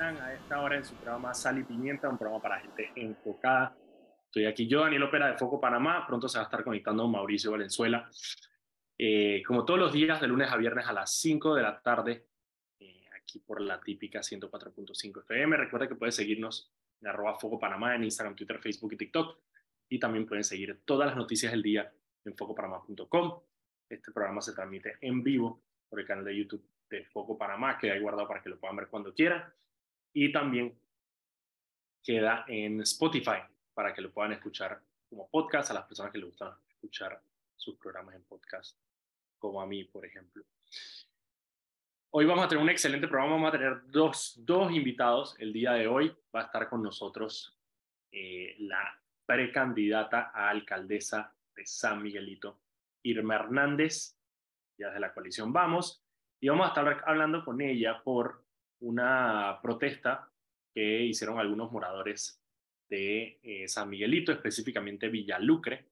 sintonizan 0.00 0.16
a 0.22 0.34
esta 0.34 0.60
hora 0.60 0.76
en 0.76 0.84
su 0.84 0.94
programa 0.94 1.34
Sal 1.34 1.58
y 1.58 1.64
Pimienta, 1.64 2.08
un 2.08 2.18
programa 2.18 2.42
para 2.42 2.60
gente 2.60 2.90
enfocada. 2.96 3.76
Estoy 4.26 4.46
aquí 4.46 4.66
yo, 4.66 4.80
Daniel 4.80 5.02
Opera 5.04 5.28
de 5.28 5.38
Foco 5.38 5.60
Panamá. 5.60 6.06
Pronto 6.06 6.28
se 6.28 6.38
va 6.38 6.44
a 6.44 6.46
estar 6.46 6.64
conectando 6.64 7.06
Mauricio 7.08 7.50
Valenzuela. 7.50 8.08
Eh, 8.96 9.42
como 9.46 9.64
todos 9.64 9.80
los 9.80 9.92
días, 9.92 10.20
de 10.20 10.28
lunes 10.28 10.50
a 10.50 10.56
viernes 10.56 10.86
a 10.86 10.92
las 10.92 11.14
5 11.16 11.54
de 11.54 11.62
la 11.62 11.80
tarde, 11.80 12.26
eh, 12.78 13.04
aquí 13.16 13.40
por 13.40 13.60
la 13.60 13.80
típica 13.80 14.20
104.5 14.20 15.20
FM. 15.20 15.56
Recuerda 15.56 15.88
que 15.88 15.94
puedes 15.94 16.14
seguirnos 16.14 16.70
en 17.00 17.08
arroba 17.08 17.38
Foco 17.38 17.58
Panamá 17.58 17.94
en 17.94 18.04
Instagram, 18.04 18.36
Twitter, 18.36 18.58
Facebook 18.60 18.92
y 18.94 18.96
TikTok. 18.96 19.38
Y 19.88 19.98
también 19.98 20.26
pueden 20.26 20.44
seguir 20.44 20.80
todas 20.84 21.08
las 21.08 21.16
noticias 21.16 21.52
del 21.52 21.62
día 21.62 21.92
en 22.24 22.36
focopanamá.com. 22.36 23.40
Este 23.88 24.12
programa 24.12 24.40
se 24.40 24.52
transmite 24.52 24.98
en 25.00 25.22
vivo 25.22 25.62
por 25.88 25.98
el 26.00 26.06
canal 26.06 26.24
de 26.24 26.36
YouTube 26.36 26.64
de 26.88 27.04
Foco 27.06 27.36
Panamá, 27.36 27.76
que 27.76 27.90
hay 27.90 28.00
guardado 28.00 28.28
para 28.28 28.40
que 28.40 28.48
lo 28.48 28.58
puedan 28.58 28.76
ver 28.76 28.88
cuando 28.88 29.12
quieran. 29.12 29.42
Y 30.12 30.32
también 30.32 30.76
queda 32.02 32.44
en 32.48 32.80
Spotify 32.80 33.42
para 33.74 33.94
que 33.94 34.02
lo 34.02 34.12
puedan 34.12 34.32
escuchar 34.32 34.82
como 35.08 35.28
podcast 35.28 35.70
a 35.70 35.74
las 35.74 35.84
personas 35.84 36.12
que 36.12 36.18
les 36.18 36.28
gustan 36.28 36.52
escuchar 36.68 37.22
sus 37.56 37.76
programas 37.76 38.14
en 38.14 38.24
podcast, 38.24 38.76
como 39.38 39.60
a 39.60 39.66
mí, 39.66 39.84
por 39.84 40.04
ejemplo. 40.04 40.44
Hoy 42.10 42.24
vamos 42.24 42.44
a 42.44 42.48
tener 42.48 42.64
un 42.64 42.70
excelente 42.70 43.06
programa, 43.06 43.34
vamos 43.34 43.48
a 43.50 43.58
tener 43.58 43.82
dos, 43.86 44.34
dos 44.44 44.72
invitados. 44.72 45.36
El 45.38 45.52
día 45.52 45.72
de 45.72 45.86
hoy 45.86 46.16
va 46.34 46.40
a 46.40 46.44
estar 46.44 46.68
con 46.68 46.82
nosotros 46.82 47.56
eh, 48.10 48.56
la 48.58 49.00
precandidata 49.24 50.32
a 50.34 50.48
alcaldesa 50.48 51.32
de 51.54 51.64
San 51.64 52.02
Miguelito, 52.02 52.58
Irma 53.02 53.36
Hernández, 53.36 54.16
ya 54.76 54.90
de 54.90 54.98
la 54.98 55.12
coalición 55.12 55.52
Vamos, 55.52 56.04
y 56.40 56.48
vamos 56.48 56.66
a 56.66 56.68
estar 56.70 57.04
hablando 57.06 57.44
con 57.44 57.60
ella 57.60 58.02
por 58.02 58.44
una 58.80 59.58
protesta 59.62 60.30
que 60.72 61.02
hicieron 61.02 61.38
algunos 61.38 61.70
moradores 61.72 62.40
de 62.88 63.38
eh, 63.42 63.68
San 63.68 63.88
Miguelito, 63.88 64.32
específicamente 64.32 65.08
Villalucre. 65.08 65.86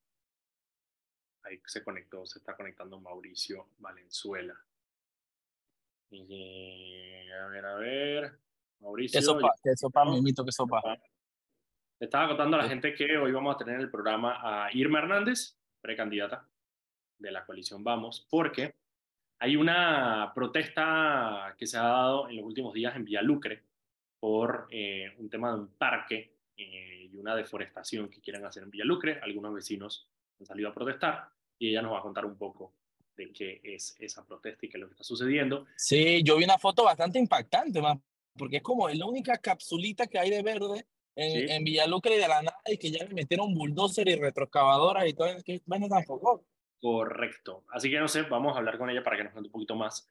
Ahí 1.43 1.61
se 1.65 1.85
conectó, 1.85 2.27
se 2.27 2.41
está 2.41 2.57
conectando 2.57 3.01
Mauricio 3.01 3.69
Valenzuela. 3.79 4.55
Y, 6.11 7.29
a 7.31 7.47
ver, 7.49 7.65
a 7.65 7.75
ver. 7.77 8.39
Mauricio. 8.81 9.21
¿Qué 9.21 9.25
sopa? 9.25 9.55
¿Qué 9.63 9.77
sopa, 9.77 10.05
mimito? 10.05 10.45
¿Qué 10.45 10.53
sopa? 10.53 10.83
estaba 12.01 12.29
contando 12.29 12.57
a 12.57 12.63
la 12.63 12.69
gente 12.69 12.95
que 12.95 13.17
hoy 13.17 13.33
vamos 13.33 13.55
a 13.55 13.59
tener 13.59 13.75
en 13.75 13.81
el 13.81 13.91
programa 13.91 14.39
a 14.41 14.73
Irma 14.73 15.01
Hernández, 15.01 15.59
precandidata 15.81 16.49
de 17.19 17.33
la 17.33 17.45
coalición 17.45 17.83
Vamos, 17.83 18.27
porque 18.31 18.77
hay 19.41 19.57
una 19.57 20.33
protesta 20.35 21.55
que 21.57 21.67
se 21.67 21.77
ha 21.77 21.83
dado 21.83 22.29
en 22.29 22.37
los 22.37 22.45
últimos 22.45 22.75
días 22.75 22.97
en 22.97 23.05
Villalucre 23.05 23.63
por 24.19 24.67
eh, 24.71 25.15
un 25.19 25.31
tema 25.31 25.53
de 25.53 25.61
un 25.61 25.69
parque 25.69 26.35
eh, 26.57 27.09
y 27.13 27.17
una 27.17 27.37
deforestación 27.37 28.09
que 28.09 28.21
quieren 28.21 28.45
hacer 28.45 28.65
en 28.65 28.71
Villalucre. 28.71 29.21
Algunos 29.23 29.55
vecinos 29.55 30.09
han 30.41 30.47
salido 30.47 30.69
a 30.69 30.75
protestar 30.75 31.29
y 31.59 31.71
ella 31.71 31.83
nos 31.83 31.93
va 31.93 31.99
a 32.01 32.03
contar 32.03 32.25
un 32.25 32.37
poco 32.37 32.75
de 33.17 33.33
qué 33.33 33.61
es 33.63 33.97
esa 34.01 34.27
protesta 34.27 34.67
y 34.67 34.69
qué 34.69 34.77
es 34.77 34.81
lo 34.81 34.89
que 34.89 34.95
está 34.95 35.05
sucediendo. 35.05 35.67
Sí, 35.77 36.23
yo 36.25 36.37
vi 36.37 36.45
una 36.45 36.59
foto 36.59 36.85
bastante 36.85 37.19
impactante, 37.19 37.81
más, 37.81 37.99
porque 38.37 38.57
es 38.57 38.63
como 38.63 38.89
la 38.89 39.07
única 39.07 39.39
capsulita 39.39 40.07
que 40.07 40.19
hay 40.19 40.31
de 40.31 40.43
verde 40.43 40.87
en, 41.15 41.51
en 41.51 41.65
Villalucre 41.65 42.17
y 42.17 42.21
de 42.21 42.29
la 42.29 42.43
nada 42.43 42.61
y 42.67 42.77
que 42.77 42.91
ya 42.91 43.05
le 43.05 43.15
metieron 43.15 43.55
bulldozer 43.55 44.09
y 44.09 44.17
retroexcavadoras 44.17 45.07
y 45.09 45.15
todo, 45.15 45.29
que 45.45 45.63
bueno 45.65 45.89
tampoco. 45.89 46.45
Correcto. 46.81 47.65
Así 47.71 47.91
que 47.91 47.99
no 47.99 48.09
sé, 48.09 48.23
vamos 48.23 48.55
a 48.55 48.59
hablar 48.59 48.79
con 48.79 48.89
ella 48.91 49.03
para 49.03 49.17
que 49.17 49.25
nos 49.25 49.33
cuente 49.33 49.49
un 49.49 49.53
poquito 49.53 49.77
más. 49.77 50.09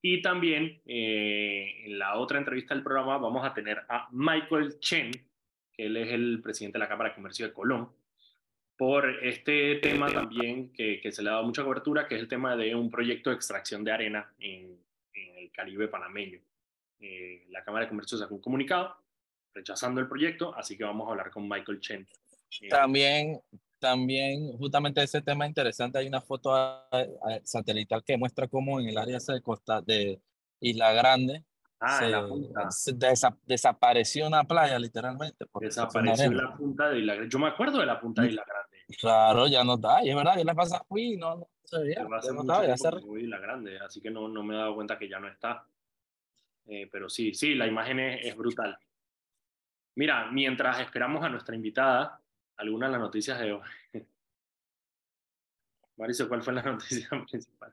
Y 0.00 0.22
también 0.22 0.80
eh, 0.86 1.84
en 1.86 1.98
la 1.98 2.16
otra 2.18 2.38
entrevista 2.38 2.74
del 2.74 2.84
programa 2.84 3.18
vamos 3.18 3.44
a 3.44 3.52
tener 3.52 3.84
a 3.88 4.08
Michael 4.12 4.78
Chen, 4.78 5.10
que 5.72 5.86
él 5.86 5.96
es 5.96 6.12
el 6.12 6.40
presidente 6.42 6.78
de 6.78 6.80
la 6.80 6.88
Cámara 6.88 7.10
de 7.10 7.16
Comercio 7.16 7.46
de 7.46 7.52
Colón, 7.52 7.90
por 8.76 9.24
este 9.24 9.76
tema 9.76 10.08
también 10.12 10.72
que, 10.72 11.00
se 11.10 11.22
le 11.22 11.30
ha 11.30 11.32
dado 11.32 11.44
mucha 11.44 11.64
cobertura, 11.64 12.06
que 12.06 12.14
es 12.14 12.20
el 12.20 12.28
tema 12.28 12.56
de 12.56 12.76
un 12.76 12.90
proyecto 12.90 13.30
de 13.30 13.36
extracción 13.36 13.82
de 13.82 13.90
arena 13.90 14.32
en, 14.38 14.78
el 15.12 15.50
Caribe 15.50 15.88
panameño. 15.88 16.38
Eh, 17.00 17.46
la 17.50 17.64
Cámara 17.64 17.84
de 17.84 17.88
Comercio 17.88 18.16
sacó 18.18 18.36
un 18.36 18.40
comunicado 18.40 18.96
rechazando 19.52 20.00
el 20.00 20.06
proyecto, 20.06 20.54
así 20.54 20.76
que 20.76 20.84
vamos 20.84 21.08
a 21.08 21.10
hablar 21.10 21.30
con 21.30 21.48
Michael 21.48 21.80
Chen. 21.80 22.06
También 22.70 23.40
también 23.78 24.56
justamente 24.58 25.02
ese 25.02 25.22
tema 25.22 25.46
interesante, 25.46 25.98
hay 25.98 26.06
una 26.06 26.20
foto 26.20 26.54
satelital 27.44 28.02
que 28.04 28.16
muestra 28.16 28.48
cómo 28.48 28.80
en 28.80 28.88
el 28.88 28.98
área 28.98 29.18
de 29.18 29.42
Costa 29.42 29.80
de 29.80 30.20
Isla 30.60 30.92
Grande 30.92 31.44
ah, 31.80 32.70
se, 32.70 32.92
desapareció 33.44 34.26
una 34.26 34.44
playa 34.44 34.78
literalmente. 34.78 35.46
Desapareció 35.60 36.32
la 36.32 36.56
punta 36.56 36.90
de 36.90 36.98
Isla 37.00 37.14
Grande. 37.14 37.30
Yo 37.30 37.38
me 37.38 37.48
acuerdo 37.48 37.78
de 37.78 37.86
la 37.86 38.00
punta 38.00 38.22
de 38.22 38.28
Isla 38.28 38.44
Grande. 38.46 38.78
Claro, 38.98 39.46
ya 39.46 39.64
no 39.64 39.74
está, 39.74 40.02
y 40.02 40.10
es 40.10 40.16
verdad, 40.16 40.38
yo 40.38 40.44
la 40.44 40.54
pasada 40.54 40.82
fui 40.88 41.16
no, 41.16 41.36
no 41.36 41.48
se 41.62 41.78
veía. 41.82 42.02
no 42.02 42.16
estaba, 42.18 42.66
ya 42.66 42.76
se... 42.76 42.88
Isla 43.20 43.38
Grande, 43.38 43.78
así 43.80 44.00
que 44.00 44.10
no, 44.10 44.28
no 44.28 44.42
me 44.42 44.54
he 44.54 44.58
dado 44.58 44.74
cuenta 44.74 44.98
que 44.98 45.08
ya 45.08 45.20
no 45.20 45.28
está. 45.28 45.66
Eh, 46.66 46.88
pero 46.90 47.08
sí, 47.08 47.34
sí, 47.34 47.54
la 47.54 47.66
imagen 47.66 47.98
es, 48.00 48.26
es 48.26 48.36
brutal. 48.36 48.78
Mira, 49.94 50.30
mientras 50.30 50.80
esperamos 50.80 51.24
a 51.24 51.28
nuestra 51.28 51.56
invitada, 51.56 52.20
algunas 52.58 52.88
de 52.88 52.92
las 52.92 53.00
noticias 53.00 53.40
de 53.40 53.52
hoy. 53.52 53.62
Mauricio, 55.96 56.28
¿cuál 56.28 56.42
fue 56.42 56.52
la 56.52 56.62
noticia 56.62 57.08
principal? 57.28 57.72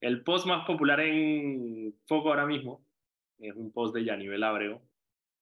El 0.00 0.22
post 0.24 0.46
más 0.46 0.66
popular 0.66 1.00
en 1.00 1.94
Foco 2.06 2.30
ahora 2.30 2.44
mismo 2.44 2.84
es 3.38 3.54
un 3.54 3.72
post 3.72 3.94
de 3.94 4.04
Yanivel 4.04 4.42
Abreu, 4.42 4.80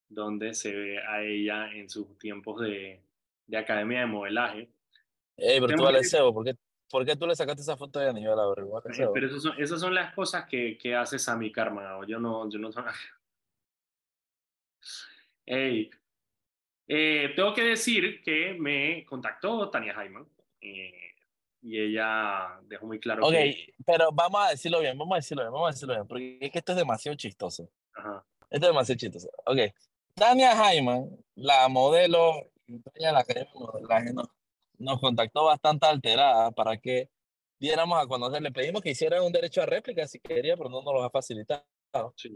donde 0.08 0.52
se 0.54 0.74
ve 0.74 0.98
a 1.02 1.22
ella 1.22 1.72
en 1.72 1.88
sus 1.88 2.18
tiempos 2.18 2.60
de, 2.60 3.02
de 3.46 3.56
academia 3.56 4.00
de 4.00 4.06
modelaje. 4.06 4.70
Ey, 5.36 5.60
pero 5.60 5.76
tú, 5.76 5.86
Alesseo, 5.86 6.34
¿por 6.34 6.44
qué, 6.44 6.54
¿por 6.90 7.06
qué 7.06 7.16
tú 7.16 7.26
le 7.26 7.34
sacaste 7.34 7.62
esa 7.62 7.78
foto 7.78 7.98
de 7.98 8.06
Yanivel 8.06 8.38
Abreu? 8.38 8.78
Eh, 8.78 9.08
pero 9.14 9.26
esas 9.28 9.42
son, 9.42 9.58
esas 9.58 9.80
son 9.80 9.94
las 9.94 10.14
cosas 10.14 10.46
que, 10.46 10.76
que 10.76 10.94
hace 10.94 11.18
Sammy 11.18 11.50
Karma. 11.50 11.98
Yo 12.06 12.18
no, 12.18 12.48
yo 12.50 12.58
no 12.58 12.70
Ey, 15.46 15.90
eh, 16.92 17.32
tengo 17.36 17.54
que 17.54 17.62
decir 17.62 18.20
que 18.20 18.52
me 18.58 19.04
contactó 19.06 19.70
Tania 19.70 19.94
Jaiman 19.94 20.26
eh, 20.60 21.14
y 21.62 21.78
ella 21.78 22.58
dejó 22.64 22.84
muy 22.88 22.98
claro 22.98 23.24
Ok, 23.24 23.34
pero 23.86 24.10
vamos 24.12 24.40
a 24.44 24.50
decirlo 24.50 24.80
bien, 24.80 24.98
vamos 24.98 25.14
a 25.14 25.16
decirlo 25.18 25.44
bien, 25.44 25.52
vamos 25.52 25.68
a 25.68 25.70
decirlo 25.70 25.94
bien, 25.94 26.08
porque 26.08 26.38
es 26.40 26.50
que 26.50 26.58
esto 26.58 26.72
es 26.72 26.78
demasiado 26.78 27.16
chistoso. 27.16 27.70
Ajá. 27.94 28.24
Esto 28.50 28.66
es 28.66 28.72
demasiado 28.72 28.98
chistoso. 28.98 29.30
Ok, 29.46 29.58
Tania 30.14 30.56
Jaiman, 30.56 31.08
la 31.36 31.68
modelo, 31.68 32.50
la 32.96 33.22
que 33.22 33.46
nos, 34.12 34.28
nos 34.78 35.00
contactó 35.00 35.44
bastante 35.44 35.86
alterada 35.86 36.50
para 36.50 36.76
que 36.76 37.08
diéramos 37.60 38.02
a 38.02 38.08
conocer. 38.08 38.42
Le 38.42 38.50
pedimos 38.50 38.82
que 38.82 38.90
hiciera 38.90 39.22
un 39.22 39.30
derecho 39.30 39.62
a 39.62 39.66
réplica 39.66 40.08
si 40.08 40.18
quería, 40.18 40.56
pero 40.56 40.68
no 40.68 40.82
nos 40.82 40.92
lo 40.92 41.04
ha 41.04 41.10
facilitado. 41.10 41.64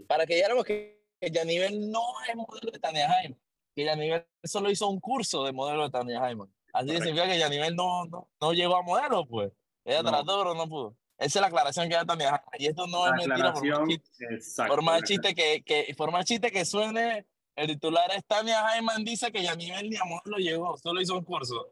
Para 0.06 0.26
que 0.26 0.36
diéramos 0.36 0.64
que, 0.64 1.02
que 1.20 1.44
nivel 1.44 1.90
no 1.90 2.04
es 2.28 2.36
modelo 2.36 2.70
de 2.70 2.78
Tania 2.78 3.08
Jaiman 3.08 3.43
que 3.74 3.84
Yanivel 3.84 4.26
solo 4.42 4.70
hizo 4.70 4.88
un 4.88 5.00
curso 5.00 5.44
de 5.44 5.52
modelo 5.52 5.84
de 5.84 5.90
Tania 5.90 6.20
Jaime. 6.20 6.44
Así 6.72 6.90
que 6.90 6.96
significa 6.96 7.26
que 7.26 7.38
Yanivel 7.38 7.76
no, 7.76 8.04
no, 8.06 8.28
no 8.40 8.52
llegó 8.52 8.76
a 8.76 8.82
modelo, 8.82 9.26
pues. 9.26 9.52
Ella 9.84 10.02
trató, 10.02 10.38
pero 10.38 10.54
no 10.54 10.68
pudo. 10.68 10.96
Esa 11.18 11.38
es 11.38 11.40
la 11.40 11.46
aclaración 11.46 11.88
que 11.88 11.94
da 11.94 12.04
Tania 12.04 12.30
Jaime. 12.30 12.56
Y 12.58 12.66
esto 12.66 12.86
no 12.86 13.06
es 13.06 13.12
mentira. 13.26 13.52
Por 13.52 13.62
más, 13.62 13.88
chiste, 13.88 14.66
por 14.66 14.82
más 14.82 15.02
chiste 15.02 15.34
que, 15.34 15.62
que, 15.62 15.94
por 15.96 16.12
más 16.12 16.24
chiste 16.24 16.50
que 16.50 16.64
suene, 16.64 17.26
el 17.56 17.68
titular 17.68 18.10
es 18.16 18.24
Tania 18.24 18.66
Jaime 18.68 18.92
dice 19.04 19.30
que 19.30 19.42
Yanivel 19.42 19.88
ni 19.88 19.96
a 19.96 20.04
modelo 20.04 20.38
llegó, 20.38 20.76
solo 20.78 21.00
hizo 21.00 21.16
un 21.16 21.24
curso. 21.24 21.68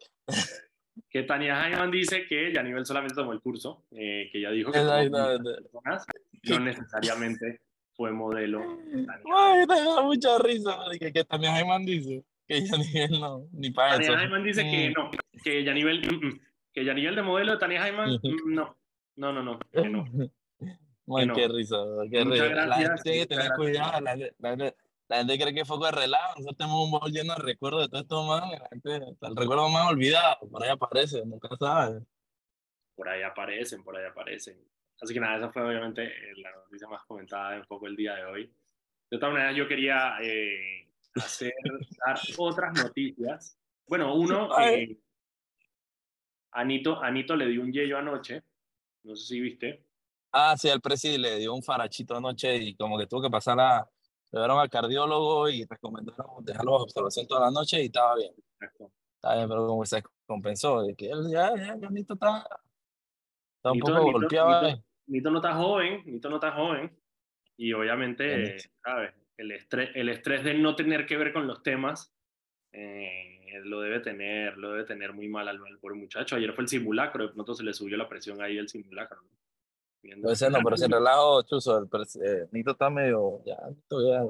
que 1.11 1.23
Tania 1.25 1.57
Jaime 1.57 1.91
dice 1.91 2.27
que 2.29 2.53
Yanivel 2.53 2.87
solamente 2.87 3.15
tomó 3.15 3.33
el 3.33 3.41
curso, 3.41 3.85
eh, 3.91 4.29
que 4.31 4.41
ya 4.41 4.51
dijo 4.51 4.71
que 4.71 4.79
no 6.45 6.59
necesariamente 6.61 7.61
fue 8.03 8.11
modelo. 8.11 8.61
Ay, 9.33 9.65
te 9.65 9.75
da 9.75 10.03
mucha 10.03 10.37
risa 10.39 10.77
que, 10.99 11.13
que 11.13 11.25
Tania 11.25 11.53
Jaiman 11.53 11.85
dice 11.85 12.25
que 12.49 12.67
Yanivel 12.67 13.21
no, 13.21 13.47
ni 13.53 13.71
para 13.71 13.93
Tania 13.93 14.09
eso. 14.09 14.17
Jaiman 14.17 14.43
dice 14.43 14.63
que 14.65 14.91
mm. 14.91 14.93
no, 14.93 15.11
que 15.45 15.65
Yanivel, 15.65 16.01
mm, 16.01 16.27
mm, 16.27 16.41
que 16.73 16.85
Yanivel 16.85 17.15
de 17.15 17.23
modelo 17.23 17.53
de 17.53 17.59
Tania 17.59 17.81
Jaiman, 17.81 18.19
no, 18.47 18.77
no, 19.15 19.33
no, 19.33 19.43
no, 19.45 19.59
que 19.71 19.89
no. 19.89 20.05
Ay, 21.17 21.29
qué 21.33 21.47
risa, 21.47 21.77
qué 22.11 22.25
risa. 22.25 22.45
Gracias, 22.47 22.67
la 22.67 22.77
gente 22.77 23.03
tiene 23.05 23.19
que 23.21 23.27
tener 23.27 23.53
cuidado, 23.53 24.01
la, 24.01 24.17
la, 24.17 24.75
la, 25.09 25.17
gente 25.19 25.39
cree 25.39 25.55
que 25.55 25.65
fue 25.65 25.79
de 25.79 25.93
relajo, 25.93 26.35
nosotros 26.39 26.57
tenemos 26.57 26.85
un 26.85 26.91
bol 26.91 27.13
lleno 27.13 27.35
de 27.37 27.43
recuerdos 27.43 27.83
de 27.83 27.89
todo 27.89 28.01
esto 28.03 28.25
más, 28.25 28.51
la 28.51 28.69
gente, 28.69 28.97
el 28.97 29.37
recuerdo 29.37 29.69
más 29.69 29.91
olvidado, 29.91 30.39
por 30.51 30.65
ahí 30.65 30.71
aparece, 30.71 31.25
nunca 31.25 31.49
sabe. 31.57 32.01
Por 32.97 33.09
ahí 33.09 33.23
aparecen, 33.23 33.85
por 33.85 33.97
ahí 33.97 34.07
aparecen. 34.07 34.59
Así 35.03 35.15
que 35.15 35.21
nada, 35.21 35.37
esa 35.37 35.51
fue 35.51 35.63
obviamente 35.63 36.05
eh, 36.05 36.33
la 36.37 36.53
noticia 36.53 36.87
más 36.87 37.05
comentada 37.05 37.57
un 37.57 37.67
poco 37.67 37.89
el 37.89 37.97
día 37.97 38.15
de 38.15 38.25
hoy. 38.25 38.55
De 39.11 39.19
todas 39.19 39.35
maneras, 39.35 39.57
yo 39.57 39.67
quería 39.67 40.17
eh, 40.23 40.89
hacer 41.17 41.53
dar 42.07 42.19
otras 42.39 42.73
noticias. 42.85 43.59
Bueno, 43.89 44.15
uno, 44.15 44.49
eh, 44.63 44.97
Anito, 46.53 47.03
Anito 47.03 47.35
le 47.35 47.47
dio 47.49 47.63
un 47.63 47.73
yello 47.73 47.99
anoche, 47.99 48.45
no 49.03 49.17
sé 49.17 49.27
si 49.27 49.41
viste. 49.41 49.85
Ah, 50.31 50.57
sí, 50.57 50.69
el 50.69 50.81
presidente 50.81 51.31
le 51.31 51.39
dio 51.39 51.53
un 51.53 51.65
farachito 51.65 52.17
anoche 52.17 52.57
y 52.57 52.77
como 52.77 52.97
que 52.97 53.09
tuvo 53.09 53.23
que 53.23 53.31
pasar 53.31 53.59
a, 53.59 53.87
llevaron 54.31 54.61
al 54.61 54.71
cardiólogo 54.71 55.49
y 55.49 55.65
recomendaron 55.65 56.45
dejarlo 56.45 56.73
bajo 56.73 56.85
observación 56.85 57.27
toda 57.27 57.41
la 57.47 57.51
noche 57.51 57.83
y 57.83 57.87
estaba 57.87 58.15
bien. 58.15 58.33
Está 58.61 59.35
bien, 59.35 59.49
pero 59.49 59.67
como 59.67 59.85
se 59.85 60.01
compensó, 60.27 60.83
de 60.83 60.95
que 60.95 61.11
él 61.11 61.29
ya, 61.29 61.55
ya, 61.57 61.77
ya 61.77 61.91
Nito 61.91 62.15
está, 62.15 62.47
está 63.57 63.73
un 63.73 63.81
poco 63.81 64.13
golpeado. 64.13 64.83
Nito, 65.07 65.31
no 65.31 65.39
está 65.39 65.55
joven, 65.55 66.03
Nito 66.07 66.29
no 66.31 66.37
está 66.37 66.53
joven. 66.53 66.91
Y 67.57 67.73
obviamente, 67.73 68.59
¿sabes? 68.83 69.13
El 69.37 69.53
estrés, 69.53 69.91
el 69.95 70.09
estrés 70.09 70.45
de 70.45 70.55
no 70.55 70.75
tener 70.77 71.07
que 71.07 71.17
ver 71.17 71.33
con 71.33 71.47
los 71.47 71.63
temas 71.63 72.15
eh, 72.73 73.61
lo 73.65 73.81
debe 73.81 74.01
tener, 74.01 74.57
lo 74.57 74.73
debe 74.73 74.85
tener 74.85 75.13
muy 75.13 75.29
mal 75.29 75.49
al, 75.49 75.61
pobre 75.81 75.97
muchacho. 75.97 76.37
Ayer 76.37 76.53
fue 76.53 76.65
el 76.65 76.69
simulacro, 76.69 77.27
de 77.27 77.33
pronto 77.33 77.55
se 77.55 77.63
le 77.63 77.73
subió 77.73 77.97
la 77.97 78.09
presión 78.09 78.41
ahí 78.41 78.57
el 78.57 78.69
simulacro. 78.69 79.21
¿no? 79.23 80.23
Puede 80.23 80.37
ser, 80.37 80.51
no, 80.51 80.59
pero 80.65 80.77
si 80.77 80.87
relajo, 80.87 81.43
Chuzo, 81.43 81.79
el 81.79 81.89
eh, 82.25 82.49
Nito 82.51 82.73
está 82.73 82.91
medio, 82.91 83.41
ya, 83.45 83.57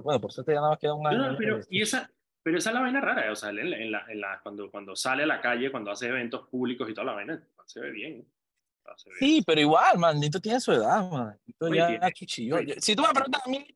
bueno, 0.03 0.21
por 0.21 0.31
suerte 0.31 0.53
ya 0.53 0.57
nada 0.57 0.71
más 0.71 0.79
queda 0.79 0.95
un 0.95 1.07
año. 1.07 1.33
No, 1.33 1.39
pero, 1.39 1.61
y 1.71 1.81
esa, 1.81 2.11
pero 2.43 2.59
esa 2.59 2.71
es 2.71 2.75
la 2.75 2.83
vaina 2.83 3.01
rara, 3.01 3.33
o 3.33 3.37
sea, 3.37 3.51
en 3.51 3.91
la, 3.91 4.05
en 4.07 4.21
la, 4.21 4.41
cuando, 4.43 4.71
cuando 4.71 4.95
sale 4.95 5.23
a 5.23 5.27
la 5.27 5.41
calle, 5.41 5.71
cuando 5.71 5.91
hace 5.91 6.09
eventos 6.09 6.47
públicos 6.49 6.89
y 6.91 6.95
toda 6.95 7.07
la 7.07 7.15
vaina, 7.15 7.43
se 7.65 7.81
ve 7.81 7.91
bien. 7.91 8.27
Sí, 9.19 9.43
pero 9.47 9.61
igual, 9.61 9.99
man, 9.99 10.19
Nito 10.19 10.41
tiene 10.41 10.61
su 10.61 10.73
edad, 10.73 11.11
man. 11.11 11.39
Nito 11.47 11.73
ya, 11.75 12.11
chuchillo. 12.13 12.59
Si 12.79 12.95
tú 12.95 13.03
me 13.03 13.09
preguntas 13.09 13.43
a 13.45 13.51
mí, 13.51 13.67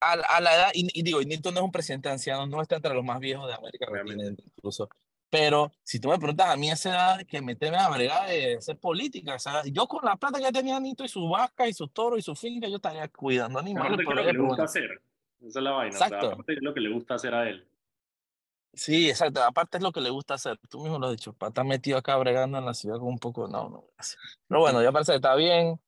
a, 0.00 0.12
a 0.12 0.40
la 0.40 0.54
edad, 0.54 0.70
y, 0.74 1.02
digo, 1.02 1.20
Nito 1.22 1.50
no 1.50 1.58
es 1.58 1.64
un 1.64 1.72
presidente 1.72 2.08
anciano, 2.08 2.46
no 2.46 2.62
está 2.62 2.76
entre 2.76 2.94
los 2.94 3.04
más 3.04 3.20
viejos 3.20 3.46
de 3.48 3.54
América 3.54 3.86
Latina, 3.90 4.24
incluso. 4.26 4.88
Pero 5.28 5.72
si 5.82 5.98
tú 5.98 6.08
me 6.08 6.18
preguntas 6.18 6.48
a 6.48 6.56
mí 6.56 6.70
a 6.70 6.74
esa 6.74 6.90
edad 6.90 7.26
que 7.26 7.42
me 7.42 7.56
teme 7.56 7.76
a 7.76 7.88
bregar 7.88 8.28
de 8.28 8.56
hacer 8.56 8.78
política, 8.78 9.34
o 9.34 9.38
sea, 9.38 9.62
yo 9.64 9.86
con 9.86 10.04
la 10.04 10.16
plata 10.16 10.38
que 10.38 10.52
tenía 10.52 10.78
Nito 10.78 11.04
y 11.04 11.08
sus 11.08 11.28
vacas 11.28 11.68
y 11.68 11.72
sus 11.72 11.92
toros 11.92 12.18
y 12.18 12.22
su 12.22 12.34
finca, 12.34 12.68
yo 12.68 12.76
estaría 12.76 13.08
cuidando 13.08 13.58
animales. 13.58 13.98
es 13.98 14.04
lo 14.04 14.14
que 14.14 14.32
le 14.32 14.38
gusta 14.38 14.64
hacer. 14.64 15.02
Esa 15.40 15.58
es 15.58 15.62
la 15.62 15.70
vaina. 15.72 15.96
Exacto. 15.96 16.44
es 16.46 16.62
lo 16.62 16.72
que 16.72 16.80
le 16.80 16.92
gusta 16.92 17.14
hacer 17.14 17.34
a 17.34 17.48
él. 17.48 17.66
Sí, 18.76 19.08
exacto. 19.08 19.42
Aparte 19.42 19.78
es 19.78 19.82
lo 19.82 19.90
que 19.90 20.00
le 20.00 20.10
gusta 20.10 20.34
hacer. 20.34 20.58
Tú 20.68 20.82
mismo 20.82 20.98
lo 20.98 21.06
has 21.06 21.12
dicho. 21.12 21.34
Estar 21.40 21.64
metido 21.64 21.98
acá 21.98 22.16
bregando 22.18 22.58
en 22.58 22.66
la 22.66 22.74
ciudad 22.74 22.98
con 22.98 23.08
un 23.08 23.18
poco. 23.18 23.48
No, 23.48 23.68
no. 23.68 23.84
Pero 24.46 24.60
bueno, 24.60 24.82
ya 24.82 24.92
parece 24.92 25.12
que 25.12 25.16
está 25.16 25.34
bien. 25.34 25.80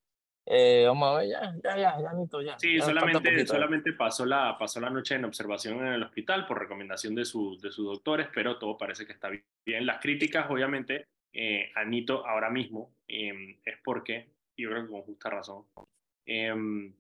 Eh, 0.50 0.84
vamos 0.86 1.08
a 1.10 1.18
ver, 1.18 1.28
ya, 1.28 1.54
ya, 1.62 1.76
ya, 1.76 2.00
ya, 2.00 2.12
Nito, 2.14 2.40
ya. 2.40 2.58
Sí, 2.58 2.80
solamente, 2.80 3.46
solamente 3.46 3.92
pasó, 3.92 4.24
la, 4.24 4.56
pasó 4.58 4.80
la 4.80 4.88
noche 4.88 5.14
en 5.14 5.26
observación 5.26 5.78
en 5.80 5.92
el 5.92 6.02
hospital 6.02 6.46
por 6.46 6.58
recomendación 6.58 7.14
de, 7.14 7.26
su, 7.26 7.58
de 7.60 7.70
sus 7.70 7.84
doctores, 7.84 8.28
pero 8.32 8.58
todo 8.58 8.78
parece 8.78 9.04
que 9.04 9.12
está 9.12 9.28
bien. 9.28 9.84
Las 9.84 10.00
críticas, 10.00 10.50
obviamente, 10.50 11.08
eh, 11.34 11.70
a 11.74 11.84
Nito 11.84 12.26
ahora 12.26 12.48
mismo 12.48 12.94
em, 13.06 13.58
es 13.62 13.76
porque, 13.84 14.30
y 14.56 14.62
yo 14.62 14.70
creo 14.70 14.84
que 14.84 14.90
con 14.90 15.02
justa 15.02 15.28
razón, 15.28 15.66
em, 16.24 16.94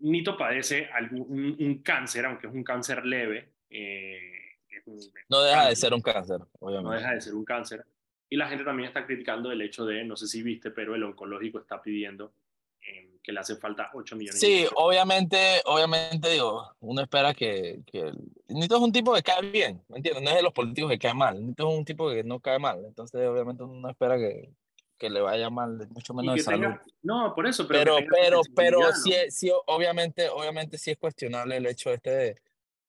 Nito 0.00 0.36
padece 0.36 0.90
algún, 0.92 1.56
un, 1.58 1.82
cáncer, 1.82 2.26
aunque 2.26 2.46
es 2.46 2.52
un 2.52 2.62
cáncer 2.62 3.06
leve. 3.06 3.54
Eh, 3.70 4.20
no 5.28 5.42
deja 5.42 5.68
de 5.68 5.76
ser 5.76 5.94
un 5.94 6.00
cáncer, 6.00 6.40
obviamente. 6.60 6.90
No 6.90 6.96
deja 6.96 7.14
de 7.14 7.20
ser 7.20 7.34
un 7.34 7.44
cáncer. 7.44 7.84
Y 8.28 8.36
la 8.36 8.48
gente 8.48 8.64
también 8.64 8.88
está 8.88 9.06
criticando 9.06 9.52
el 9.52 9.60
hecho 9.62 9.84
de, 9.84 10.04
no 10.04 10.16
sé 10.16 10.26
si 10.26 10.42
viste, 10.42 10.70
pero 10.70 10.94
el 10.94 11.02
oncológico 11.04 11.60
está 11.60 11.80
pidiendo 11.80 12.32
eh, 12.80 13.18
que 13.22 13.32
le 13.32 13.40
hace 13.40 13.56
falta 13.56 13.90
8 13.94 14.16
millones. 14.16 14.40
Sí, 14.40 14.66
obviamente, 14.74 15.62
obviamente, 15.64 16.30
digo, 16.30 16.74
uno 16.80 17.02
espera 17.02 17.34
que, 17.34 17.80
que... 17.86 18.12
Nito 18.48 18.76
es 18.76 18.82
un 18.82 18.92
tipo 18.92 19.14
que 19.14 19.22
cae 19.22 19.48
bien, 19.50 19.82
¿me 19.88 19.98
entiendes? 19.98 20.24
No 20.24 20.30
es 20.30 20.36
de 20.36 20.42
los 20.42 20.52
políticos 20.52 20.90
que 20.90 20.98
cae 20.98 21.14
mal, 21.14 21.44
Nito 21.44 21.70
es 21.70 21.78
un 21.78 21.84
tipo 21.84 22.10
que 22.10 22.24
no 22.24 22.40
cae 22.40 22.58
mal, 22.58 22.84
entonces 22.84 23.26
obviamente 23.26 23.62
uno 23.62 23.88
espera 23.88 24.16
que, 24.16 24.50
que 24.98 25.08
le 25.08 25.20
vaya 25.20 25.48
mal, 25.48 25.88
mucho 25.90 26.12
menos 26.12 26.34
de 26.34 26.42
salud. 26.42 26.74
no, 27.02 27.32
por 27.32 27.46
eso, 27.46 27.66
pero... 27.68 27.96
Pero, 27.96 28.08
pero, 28.10 28.40
pero 28.56 28.92
sí, 28.92 29.12
sí, 29.30 29.52
obviamente, 29.66 30.28
obviamente 30.28 30.78
sí 30.78 30.90
es 30.90 30.98
cuestionable 30.98 31.56
el 31.56 31.66
hecho 31.66 31.92
este 31.92 32.10
de 32.10 32.45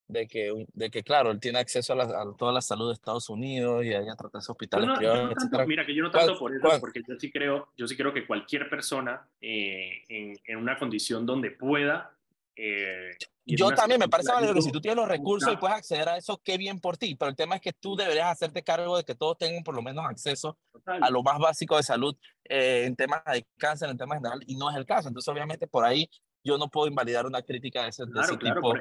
de 0.07 0.27
que, 0.27 0.65
de 0.73 0.89
que 0.89 1.03
claro, 1.03 1.31
él 1.31 1.39
tiene 1.39 1.59
acceso 1.59 1.93
a, 1.93 2.03
a 2.03 2.33
toda 2.37 2.51
la 2.51 2.61
salud 2.61 2.87
de 2.87 2.93
Estados 2.93 3.29
Unidos 3.29 3.85
y 3.85 3.93
allá 3.93 4.15
tratarse 4.15 4.51
hospitales 4.51 4.89
privados, 4.97 5.35
Mira, 5.67 5.85
que 5.85 5.93
yo 5.93 6.03
no 6.03 6.11
tanto 6.11 6.37
por 6.39 6.55
eso, 6.55 6.69
porque 6.79 7.01
yo 7.07 7.15
sí 7.19 7.31
creo, 7.31 7.69
yo 7.77 7.87
sí 7.87 7.97
creo 7.97 8.13
que 8.13 8.25
cualquier 8.25 8.69
persona 8.69 9.27
eh, 9.41 10.03
en, 10.07 10.37
en, 10.45 10.57
una 10.57 10.77
condición 10.77 11.25
donde 11.25 11.51
pueda... 11.51 12.13
Eh, 12.55 13.11
yo 13.45 13.69
también 13.71 13.99
me 13.99 14.09
parece 14.09 14.31
que 14.53 14.61
si 14.61 14.71
tú 14.71 14.81
tienes 14.81 14.97
los 14.97 15.07
recursos 15.07 15.53
y 15.53 15.57
puedes 15.57 15.77
acceder 15.77 16.09
a 16.09 16.17
eso, 16.17 16.41
qué 16.43 16.57
bien 16.57 16.79
por 16.79 16.97
ti, 16.97 17.15
pero 17.15 17.29
el 17.29 17.35
tema 17.35 17.55
es 17.55 17.61
que 17.61 17.71
tú 17.71 17.95
deberías 17.95 18.27
hacerte 18.27 18.63
cargo 18.63 18.97
de 18.97 19.05
que 19.05 19.15
todos 19.15 19.37
tengan 19.37 19.63
por 19.63 19.75
lo 19.75 19.81
menos 19.81 20.05
acceso 20.05 20.57
a 20.85 21.09
lo 21.09 21.23
más 21.23 21.39
básico 21.39 21.77
de 21.77 21.83
salud 21.83 22.15
eh, 22.43 22.83
en 22.85 22.95
temas 22.95 23.23
de 23.25 23.45
cáncer, 23.57 23.89
en 23.89 23.97
temas 23.97 24.17
general, 24.17 24.41
y 24.47 24.55
no 24.55 24.69
es 24.69 24.75
el 24.75 24.85
caso. 24.85 25.07
Entonces, 25.07 25.29
obviamente, 25.29 25.67
por 25.67 25.85
ahí 25.85 26.09
yo 26.47 26.57
no 26.57 26.69
puedo 26.69 26.87
invalidar 26.87 27.25
una 27.25 27.41
crítica 27.41 27.83
de 27.83 27.89
ese, 27.89 28.05
tipo. 28.05 28.73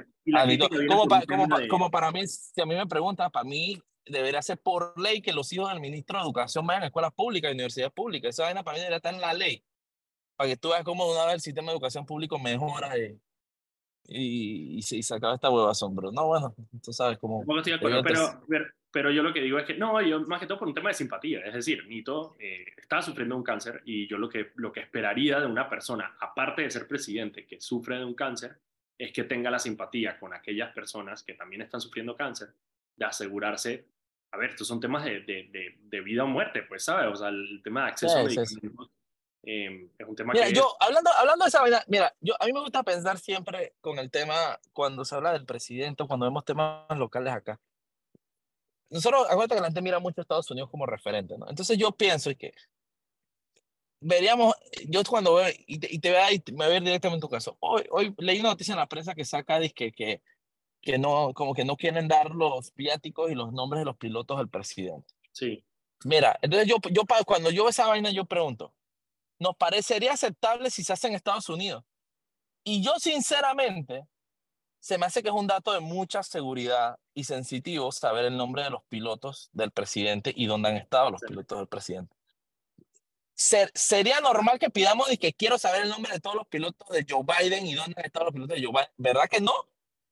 Como, 1.27 1.49
como, 1.69 1.91
para 1.91 2.13
mí, 2.13 2.25
si 2.27 2.61
a 2.61 2.65
mí 2.65 2.77
me 2.77 2.87
preguntan, 2.87 3.31
para 3.31 3.45
mí 3.45 3.83
debería 4.07 4.41
ser 4.41 4.59
por 4.59 4.99
ley 5.01 5.21
que 5.21 5.33
los 5.33 5.53
hijos 5.53 5.69
del 5.71 5.81
ministro 5.81 6.17
de 6.19 6.25
Educación 6.25 6.65
vayan 6.65 6.85
a 6.85 6.87
escuelas 6.87 7.13
públicas 7.13 7.51
y 7.51 7.55
universidades 7.55 7.93
públicas. 7.93 8.29
Esa 8.31 8.45
vaina 8.45 8.63
para 8.63 8.77
mí 8.77 8.81
debería 8.81 8.99
estar 8.99 9.13
en 9.13 9.21
la 9.21 9.35
ley. 9.35 9.65
Para 10.37 10.51
que 10.51 10.57
tú 10.57 10.69
veas 10.69 10.85
cómo 10.85 11.11
una 11.11 11.25
vez 11.25 11.35
el 11.35 11.41
sistema 11.41 11.67
de 11.67 11.73
educación 11.73 12.07
público 12.07 12.39
mejora 12.39 12.97
y, 12.97 13.19
y, 14.07 14.79
y, 14.79 15.03
se 15.03 15.15
acaba 15.15 15.35
esta 15.35 15.51
hueva 15.51 15.73
bro. 15.91 16.13
No, 16.13 16.27
bueno, 16.27 16.55
tú 16.83 16.93
sabes 16.93 17.19
cómo... 17.19 17.45
pero, 17.45 18.03
pero 18.49 18.67
yo 19.11 19.23
lo 19.23 19.33
que 19.33 19.41
digo 19.41 19.59
es 19.59 19.65
que, 19.65 19.75
no, 19.75 20.01
yo 20.03 20.21
más 20.21 20.41
que 20.41 20.47
todo 20.47 20.59
por 20.59 20.69
un 20.69 20.75
tema 20.75 20.91
de 20.91 20.95
simpatía, 20.95 21.41
es 21.41 21.55
decir, 21.55 21.87
Nito 21.87 22.37
eh, 22.39 22.65
está 22.77 23.03
sufriendo 23.03 23.37
un 23.37 23.43
cáncer 23.43 23.83
y 23.85 24.07
yo 24.07 24.19
lo 24.19 24.29
que, 24.29 24.53
lo 24.57 24.73
que 24.73 24.81
esperaría 24.81 25.41
de 25.41 25.47
una 25.47 25.69
persona, 25.69 26.17
aparte 26.21 26.63
de 26.63 26.71
ser 26.71 26.87
presidente, 26.87 27.47
que 27.47 27.61
sufre 27.61 27.99
de 27.99 28.05
un 28.05 28.15
cáncer, 28.15 28.59
es 28.99 29.13
que 29.13 29.25
tenga 29.25 29.51
la 29.51 29.59
simpatía 29.59 30.19
con 30.19 30.33
aquellas 30.33 30.73
personas 30.73 31.23
que 31.23 31.35
también 31.35 31.63
están 31.63 31.81
sufriendo 31.81 32.17
cáncer, 32.17 32.49
de 32.97 33.05
asegurarse, 33.05 33.87
a 34.33 34.39
ver, 34.39 34.51
estos 34.51 34.67
son 34.67 34.81
temas 34.81 35.05
de, 35.05 35.21
de, 35.21 35.77
de, 35.79 36.01
vida 36.01 36.25
o 36.25 36.27
muerte, 36.27 36.63
pues, 36.63 36.85
¿sabes? 36.85 37.13
O 37.13 37.17
sea, 37.17 37.29
el 37.29 37.61
tema 37.63 37.85
de 37.85 37.91
acceso 37.91 38.19
a 38.19 38.25
medicamentos 38.25 38.91
eh, 39.49 39.91
es 39.97 40.07
un 40.09 40.17
tema 40.17 40.33
mira, 40.33 40.47
que... 40.47 40.55
yo, 40.55 40.77
hablando, 40.81 41.11
hablando 41.17 41.45
de 41.45 41.49
esa 41.49 41.61
vaina, 41.61 41.83
mira, 41.87 42.13
yo, 42.21 42.35
a 42.41 42.47
mí 42.47 42.53
me 42.53 42.61
gusta 42.61 42.83
pensar 42.83 43.19
siempre 43.19 43.75
con 43.81 43.99
el 43.99 44.11
tema, 44.11 44.59
cuando 44.73 45.05
se 45.05 45.15
habla 45.15 45.33
del 45.33 45.47
presidente, 45.47 46.05
cuando 46.07 46.27
vemos 46.27 46.45
temas 46.45 46.85
locales 46.99 47.33
acá, 47.33 47.61
nosotros, 48.91 49.27
acuérdate 49.29 49.57
que 49.57 49.61
la 49.61 49.67
gente 49.67 49.83
mira 49.83 49.99
mucho 49.99 50.21
a 50.21 50.23
Estados 50.23 50.51
Unidos 50.51 50.71
como 50.71 50.87
referente, 50.87 51.37
¿no? 51.37 51.49
Entonces 51.49 51.77
yo 51.79 51.93
pienso 51.93 52.31
que 52.37 52.53
veríamos, 54.01 54.55
yo 54.89 55.03
cuando 55.05 55.35
veo, 55.35 55.49
y 55.67 55.79
te, 55.79 55.93
y 55.93 55.99
te, 55.99 56.11
y 56.11 56.53
me 56.53 56.57
voy 56.57 56.67
a 56.67 56.69
ver 56.69 56.83
directamente 56.83 57.17
en 57.17 57.21
tu 57.21 57.29
caso, 57.29 57.57
hoy, 57.61 57.85
hoy 57.91 58.15
leí 58.19 58.41
una 58.41 58.51
noticia 58.51 58.73
en 58.73 58.79
la 58.79 58.89
prensa 58.89 59.15
que 59.15 59.25
saca 59.25 59.61
que, 59.61 59.93
que, 59.93 60.23
que 60.81 60.99
no, 60.99 61.33
como 61.35 61.55
que 61.55 61.65
no 61.65 61.77
quieren 61.77 62.09
dar 62.09 62.31
los 62.31 62.73
viáticos 62.75 63.31
y 63.31 63.35
los 63.35 63.53
nombres 63.53 63.81
de 63.81 63.87
los 63.87 63.97
pilotos 63.97 64.39
al 64.39 64.49
presidente. 64.49 65.13
Sí. 65.33 65.65
Mira, 66.05 66.39
entonces 66.43 66.69
yo, 66.69 66.77
yo 66.91 67.03
cuando 67.27 67.51
yo 67.51 67.65
veo 67.65 67.71
esa 67.71 67.87
vaina, 67.87 68.11
yo 68.11 68.25
pregunto, 68.27 68.75
¿nos 69.39 69.57
parecería 69.57 70.13
aceptable 70.13 70.71
si 70.71 70.85
se 70.85 70.93
hace 70.93 71.09
en 71.09 71.15
Estados 71.15 71.49
Unidos? 71.49 71.85
Y 72.63 72.83
yo 72.83 72.93
sinceramente, 72.99 74.07
se 74.87 74.99
me 74.99 75.07
hace 75.07 75.21
que 75.21 75.31
es 75.31 75.35
un 75.35 75.49
dato 75.49 75.73
de 75.73 75.81
mucha 75.81 76.23
seguridad 76.23 76.97
y 77.13 77.25
sensitivo 77.25 77.91
saber 77.91 78.27
el 78.27 78.37
nombre 78.37 78.63
de 78.63 78.71
los 78.71 78.85
pilotos 78.85 79.51
del 79.53 79.73
presidente 79.73 80.33
y 80.33 80.47
dónde 80.47 80.69
han 80.69 80.77
estado 80.77 81.11
los 81.11 81.21
pilotos 81.23 81.59
del 81.59 81.67
presidente. 81.67 82.15
sería 83.35 84.21
normal 84.21 84.61
que 84.61 84.71
pidamos 84.71 85.11
y 85.11 85.19
que 85.19 85.33
quiero 85.33 85.59
saber 85.59 85.83
el 85.83 85.89
nombre 85.89 86.13
de 86.13 86.21
todos 86.21 86.37
los 86.37 86.47
pilotos 86.47 86.89
de 86.91 87.05
Joe 87.09 87.25
Biden 87.25 87.67
y 87.67 87.75
dónde 87.75 87.95
han 87.99 88.05
estado 88.05 88.27
los 88.27 88.35
pilotos 88.35 88.57
de 88.57 88.65
Joe 88.65 88.73
Biden. 88.73 88.93
¿Verdad 88.97 89.29
que 89.29 89.41
no? 89.41 89.55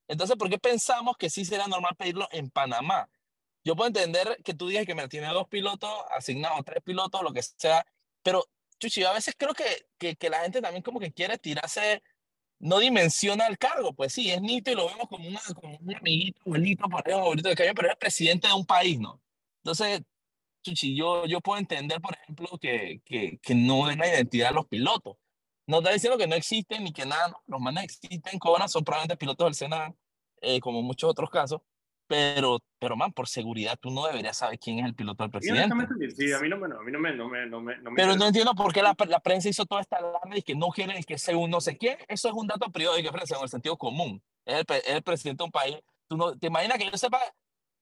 Entonces, 0.09 0.35
¿por 0.37 0.51
qué 0.51 0.59
pensamos 0.59 1.17
que 1.17 1.31
sí 1.31 1.45
sería 1.45 1.69
normal 1.69 1.95
pedirlo 1.95 2.27
en 2.33 2.51
Panamá? 2.51 3.09
Yo 3.63 3.77
puedo 3.77 3.87
entender 3.87 4.41
que 4.43 4.55
tú 4.55 4.67
digas 4.67 4.87
que 4.87 4.97
me 4.97 5.07
tiene 5.07 5.29
dos 5.29 5.47
pilotos 5.47 5.89
asignados, 6.11 6.65
tres 6.65 6.83
pilotos, 6.83 7.23
lo 7.23 7.33
que 7.33 7.43
sea, 7.43 7.87
pero 8.25 8.45
Chuchi, 8.81 9.05
a 9.05 9.13
veces 9.13 9.37
creo 9.39 9.55
que, 9.55 9.87
que, 9.99 10.17
que 10.17 10.31
la 10.31 10.41
gente 10.41 10.61
también 10.61 10.83
como 10.83 10.99
que 10.99 11.13
quiere 11.13 11.39
tirarse 11.39 12.03
no 12.59 12.79
dimensiona 12.79 13.47
el 13.47 13.59
cargo. 13.59 13.93
Pues 13.93 14.13
sí, 14.13 14.31
es 14.31 14.41
Nito 14.41 14.71
y 14.71 14.75
lo 14.75 14.87
vemos 14.89 15.09
como, 15.09 15.29
una, 15.29 15.41
como 15.55 15.77
un 15.77 15.95
amiguito, 15.95 16.41
abuelito, 16.47 16.85
abuelito 16.85 17.49
de 17.49 17.55
cañón, 17.57 17.75
pero 17.75 17.91
es 17.91 17.97
presidente 17.97 18.49
de 18.49 18.55
un 18.55 18.67
país, 18.67 18.99
¿no? 18.99 19.21
Entonces, 19.63 20.03
Chuchi, 20.63 20.97
yo, 20.97 21.27
yo 21.27 21.41
puedo 21.41 21.59
entender, 21.59 22.01
por 22.01 22.15
ejemplo, 22.15 22.49
que, 22.59 23.01
que, 23.05 23.39
que 23.43 23.55
no 23.55 23.91
es 23.91 23.97
la 23.97 24.09
identidad 24.09 24.49
de 24.49 24.55
los 24.55 24.67
pilotos. 24.67 25.17
No 25.67 25.79
está 25.79 25.93
diciendo 25.93 26.19
que 26.19 26.27
no 26.27 26.35
existen 26.35 26.85
ni 26.85 26.93
que 26.93 27.07
nada, 27.07 27.29
no, 27.29 27.43
los 27.47 27.61
manes 27.61 27.85
existen, 27.85 28.39
cobran, 28.39 28.69
son 28.69 28.85
probablemente 28.85 29.17
pilotos 29.17 29.47
del 29.47 29.55
Senado, 29.55 29.97
eh, 30.41 30.61
como 30.61 30.83
muchos 30.83 31.11
otros 31.11 31.31
casos, 31.31 31.61
pero, 32.07 32.59
pero 32.79 32.97
man, 32.97 33.13
por 33.13 33.29
seguridad 33.29 33.79
tú 33.81 33.91
no 33.91 34.07
deberías 34.07 34.37
saber 34.37 34.59
quién 34.59 34.79
es 34.81 34.87
el 34.87 34.95
piloto 34.95 35.25
del 35.25 35.31
presidente. 35.31 35.75
Sí, 36.17 36.33
a 36.33 36.41
mí 36.41 36.49
no 36.49 36.59
me, 36.59 36.67
a 36.67 36.81
mí 36.81 36.93
no 36.93 36.99
me, 36.99 37.15
no 37.15 37.29
me, 37.29 37.47
no 37.47 37.61
me, 37.61 37.75
Pero 37.97 38.17
no 38.17 38.27
entiendo 38.27 38.55
por 38.55 38.73
qué 38.73 38.83
la, 38.83 38.95
la, 39.09 39.21
prensa 39.21 39.49
hizo 39.49 39.65
toda 39.65 39.81
esta 39.81 39.97
alarma 39.97 40.37
y 40.37 40.43
que 40.43 40.55
no 40.55 40.69
quieren 40.69 41.03
que 41.05 41.19
sea 41.19 41.37
un 41.37 41.51
no 41.51 41.61
sé 41.61 41.79
quién. 41.79 41.97
Eso 42.09 42.29
es 42.29 42.35
un 42.35 42.47
dato 42.47 42.71
periódico, 42.71 43.11
en 43.15 43.43
el 43.43 43.49
sentido 43.49 43.77
común. 43.77 44.23
Es 44.45 44.57
el, 44.57 44.77
es 44.77 44.89
el, 44.89 45.03
presidente 45.03 45.43
de 45.43 45.45
un 45.47 45.53
país. 45.53 45.79
Tú 46.07 46.17
no, 46.17 46.37
¿Te 46.37 46.49
imaginas 46.49 46.79
que 46.79 46.91
yo 46.91 46.97
sepa? 46.99 47.21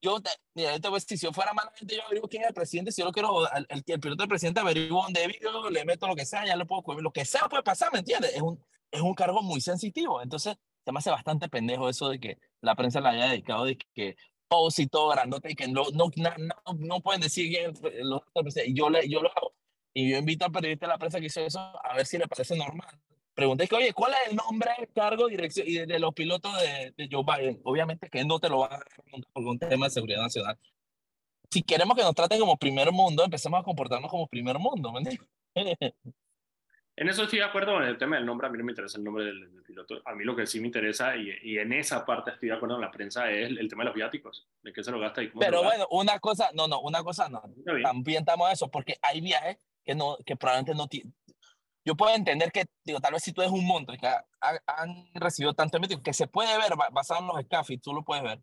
Yo, 0.00 0.18
mira, 0.54 0.78
te 0.78 1.00
si 1.00 1.16
yo 1.16 1.32
fuera 1.32 1.52
mala 1.52 1.72
gente, 1.76 1.96
yo 1.96 2.02
averiguo 2.04 2.28
quién 2.28 2.42
es 2.42 2.48
el 2.48 2.54
presidente. 2.54 2.92
Si 2.92 3.00
yo 3.00 3.06
lo 3.06 3.12
quiero, 3.12 3.46
el, 3.54 3.66
el, 3.68 3.82
el 3.86 4.00
piloto 4.00 4.22
del 4.22 4.28
presidente 4.28 4.60
averiguo 4.60 5.02
dónde 5.02 5.26
vivo, 5.26 5.70
le 5.70 5.84
meto 5.84 6.06
lo 6.06 6.16
que 6.16 6.26
sea, 6.26 6.44
ya 6.44 6.56
lo 6.56 6.66
puedo 6.66 7.00
Lo 7.00 7.12
que 7.12 7.24
sea 7.24 7.48
puede 7.48 7.62
pasar, 7.62 7.92
¿me 7.92 8.00
entiendes? 8.00 8.34
Es 8.34 8.42
un, 8.42 8.60
es 8.90 9.00
un 9.00 9.14
cargo 9.14 9.42
muy 9.42 9.60
sensitivo. 9.60 10.22
Entonces, 10.22 10.56
se 10.84 10.92
me 10.92 10.98
hace 10.98 11.10
bastante 11.10 11.48
pendejo 11.48 11.88
eso 11.88 12.08
de 12.08 12.18
que 12.18 12.38
la 12.60 12.74
prensa 12.74 13.00
le 13.00 13.08
haya 13.08 13.28
dedicado 13.28 13.64
de 13.64 13.76
que 13.94 14.16
post 14.48 14.78
y 14.80 14.86
todo 14.86 15.08
grandote 15.08 15.52
y 15.52 15.54
que 15.54 15.68
no, 15.68 15.84
no, 15.94 16.10
no, 16.16 16.72
no 16.78 17.00
pueden 17.00 17.20
decir 17.20 17.48
bien 17.48 17.72
los 18.02 18.22
yo, 18.68 18.90
le, 18.90 19.08
yo 19.08 19.22
lo 19.22 19.30
hago. 19.30 19.54
Y 19.94 20.10
yo 20.10 20.18
invito 20.18 20.44
al 20.44 20.52
periodista 20.52 20.86
de 20.86 20.92
la 20.92 20.98
prensa 20.98 21.20
que 21.20 21.26
hizo 21.26 21.40
eso 21.40 21.58
a 21.60 21.96
ver 21.96 22.06
si 22.06 22.18
le 22.18 22.26
parece 22.26 22.56
normal. 22.56 22.98
Pregunté 23.34 23.66
que, 23.66 23.76
oye, 23.76 23.92
¿cuál 23.94 24.12
es 24.12 24.30
el 24.30 24.36
nombre, 24.36 24.70
cargo, 24.94 25.26
dirección 25.28 25.66
y 25.66 25.78
de, 25.78 25.98
los 25.98 26.12
pilotos 26.12 26.52
de, 26.60 26.92
de, 26.96 27.08
Joe 27.10 27.24
Biden? 27.24 27.60
Obviamente 27.64 28.10
que 28.10 28.24
no 28.24 28.38
te 28.38 28.48
lo 28.48 28.58
van 28.60 28.74
a 28.74 28.78
preguntar 28.78 29.32
por 29.32 29.46
un 29.46 29.58
tema 29.58 29.86
de 29.86 29.90
seguridad 29.90 30.20
nacional. 30.20 30.58
Si 31.50 31.62
queremos 31.62 31.96
que 31.96 32.02
nos 32.02 32.14
traten 32.14 32.40
como 32.40 32.56
primer 32.56 32.92
mundo, 32.92 33.24
empecemos 33.24 33.60
a 33.60 33.62
comportarnos 33.62 34.10
como 34.10 34.26
primer 34.26 34.58
mundo, 34.58 34.92
¿me? 34.92 35.18
En 36.94 37.08
eso 37.08 37.22
estoy 37.22 37.38
de 37.38 37.44
acuerdo 37.46 37.72
con 37.72 37.84
el 37.84 37.96
tema 37.96 38.16
del 38.16 38.26
nombre. 38.26 38.46
A 38.46 38.50
mí 38.50 38.58
no 38.58 38.64
me 38.64 38.72
interesa 38.72 38.99
el 38.99 39.04
nombre 39.04 39.25
del, 39.25 39.62
piloto. 39.66 40.02
A 40.04 40.14
mí 40.14 40.25
lo 40.25 40.37
que 40.37 40.46
sí 40.46 40.61
me 40.61 40.66
interesa, 40.66 41.16
y, 41.16 41.30
y, 41.42 41.58
en 41.58 41.72
esa 41.72 42.04
parte 42.04 42.32
estoy 42.32 42.50
de 42.50 42.54
acuerdo 42.54 42.75
con 42.75 42.82
la 42.82 42.90
prensa, 42.90 43.30
es 43.30 43.49
el, 43.49 43.68
tema 43.68 43.82
de 43.82 43.87
los 43.87 43.94
viáticos. 43.94 44.46
De 44.62 44.72
qué 44.72 44.84
se 44.84 44.90
lo 44.90 45.00
gasta 45.00 45.22
y 45.22 45.30
cómo 45.30 45.40
Pero 45.40 45.62
bueno, 45.62 45.87
una 45.90 46.18
cosa, 46.18 46.50
no, 46.52 46.68
no, 46.68 46.80
una 46.80 47.02
cosa 47.02 47.28
no. 47.28 47.42
También 47.82 48.20
estamos 48.20 48.52
eso, 48.52 48.70
porque 48.70 48.96
hay 49.00 49.20
viajes 49.20 49.56
que, 49.84 49.94
no, 49.94 50.18
que 50.25 50.37
probablemente 50.37 50.75
no 50.75 50.87
yo 51.84 51.96
puedo 51.96 52.14
entender 52.14 52.52
que, 52.52 52.66
digo, 52.84 53.00
tal 53.00 53.12
vez 53.12 53.22
si 53.22 53.32
tú 53.32 53.42
eres 53.42 53.52
un 53.52 53.66
monto 53.66 53.92
que 53.94 54.06
han 54.66 55.08
recibido 55.14 55.54
tanto 55.54 55.78
emitido, 55.78 56.02
que 56.02 56.12
se 56.12 56.28
puede 56.28 56.56
ver 56.56 56.72
basado 56.92 57.20
en 57.20 57.26
los 57.26 57.40
escafis, 57.40 57.80
tú 57.80 57.92
lo 57.92 58.04
puedes 58.04 58.22
ver, 58.22 58.40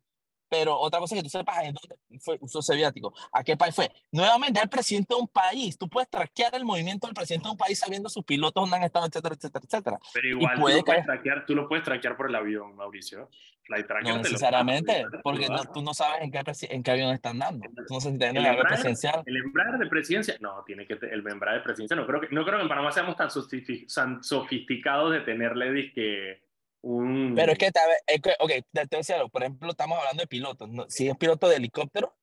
pero 0.50 0.78
otra 0.78 1.00
cosa 1.00 1.16
es 1.16 1.20
que 1.20 1.24
tú 1.24 1.30
sepas 1.30 1.64
en 1.64 1.76
dónde 1.76 1.96
fue 2.20 2.38
uso 2.42 2.60
viático, 2.74 3.14
a 3.32 3.44
qué 3.44 3.56
país 3.56 3.76
fue. 3.76 3.92
Nuevamente, 4.12 4.60
el 4.62 4.70
presidente 4.70 5.14
de 5.14 5.22
un 5.22 5.28
país. 5.28 5.78
Tú 5.78 5.88
puedes 5.88 6.10
traquear 6.10 6.56
el 6.56 6.66
movimiento 6.66 7.08
del 7.08 7.14
presidente 7.14 7.48
de 7.48 7.52
un 7.52 7.58
país 7.58 7.80
sabiendo 7.80 8.10
sus 8.10 8.24
pilotos 8.24 8.62
dónde 8.62 8.78
han 8.78 8.84
estado, 8.84 9.06
etcétera, 9.06 9.36
etcétera, 9.36 9.66
etcétera. 9.66 10.00
Pero 10.14 10.28
igual 10.28 10.56
tú, 10.56 10.60
lo 10.60 10.84
puedes 10.84 11.06
traquear, 11.06 11.46
tú 11.46 11.56
lo 11.56 11.68
puedes 11.68 11.86
traquear 11.86 12.18
por 12.18 12.30
el 12.30 12.36
avión, 12.36 12.76
Mauricio. 12.76 13.30
no 14.04 14.18
necesariamente, 14.18 15.06
porque 15.24 15.48
tú 15.74 15.82
no 15.82 15.94
sabes 15.94 16.22
en 16.22 16.32
qué, 16.32 16.42
en 16.70 16.84
qué 16.84 16.92
avión 16.92 17.14
están 17.14 17.40
dando. 17.40 17.68
Tú 17.88 17.94
no 17.94 18.02
sabes 18.02 18.18
si 18.18 18.26
el, 18.26 18.38
embraer, 18.38 18.68
presidencial. 18.68 19.24
el 19.26 19.38
embraer 19.38 19.78
de 19.78 19.88
presidencia, 19.88 20.36
no, 20.40 20.64
tiene 20.66 20.88
que 20.88 20.94
el 20.94 21.28
embraer 21.28 21.60
de 21.60 21.64
presidencia, 21.64 21.96
no 21.96 22.08
creo 22.08 22.22
que, 22.22 22.30
no 22.32 22.44
creo 22.44 22.58
que 22.58 22.64
en 22.64 22.70
Panamá 22.70 22.92
seamos 22.92 23.16
tan 23.16 23.30
sofisticados 23.30 25.12
de 25.12 25.22
tenerle 25.22 25.72
disque 25.72 26.49
pero 26.82 27.52
es 27.52 27.58
que, 27.58 27.72
es 28.08 28.22
que 28.22 28.36
ok, 28.40 28.52
decía 28.90 29.26
por 29.28 29.44
ejemplo, 29.44 29.70
estamos 29.70 29.98
hablando 29.98 30.22
de 30.22 30.28
pilotos. 30.28 30.70
Si 30.88 31.08
es 31.08 31.18
piloto 31.18 31.50
de 31.50 31.58
helicóptero, 31.58 32.16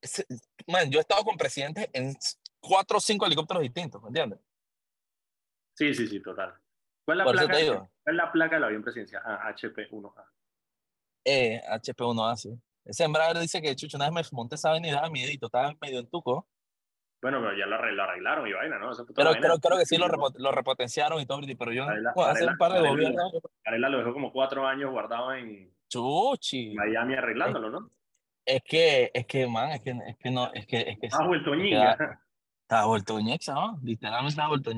man, 0.66 0.90
yo 0.90 0.98
he 0.98 1.02
estado 1.02 1.25
con 1.25 1.36
presidentes 1.36 1.88
en 1.92 2.16
cuatro 2.60 2.98
o 2.98 3.00
cinco 3.00 3.26
helicópteros 3.26 3.62
distintos, 3.62 4.02
¿me 4.02 4.08
entiendes? 4.08 4.40
Sí, 5.75 5.94
sí, 5.94 6.06
sí, 6.06 6.22
total. 6.22 6.54
¿Cuál 7.04 7.20
es 7.20 7.26
la, 7.26 7.32
placa, 7.32 7.52
¿cuál 7.54 7.88
es 8.06 8.14
la 8.14 8.32
placa 8.32 8.56
del 8.56 8.64
avión 8.64 8.82
presidencial? 8.82 9.22
Ah, 9.25 9.52
HP1A. 9.54 10.25
Eh, 11.25 11.60
HP1A, 11.68 12.36
sí. 12.36 12.58
Ese 12.84 13.04
Embraer 13.04 13.38
dice 13.38 13.60
que, 13.60 13.76
chucho, 13.76 13.96
una 13.96 14.10
vez 14.10 14.32
me 14.32 14.36
monté 14.36 14.54
esa 14.54 14.70
avenida, 14.70 15.02
mi 15.10 15.20
miedito, 15.20 15.46
estaba 15.46 15.76
medio 15.80 16.00
en 16.00 16.06
tuco. 16.06 16.48
Bueno, 17.26 17.40
pero 17.40 17.56
ya 17.59 17.66
lo, 17.66 17.75
arreglaron 17.75 18.47
y 18.47 18.52
vaina, 18.52 18.78
¿no? 18.78 18.92
pero 19.12 19.33
creo, 19.33 19.59
creo, 19.59 19.78
que 19.78 19.85
sí 19.85 19.97
lo, 19.97 20.06
lo, 20.06 20.52
repotenciaron 20.52 21.21
y 21.21 21.26
todo, 21.26 21.40
pero 21.59 21.73
yo 21.73 21.83
Arela, 21.83 22.12
bueno, 22.14 22.30
hacer 22.30 22.49
un 22.49 22.56
par 22.56 22.73
de 22.73 22.88
gobiernos. 22.88 23.33
Carela 23.64 23.88
lo 23.88 23.99
dejó 23.99 24.12
como 24.12 24.33
cuatro 24.33 24.64
años 24.64 24.92
guardado 24.92 25.35
en 25.35 25.75
Chuchi. 25.88 26.73
Miami 26.76 27.14
arreglándolo, 27.14 27.68
¿no? 27.68 27.90
Es 28.45 28.62
que, 28.62 29.11
es 29.12 29.26
que, 29.26 29.45
man, 29.49 29.73
es 29.73 29.80
que, 29.80 29.90
es 30.06 30.16
que 30.18 30.30
no, 30.30 30.52
es 30.52 30.68
que, 30.68 30.76
es 30.83 31.00
que. 31.00 31.06
Estaba 31.06 31.26
vuelto 31.26 31.52
Estaba 31.52 32.87
vuelto 32.87 33.18
¿no? 33.18 33.80
Literalmente 33.83 34.28
estaba 34.30 34.49
vuelto 34.50 34.71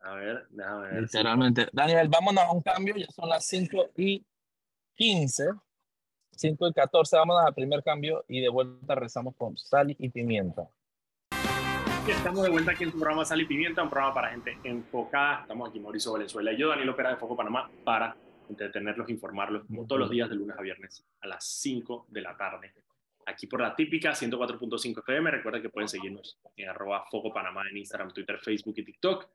A 0.00 0.14
ver, 0.14 0.46
déjame 0.50 0.88
ver. 0.88 1.02
Literalmente. 1.02 1.68
Daniel, 1.72 2.08
vámonos 2.08 2.42
a 2.46 2.50
un 2.50 2.62
cambio, 2.62 2.96
ya 2.96 3.06
son 3.12 3.28
las 3.28 3.46
5 3.46 3.90
y 3.96 4.26
15. 4.96 5.50
5 6.32 6.66
y 6.66 6.72
14, 6.72 7.16
vámonos 7.16 7.46
al 7.46 7.54
primer 7.54 7.84
cambio 7.84 8.24
y 8.26 8.40
de 8.40 8.48
vuelta 8.48 8.96
rezamos 8.96 9.36
con 9.36 9.56
sal 9.56 9.94
y 9.96 10.08
pimienta. 10.08 10.68
Estamos 12.10 12.42
de 12.42 12.50
vuelta 12.50 12.72
aquí 12.72 12.84
en 12.84 12.90
tu 12.90 12.98
programa 12.98 13.24
Sal 13.24 13.40
y 13.40 13.46
Pimienta, 13.46 13.82
un 13.82 13.88
programa 13.88 14.12
para 14.12 14.30
gente 14.30 14.58
enfocada. 14.64 15.42
Estamos 15.42 15.70
aquí 15.70 15.78
Mauricio 15.78 16.12
Valenzuela 16.12 16.52
y 16.52 16.56
yo, 16.56 16.68
Daniel 16.68 16.88
Opera 16.90 17.10
de 17.10 17.16
Foco 17.16 17.36
Panamá, 17.36 17.70
para 17.84 18.16
entretenerlos, 18.48 19.08
informarlos, 19.08 19.64
como 19.66 19.86
todos 19.86 20.00
los 20.00 20.10
días 20.10 20.28
de 20.28 20.34
lunes 20.34 20.58
a 20.58 20.60
viernes 20.60 21.06
a 21.20 21.28
las 21.28 21.44
5 21.60 22.06
de 22.08 22.20
la 22.20 22.36
tarde. 22.36 22.74
Aquí 23.26 23.46
por 23.46 23.60
la 23.60 23.76
típica 23.76 24.10
104.5 24.10 24.98
FM. 24.98 25.30
Recuerda 25.30 25.62
que 25.62 25.68
pueden 25.70 25.88
seguirnos 25.88 26.38
en 26.56 26.68
arroba 26.68 27.04
Foco 27.10 27.32
Panamá 27.32 27.62
en 27.70 27.76
Instagram, 27.76 28.12
Twitter, 28.12 28.38
Facebook 28.40 28.74
y 28.76 28.84
TikTok. 28.84 29.28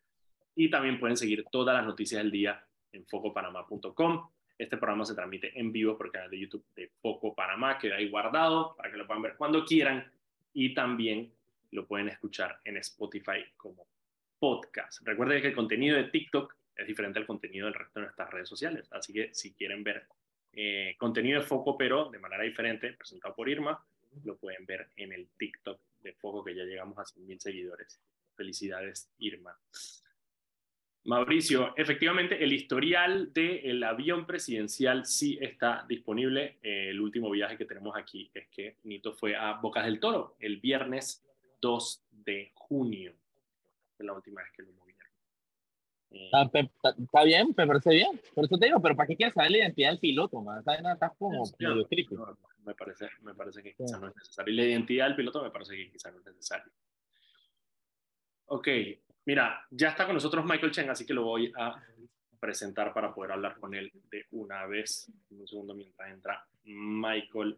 Y 0.56 0.70
también 0.70 1.00
pueden 1.00 1.16
seguir 1.16 1.46
todas 1.50 1.76
las 1.76 1.86
noticias 1.86 2.22
del 2.22 2.32
día 2.32 2.62
en 2.92 3.06
focopanamá.com. 3.08 4.30
Este 4.58 4.78
programa 4.78 5.06
se 5.06 5.16
transmite 5.16 5.58
en 5.58 5.72
vivo 5.72 5.98
por 5.98 6.08
el 6.08 6.12
canal 6.12 6.30
de 6.30 6.40
YouTube 6.40 6.66
de 6.76 6.92
Foco 7.02 7.34
Panamá, 7.34 7.78
queda 7.78 7.96
ahí 7.96 8.10
guardado 8.10 8.76
para 8.76 8.92
que 8.92 8.98
lo 8.98 9.08
puedan 9.08 9.24
ver 9.24 9.36
cuando 9.38 9.66
quieran. 9.66 10.12
Y 10.54 10.74
también 10.74 11.35
lo 11.72 11.88
pueden 11.88 12.10
escuchar 12.10 12.60
en 12.64 12.78
Spotify 12.78 13.44
como 13.58 13.88
podcast. 14.40 15.02
Recuerden 15.06 15.42
que 15.42 15.50
el 15.50 15.56
contenido 15.56 15.98
de 15.98 16.06
TikTok 16.06 16.56
es 16.76 16.88
diferente 16.88 17.20
al 17.20 17.26
contenido 17.26 17.66
del 17.66 17.74
resto 17.74 18.00
de 18.00 18.06
nuestras 18.06 18.30
redes 18.30 18.50
sociales, 18.50 18.88
así 18.92 19.14
que 19.14 19.34
si 19.34 19.54
quieren 19.54 19.84
ver 19.84 20.08
eh, 20.54 20.96
contenido 20.98 21.42
de 21.42 21.46
Foco, 21.46 21.78
pero 21.78 22.10
de 22.10 22.20
manera 22.20 22.44
diferente, 22.44 22.94
presentado 22.94 23.36
por 23.36 23.50
Irma, 23.50 23.84
lo 24.24 24.38
pueden 24.38 24.66
ver 24.66 24.90
en 24.96 25.12
el 25.12 25.28
TikTok 25.38 25.80
de 26.02 26.14
Foco, 26.14 26.44
que 26.44 26.56
ya 26.56 26.64
llegamos 26.64 26.98
a 26.98 27.04
100.000 27.04 27.40
seguidores. 27.40 28.02
Felicidades, 28.36 29.12
Irma. 29.20 29.58
Mauricio, 31.06 31.74
efectivamente, 31.78 32.44
el 32.44 32.52
historial 32.52 33.32
del 33.32 33.84
avión 33.84 34.26
presidencial 34.26 35.06
sí 35.06 35.38
está 35.40 35.86
disponible. 35.88 36.58
el 36.62 37.00
último 37.00 37.30
viaje 37.30 37.58
que 37.58 37.66
tenemos 37.66 37.96
aquí 37.96 38.32
es 38.34 38.48
que 38.48 38.78
Nito 38.84 39.14
fue 39.14 39.36
a 39.36 39.54
Bocas 39.54 39.86
del 39.86 40.00
Toro 40.00 40.36
el 40.40 40.58
viernes 40.58 41.25
2 41.66 42.04
de 42.12 42.52
junio. 42.54 43.16
Fue 43.98 44.06
la 44.06 44.14
última 44.14 44.42
vez 44.42 44.52
que 44.56 44.62
lo 44.62 44.72
movieron. 44.74 44.86
Eh, 46.12 46.30
está, 46.32 47.24
bien, 47.24 47.54
me 47.58 47.68
parece 47.68 47.90
bien. 47.90 48.22
Por 48.36 48.46
eso 48.46 48.58
te 48.58 48.68
digo, 48.68 48.80
pero 48.82 48.96
¿para 48.96 49.08
qué 49.08 49.16
quieres 49.16 49.34
saber 49.34 49.52
la 49.52 49.58
identidad 49.58 49.90
del 49.90 50.00
piloto? 50.00 50.42
Man? 50.42 50.60
Está, 50.60 51.10
como 51.18 51.44
medio 51.58 51.88
me, 52.66 52.74
parece, 52.76 53.10
me 53.22 53.34
parece 53.34 53.64
que 53.64 53.74
quizás 53.74 54.00
no 54.00 54.10
es 54.10 54.16
necesario. 54.16 54.54
Y 54.54 54.58
la 54.58 54.64
identidad 54.64 55.06
del 55.08 55.16
piloto 55.16 55.42
me 55.42 55.50
parece 55.50 55.76
que 55.76 55.92
quizás 55.92 56.14
no 56.14 56.20
es 56.20 56.26
necesario. 56.28 56.72
Ok, 58.48 58.68
mira, 59.26 59.66
ya 59.72 59.90
está 59.90 60.06
con 60.06 60.14
nosotros 60.14 60.46
Michael 60.46 60.72
Chen, 60.72 60.90
así 60.90 61.06
que 61.06 61.16
lo 61.16 61.24
voy 61.24 61.52
a 61.58 61.76
presentar 62.40 62.94
para 62.94 63.14
poder 63.14 63.32
hablar 63.32 63.60
con 63.60 63.74
él 63.74 63.92
de 64.12 64.26
una 64.32 64.68
vez. 64.68 65.12
Un 65.32 65.48
segundo 65.48 65.74
mientras 65.74 66.12
entra 66.12 66.48
Michael 66.64 67.58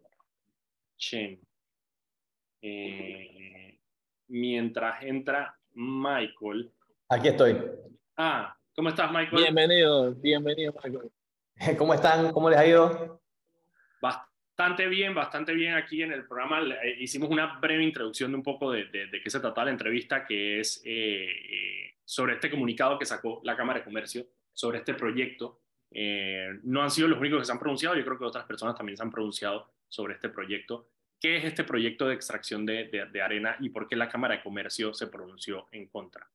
Chen. 0.96 1.38
Eh, 2.62 3.77
mientras 4.28 5.02
entra 5.02 5.58
Michael. 5.74 6.70
Aquí 7.08 7.28
estoy. 7.28 7.56
Ah, 8.16 8.56
¿cómo 8.74 8.90
estás, 8.90 9.10
Michael? 9.10 9.42
Bienvenido, 9.42 10.14
bienvenido, 10.14 10.74
Michael. 10.84 11.10
¿Cómo 11.78 11.94
están? 11.94 12.32
¿Cómo 12.32 12.50
les 12.50 12.58
ha 12.58 12.66
ido? 12.66 13.20
Bastante 14.00 14.86
bien, 14.88 15.14
bastante 15.14 15.54
bien 15.54 15.74
aquí 15.74 16.02
en 16.02 16.12
el 16.12 16.26
programa. 16.26 16.60
Eh, 16.82 16.96
hicimos 17.00 17.30
una 17.30 17.58
breve 17.58 17.82
introducción 17.82 18.30
de 18.30 18.36
un 18.36 18.42
poco 18.42 18.72
de, 18.72 18.84
de, 18.86 19.20
qué 19.22 19.30
se 19.30 19.40
trataba 19.40 19.66
la 19.66 19.70
entrevista, 19.70 20.26
que 20.26 20.60
es 20.60 20.82
eh, 20.84 21.28
eh, 21.28 21.94
sobre 22.04 22.34
este 22.34 22.50
comunicado 22.50 22.98
que 22.98 23.06
sacó 23.06 23.40
la 23.44 23.56
Cámara 23.56 23.80
de 23.80 23.84
Comercio, 23.84 24.26
sobre 24.52 24.78
este 24.78 24.94
proyecto. 24.94 25.60
no 26.64 26.82
han 26.82 26.90
sido 26.90 27.08
los 27.08 27.18
únicos 27.18 27.38
que 27.40 27.44
se 27.44 27.52
han 27.52 27.58
pronunciado, 27.58 27.96
yo 27.96 28.04
creo 28.04 28.18
que 28.18 28.24
otras 28.24 28.44
personas 28.44 28.76
también 28.76 28.96
se 28.96 29.02
han 29.02 29.10
pronunciado 29.10 29.70
sobre 29.88 30.14
este 30.14 30.28
proyecto 30.28 30.88
¿Qué 31.20 31.36
es 31.36 31.44
este 31.44 31.64
proyecto 31.64 32.06
de 32.06 32.14
extracción 32.14 32.64
de, 32.64 32.90
arena 33.22 33.56
y 33.58 33.70
por 33.70 33.88
qué 33.88 33.96
la 33.96 34.08
Cámara 34.08 34.36
de 34.36 34.42
Comercio 34.42 34.94
se 34.94 35.08
pronunció 35.08 35.66
en 35.72 35.88
contra? 35.88 36.28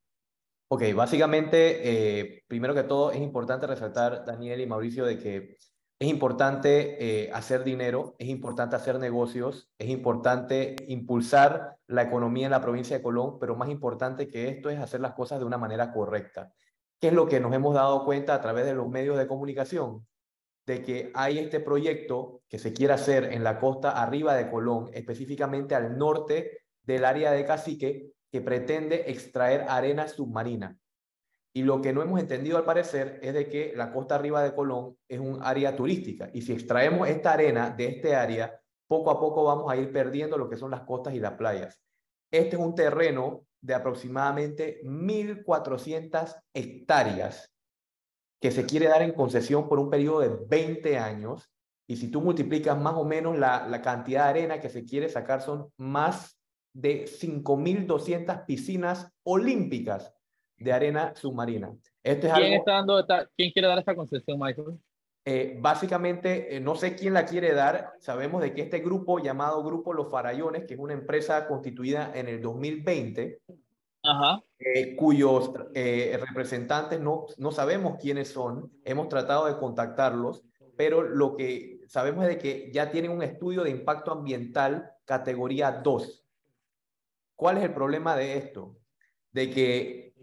Ok, 0.68 0.84
básicamente, 0.94 1.80
eh, 1.84 2.44
primero 2.48 2.74
que 2.74 2.84
todo, 2.84 3.12
es 3.12 3.22
importante 3.22 3.68
resaltar, 3.68 4.26
Daniel 4.26 4.60
y 4.60 4.66
Mauricio, 4.66 5.06
de 5.06 5.18
que 5.18 5.58
es 6.00 6.10
importante 6.10 6.98
eh, 7.00 7.32
hacer 7.32 7.64
dinero, 7.64 8.16
es 8.18 8.28
importante 8.28 8.76
hacer 8.76 9.00
negocios, 9.00 9.70
es 9.78 9.88
importante 9.88 10.76
impulsar 10.88 11.78
la 11.88 12.02
economía 12.02 12.48
en 12.48 12.52
la 12.52 12.62
provincia 12.62 12.98
de 12.98 13.04
Colón, 13.04 13.38
pero 13.40 13.56
más 13.56 13.70
importante 13.70 14.28
que 14.28 14.50
esto 14.50 14.70
es 14.70 14.80
hacer 14.80 15.00
las 15.00 15.14
cosas 15.14 15.40
de 15.40 15.46
una 15.46 15.58
manera 15.58 15.94
correcta. 15.94 16.52
¿Qué 17.00 17.08
es 17.08 17.14
lo 17.14 17.28
que 17.28 17.40
nos 17.40 17.54
hemos 17.54 17.74
dado 17.74 18.04
cuenta 18.04 18.34
a 18.34 18.42
través 18.42 18.66
de 18.66 18.74
los 18.74 18.90
medios 18.90 19.18
de 19.18 19.28
comunicación? 19.28 20.06
De 20.66 20.82
que 20.82 21.12
hay 21.14 21.40
este 21.40 21.60
proyecto 21.60 22.42
que 22.48 22.60
se 22.60 22.74
quiere 22.74 22.94
hacer 22.94 23.26
en 23.34 23.44
la 23.44 23.60
costa 23.60 24.02
arriba 24.02 24.36
de 24.36 24.50
Colón, 24.50 24.90
específicamente 24.94 25.76
al 25.76 25.98
norte 25.98 26.60
del 26.84 27.06
área 27.06 27.32
de 27.32 27.46
Cacique, 27.46 28.12
que 28.32 28.42
pretende 28.42 29.12
extraer 29.12 29.66
arena 29.68 30.08
submarina. 30.08 30.78
Y 31.56 31.64
lo 31.64 31.82
que 31.82 31.94
no 31.94 32.02
hemos 32.02 32.20
entendido 32.20 32.58
al 32.58 32.66
parecer 32.66 33.20
es 33.22 33.34
de 33.34 33.48
que 33.48 33.74
la 33.76 33.94
costa 33.94 34.16
arriba 34.16 34.44
de 34.44 34.56
Colón 34.56 34.98
es 35.08 35.20
un 35.20 35.40
área 35.44 35.76
turística. 35.76 36.30
Y 36.34 36.42
si 36.42 36.54
extraemos 36.54 37.08
esta 37.08 37.34
arena 37.34 37.70
de 37.70 37.88
este 37.88 38.16
área, 38.16 38.60
poco 38.88 39.12
a 39.12 39.20
poco 39.20 39.44
vamos 39.44 39.72
a 39.72 39.78
ir 39.78 39.92
perdiendo 39.92 40.38
lo 40.38 40.50
que 40.50 40.58
son 40.58 40.72
las 40.72 40.82
costas 40.82 41.14
y 41.14 41.20
las 41.20 41.34
playas. 41.34 41.80
Este 42.32 42.56
es 42.56 42.62
un 42.62 42.74
terreno 42.74 43.46
de 43.62 43.76
aproximadamente 43.76 44.82
1.400 44.84 46.36
hectáreas 46.54 47.53
que 48.44 48.52
se 48.52 48.66
quiere 48.66 48.90
dar 48.90 49.02
en 49.02 49.14
concesión 49.14 49.70
por 49.70 49.80
un 49.80 49.90
periodo 49.90 50.20
de 50.20 50.38
20 50.50 50.98
años. 50.98 51.50
Y 51.88 51.96
si 51.96 52.12
tú 52.12 52.20
multiplicas 52.20 52.78
más 52.78 52.96
o 52.96 53.06
menos 53.06 53.40
la, 53.40 53.66
la 53.70 53.82
cantidad 53.82 54.26
de 54.26 54.30
arena 54.32 54.60
que 54.60 54.68
se 54.68 54.84
quiere 54.84 55.08
sacar, 55.08 55.42
son 55.42 55.72
más 55.78 56.38
de 56.74 57.06
5.200 57.06 58.46
piscinas 58.46 59.10
olímpicas 59.24 60.14
de 60.58 60.74
arena 60.74 61.14
submarina. 61.16 61.74
Esto 62.04 62.28
es 62.28 62.34
¿Quién, 62.34 62.54
está 62.56 62.74
dando 62.74 63.06
¿Quién 63.38 63.52
quiere 63.52 63.70
dar 63.70 63.80
esta 63.80 63.96
concesión, 63.96 64.38
Michael? 64.38 64.78
Eh, 65.24 65.58
básicamente, 65.62 66.58
eh, 66.58 66.60
no 66.60 66.76
sé 66.76 66.98
quién 66.98 67.14
la 67.14 67.26
quiere 67.26 67.54
dar. 67.54 67.94
Sabemos 68.02 68.42
de 68.42 68.54
que 68.54 68.64
este 68.64 68.80
grupo 68.80 69.20
llamado 69.20 69.64
Grupo 69.64 69.94
Los 69.94 70.12
Farallones, 70.12 70.66
que 70.66 70.74
es 70.74 70.80
una 70.82 70.92
empresa 70.92 71.48
constituida 71.48 72.12
en 72.14 72.28
el 72.28 72.42
2020, 72.42 73.40
eh, 74.66 74.96
cuyos 74.96 75.52
representantes 75.54 77.00
no, 77.00 77.26
no 77.38 77.52
sabemos 77.52 77.98
quiénes 78.00 78.30
son, 78.30 78.72
hemos 78.84 79.10
tratado 79.10 79.46
de 79.48 79.58
contactarlos, 79.58 80.44
pero 80.76 81.02
lo 81.02 81.36
que 81.36 81.82
sabemos 81.88 82.24
es 82.24 82.30
de 82.30 82.38
que 82.38 82.72
ya 82.72 82.92
tienen 82.92 83.12
un 83.12 83.22
estudio 83.22 83.64
de 83.64 83.70
impacto 83.70 84.12
ambiental 84.12 84.92
categoría 85.06 85.72
2. 85.84 86.26
¿Cuál 87.36 87.58
es 87.58 87.64
el 87.64 87.74
problema 87.74 88.16
de 88.16 88.38
esto? 88.38 88.78
De 89.32 89.50
que 89.50 90.14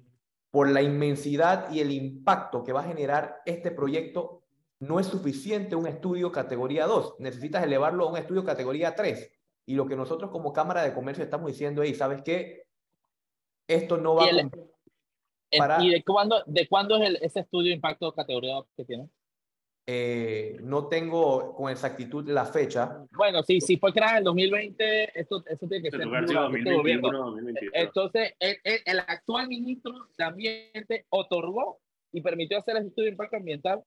por 0.51 0.69
la 0.69 0.83
inmensidad 0.83 1.71
y 1.71 1.81
el 1.81 1.93
impacto 1.93 2.65
que 2.65 2.73
va 2.73 2.81
a 2.81 2.89
generar 2.89 3.41
este 3.47 3.71
proyecto, 3.71 4.43
no 4.81 4.99
es 4.99 5.07
suficiente 5.07 5.77
un 5.77 5.87
estudio 5.87 6.33
categoría 6.33 6.87
2, 6.87 7.17
necesitas 7.19 7.63
elevarlo 7.63 8.05
a 8.05 8.11
un 8.11 8.17
estudio 8.17 8.45
categoría 8.45 8.95
3. 8.95 9.31
Y 9.67 9.75
lo 9.75 9.87
que 9.87 9.95
nosotros 9.95 10.31
como 10.31 10.53
Cámara 10.53 10.83
de 10.83 10.95
Comercio 10.95 11.23
estamos 11.23 11.49
diciendo 11.49 11.83
es, 11.83 11.99
¿sabes 11.99 12.23
qué? 12.23 12.65
Esto 13.71 13.97
no 13.97 14.17
va 14.17 14.25
a... 14.25 14.51
Para... 15.59 15.83
¿Y 15.85 15.91
de 15.91 16.05
cuándo, 16.05 16.43
de 16.47 16.69
cuándo 16.69 16.97
es 16.97 17.09
el, 17.09 17.17
ese 17.23 17.41
estudio 17.41 17.71
de 17.71 17.77
impacto 17.77 18.13
categoría 18.13 18.55
2 18.55 18.67
que 18.77 18.85
tiene? 18.85 19.09
Eh, 19.87 20.59
no 20.63 20.87
tengo 20.87 21.55
con 21.57 21.71
exactitud 21.71 22.29
la 22.29 22.45
fecha. 22.45 23.05
Bueno, 23.11 23.43
sí, 23.43 23.61
sí 23.61 23.77
fue 23.77 23.93
creado 23.93 24.13
en 24.13 24.19
el 24.19 24.25
2020, 24.25 25.19
esto, 25.19 25.43
eso 25.47 25.67
tiene 25.67 25.83
que 25.83 25.91
ser. 25.91 26.07
2021, 26.07 27.19
2022. 27.19 27.73
Entonces, 27.75 28.35
el, 28.39 28.57
el, 28.63 28.99
actual 29.01 29.49
ministro 29.49 29.93
de 30.17 30.25
Ambiente 30.25 31.07
otorgó 31.09 31.81
y 32.13 32.21
permitió 32.21 32.59
hacer 32.59 32.77
ese 32.77 32.89
estudio 32.89 33.07
de 33.07 33.13
impacto 33.13 33.37
ambiental 33.37 33.83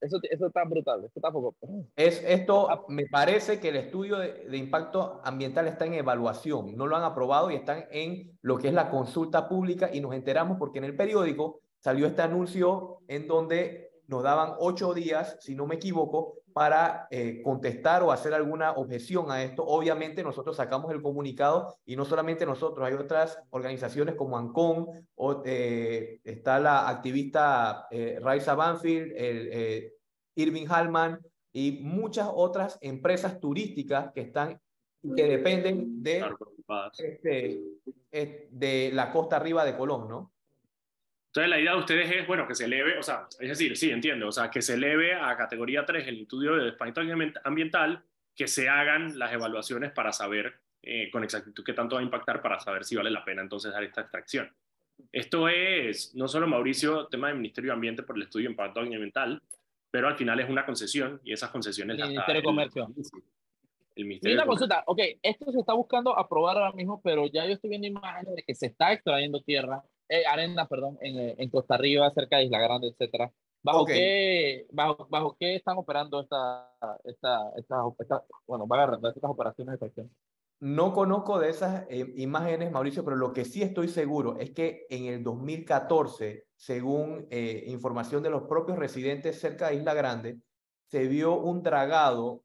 eso, 0.00 0.18
eso 0.30 0.46
está 0.46 0.64
brutal, 0.64 1.00
eso 1.00 1.12
está 1.16 1.30
poco. 1.30 1.56
Es, 1.96 2.22
esto 2.26 2.70
ah. 2.70 2.84
me 2.88 3.06
parece 3.06 3.60
que 3.60 3.68
el 3.68 3.76
estudio 3.76 4.18
de, 4.18 4.48
de, 4.48 4.56
impacto 4.56 5.20
ambiental 5.24 5.68
está 5.68 5.86
en 5.86 5.94
evaluación, 5.94 6.76
no 6.76 6.86
lo 6.86 6.96
han 6.96 7.04
aprobado 7.04 7.50
y 7.50 7.56
están 7.56 7.84
en 7.90 8.38
lo 8.42 8.58
que 8.58 8.68
es 8.68 8.74
la 8.74 8.90
consulta 8.90 9.48
pública 9.48 9.90
y 9.92 10.00
nos 10.00 10.14
enteramos 10.14 10.58
porque 10.58 10.78
en 10.78 10.84
el 10.84 10.96
periódico 10.96 11.60
salió 11.80 12.06
este 12.06 12.22
anuncio 12.22 12.98
en 13.08 13.26
donde 13.26 13.90
nos 14.06 14.22
daban 14.22 14.54
ocho 14.58 14.92
días, 14.92 15.36
si 15.40 15.54
no 15.54 15.66
me 15.66 15.76
equivoco, 15.76 16.39
para 16.52 17.06
eh, 17.10 17.42
contestar 17.42 18.02
o 18.02 18.12
hacer 18.12 18.34
alguna 18.34 18.72
objeción 18.72 19.30
a 19.30 19.42
esto. 19.42 19.64
Obviamente 19.64 20.22
nosotros 20.22 20.56
sacamos 20.56 20.92
el 20.92 21.02
comunicado 21.02 21.76
y 21.84 21.96
no 21.96 22.04
solamente 22.04 22.46
nosotros, 22.46 22.86
hay 22.86 22.94
otras 22.94 23.38
organizaciones 23.50 24.14
como 24.14 24.38
ANCON, 24.38 25.08
o, 25.14 25.42
eh, 25.44 26.20
está 26.24 26.58
la 26.58 26.88
activista 26.88 27.86
eh, 27.90 28.18
Raisa 28.20 28.54
Banfield, 28.54 29.12
el, 29.16 29.92
Irving 30.36 30.66
Hallman 30.66 31.20
y 31.52 31.80
muchas 31.82 32.28
otras 32.32 32.78
empresas 32.80 33.40
turísticas 33.40 34.12
que 34.12 34.22
están 34.22 34.60
que 35.16 35.24
dependen 35.24 36.02
de, 36.02 36.24
este, 36.98 37.60
de 38.50 38.90
la 38.92 39.12
costa 39.12 39.36
arriba 39.36 39.64
de 39.64 39.76
Colón, 39.76 40.08
¿no? 40.08 40.32
Entonces 41.30 41.48
la 41.48 41.60
idea 41.60 41.72
de 41.74 41.78
ustedes 41.78 42.10
es, 42.10 42.26
bueno, 42.26 42.48
que 42.48 42.56
se 42.56 42.64
eleve, 42.64 42.98
o 42.98 43.04
sea, 43.04 43.28
es 43.38 43.48
decir, 43.48 43.76
sí, 43.76 43.92
entiendo, 43.92 44.26
o 44.26 44.32
sea, 44.32 44.50
que 44.50 44.60
se 44.60 44.74
eleve 44.74 45.14
a 45.14 45.36
categoría 45.36 45.86
3 45.86 46.08
el 46.08 46.22
estudio 46.22 46.56
de 46.56 46.70
impacto 46.70 47.02
ambiental, 47.44 48.02
que 48.34 48.48
se 48.48 48.68
hagan 48.68 49.16
las 49.16 49.32
evaluaciones 49.32 49.92
para 49.92 50.12
saber 50.12 50.54
eh, 50.82 51.08
con 51.12 51.22
exactitud 51.22 51.62
qué 51.62 51.72
tanto 51.72 51.94
va 51.94 52.00
a 52.00 52.04
impactar 52.04 52.42
para 52.42 52.58
saber 52.58 52.84
si 52.84 52.96
vale 52.96 53.12
la 53.12 53.24
pena 53.24 53.42
entonces 53.42 53.70
dar 53.70 53.84
esta 53.84 54.00
extracción. 54.00 54.52
Esto 55.12 55.48
es, 55.48 56.16
no 56.16 56.26
solo 56.26 56.48
Mauricio, 56.48 57.06
tema 57.06 57.28
del 57.28 57.36
Ministerio 57.36 57.70
de 57.70 57.74
Ambiente 57.74 58.02
por 58.02 58.16
el 58.16 58.22
estudio 58.22 58.48
de 58.48 58.52
impacto 58.52 58.80
ambiental, 58.80 59.40
pero 59.88 60.08
al 60.08 60.16
final 60.16 60.40
es 60.40 60.50
una 60.50 60.66
concesión 60.66 61.20
y 61.22 61.32
esas 61.32 61.50
concesiones... 61.50 61.96
El 61.96 62.08
Ministerio 62.08 62.40
de 62.40 62.44
Comercio. 62.44 62.88
El, 63.94 64.04
Ministerio 64.04 64.36
una 64.36 64.46
consulta, 64.46 64.82
ok, 64.84 64.98
esto 65.22 65.52
se 65.52 65.60
está 65.60 65.74
buscando 65.74 66.18
aprobar 66.18 66.56
ahora 66.56 66.72
mismo, 66.72 67.00
pero 67.02 67.26
ya 67.28 67.46
yo 67.46 67.52
estoy 67.52 67.70
viendo 67.70 67.86
imágenes 67.86 68.34
de 68.34 68.42
que 68.42 68.54
se 68.54 68.66
está 68.66 68.92
extrayendo 68.92 69.40
tierra 69.42 69.84
eh, 70.10 70.26
arena, 70.26 70.66
perdón, 70.66 70.98
en, 71.00 71.18
eh, 71.20 71.34
en, 71.38 71.50
Costa 71.50 71.76
Rica, 71.76 72.10
cerca 72.10 72.38
de 72.38 72.46
Isla 72.46 72.58
Grande, 72.58 72.88
etcétera. 72.88 73.32
¿Bajo, 73.62 73.84
qué, 73.84 74.66
bajo, 74.72 75.06
¿Bajo 75.08 75.36
qué 75.38 75.54
están 75.54 75.78
operando 75.78 76.20
esta, 76.20 76.68
esta, 77.04 77.52
esta, 77.56 78.24
bueno, 78.44 78.66
va 78.66 78.82
a 78.82 78.96
estas 78.96 79.30
operaciones 79.30 79.78
de 79.78 79.86
extracción? 79.86 80.10
No 80.58 80.92
conozco 80.92 81.38
de 81.38 81.50
esas 81.50 81.86
eh, 81.88 82.12
imágenes, 82.16 82.72
Mauricio, 82.72 83.04
pero 83.04 83.16
lo 83.16 83.32
que 83.32 83.44
sí 83.44 83.62
estoy 83.62 83.86
seguro 83.86 84.36
es 84.38 84.50
que 84.50 84.86
en 84.90 85.04
el 85.04 85.22
2014, 85.22 86.46
según 86.56 87.28
información 87.30 88.24
de 88.24 88.30
los 88.30 88.42
propios 88.42 88.78
residentes 88.78 89.38
cerca 89.38 89.68
de 89.68 89.76
Isla 89.76 89.94
Grande, 89.94 90.40
se 90.88 91.06
vio 91.06 91.38
un 91.38 91.62
dragado 91.62 92.42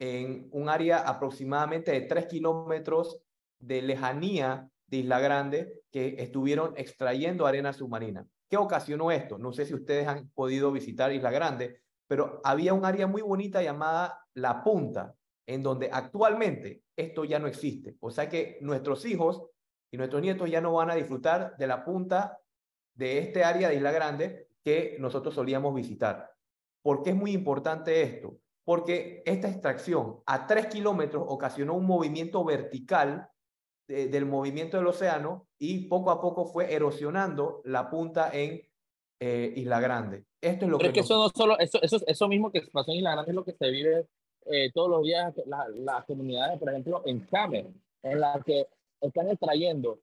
en 0.00 0.48
un 0.50 0.68
área 0.68 0.98
aproximadamente 0.98 1.92
de 1.92 2.00
3 2.00 2.26
kilómetros 2.26 3.20
de 3.60 3.82
lejanía 3.82 4.68
de 4.90 4.98
Isla 4.98 5.20
Grande 5.20 5.82
que 5.90 6.16
estuvieron 6.18 6.74
extrayendo 6.76 7.46
arena 7.46 7.72
submarina. 7.72 8.26
¿Qué 8.48 8.56
ocasionó 8.56 9.12
esto? 9.12 9.38
No 9.38 9.52
sé 9.52 9.64
si 9.64 9.74
ustedes 9.74 10.08
han 10.08 10.28
podido 10.30 10.72
visitar 10.72 11.12
Isla 11.12 11.30
Grande, 11.30 11.80
pero 12.08 12.40
había 12.42 12.74
un 12.74 12.84
área 12.84 13.06
muy 13.06 13.22
bonita 13.22 13.62
llamada 13.62 14.26
La 14.34 14.64
Punta, 14.64 15.14
en 15.46 15.62
donde 15.62 15.90
actualmente 15.92 16.82
esto 16.96 17.24
ya 17.24 17.38
no 17.38 17.46
existe. 17.46 17.96
O 18.00 18.10
sea 18.10 18.28
que 18.28 18.58
nuestros 18.60 19.04
hijos 19.04 19.46
y 19.92 19.96
nuestros 19.96 20.20
nietos 20.20 20.50
ya 20.50 20.60
no 20.60 20.72
van 20.72 20.90
a 20.90 20.96
disfrutar 20.96 21.56
de 21.56 21.66
la 21.66 21.84
punta 21.84 22.38
de 22.94 23.18
este 23.18 23.44
área 23.44 23.68
de 23.68 23.76
Isla 23.76 23.92
Grande 23.92 24.48
que 24.64 24.96
nosotros 24.98 25.34
solíamos 25.34 25.74
visitar. 25.74 26.32
¿Por 26.82 27.02
qué 27.02 27.10
es 27.10 27.16
muy 27.16 27.32
importante 27.32 28.02
esto? 28.02 28.36
Porque 28.64 29.22
esta 29.24 29.48
extracción 29.48 30.20
a 30.26 30.46
tres 30.46 30.66
kilómetros 30.66 31.24
ocasionó 31.26 31.74
un 31.74 31.86
movimiento 31.86 32.44
vertical 32.44 33.28
del 33.90 34.24
movimiento 34.24 34.76
del 34.76 34.86
océano 34.86 35.48
y 35.58 35.88
poco 35.88 36.10
a 36.10 36.20
poco 36.20 36.46
fue 36.46 36.72
erosionando 36.72 37.60
la 37.64 37.90
punta 37.90 38.30
en 38.32 38.62
eh, 39.18 39.52
Isla 39.56 39.80
Grande. 39.80 40.24
Esto 40.40 40.64
es 40.66 40.70
lo 40.70 40.78
Pero 40.78 40.92
que... 40.92 41.00
es 41.00 41.06
que 41.06 41.12
eso 41.12 41.22
no 41.22 41.28
solo, 41.28 41.58
eso, 41.58 41.82
eso, 41.82 41.98
eso 42.06 42.28
mismo 42.28 42.52
que 42.52 42.62
pasó 42.72 42.92
en 42.92 42.98
Isla 42.98 43.12
Grande 43.12 43.32
es 43.32 43.34
lo 43.34 43.44
que 43.44 43.52
se 43.52 43.68
vive 43.68 44.06
eh, 44.46 44.70
todos 44.72 44.88
los 44.88 45.02
días, 45.02 45.34
las 45.46 46.04
comunidades, 46.04 46.58
por 46.58 46.70
ejemplo, 46.70 47.02
en 47.04 47.26
Chame, 47.26 47.66
en 48.02 48.20
las 48.20 48.44
que 48.44 48.66
están 49.00 49.28
extrayendo. 49.28 49.98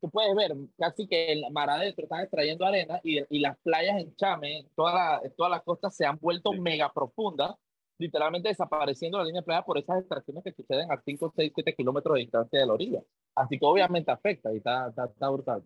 Tú 0.00 0.10
puedes 0.10 0.34
ver 0.36 0.54
casi 0.78 1.08
que 1.08 1.32
el 1.32 1.50
mar 1.50 1.70
adentro 1.70 2.04
están 2.04 2.20
extrayendo 2.20 2.66
arena 2.66 3.00
y, 3.02 3.20
y 3.34 3.40
las 3.40 3.56
playas 3.58 4.00
en 4.00 4.14
Chame, 4.16 4.66
todas 4.76 4.94
las 4.94 5.34
todas 5.34 5.50
las 5.50 5.62
costas 5.62 5.96
se 5.96 6.04
han 6.04 6.18
vuelto 6.18 6.52
mega 6.52 6.92
profundas 6.92 7.56
literalmente 8.00 8.48
desapareciendo 8.48 9.18
la 9.18 9.24
línea 9.24 9.42
playa 9.42 9.62
por 9.62 9.78
esas 9.78 10.00
extracciones 10.00 10.42
que 10.42 10.52
suceden 10.52 10.90
a 10.90 11.00
5, 11.00 11.32
6, 11.36 11.52
7 11.54 11.74
kilómetros 11.74 12.14
de 12.14 12.20
distancia 12.20 12.58
de 12.58 12.66
la 12.66 12.72
orilla. 12.72 13.02
Así 13.34 13.58
que 13.58 13.66
obviamente 13.66 14.10
afecta 14.10 14.52
y 14.52 14.56
está, 14.56 14.88
está, 14.88 15.28
brutal. 15.28 15.62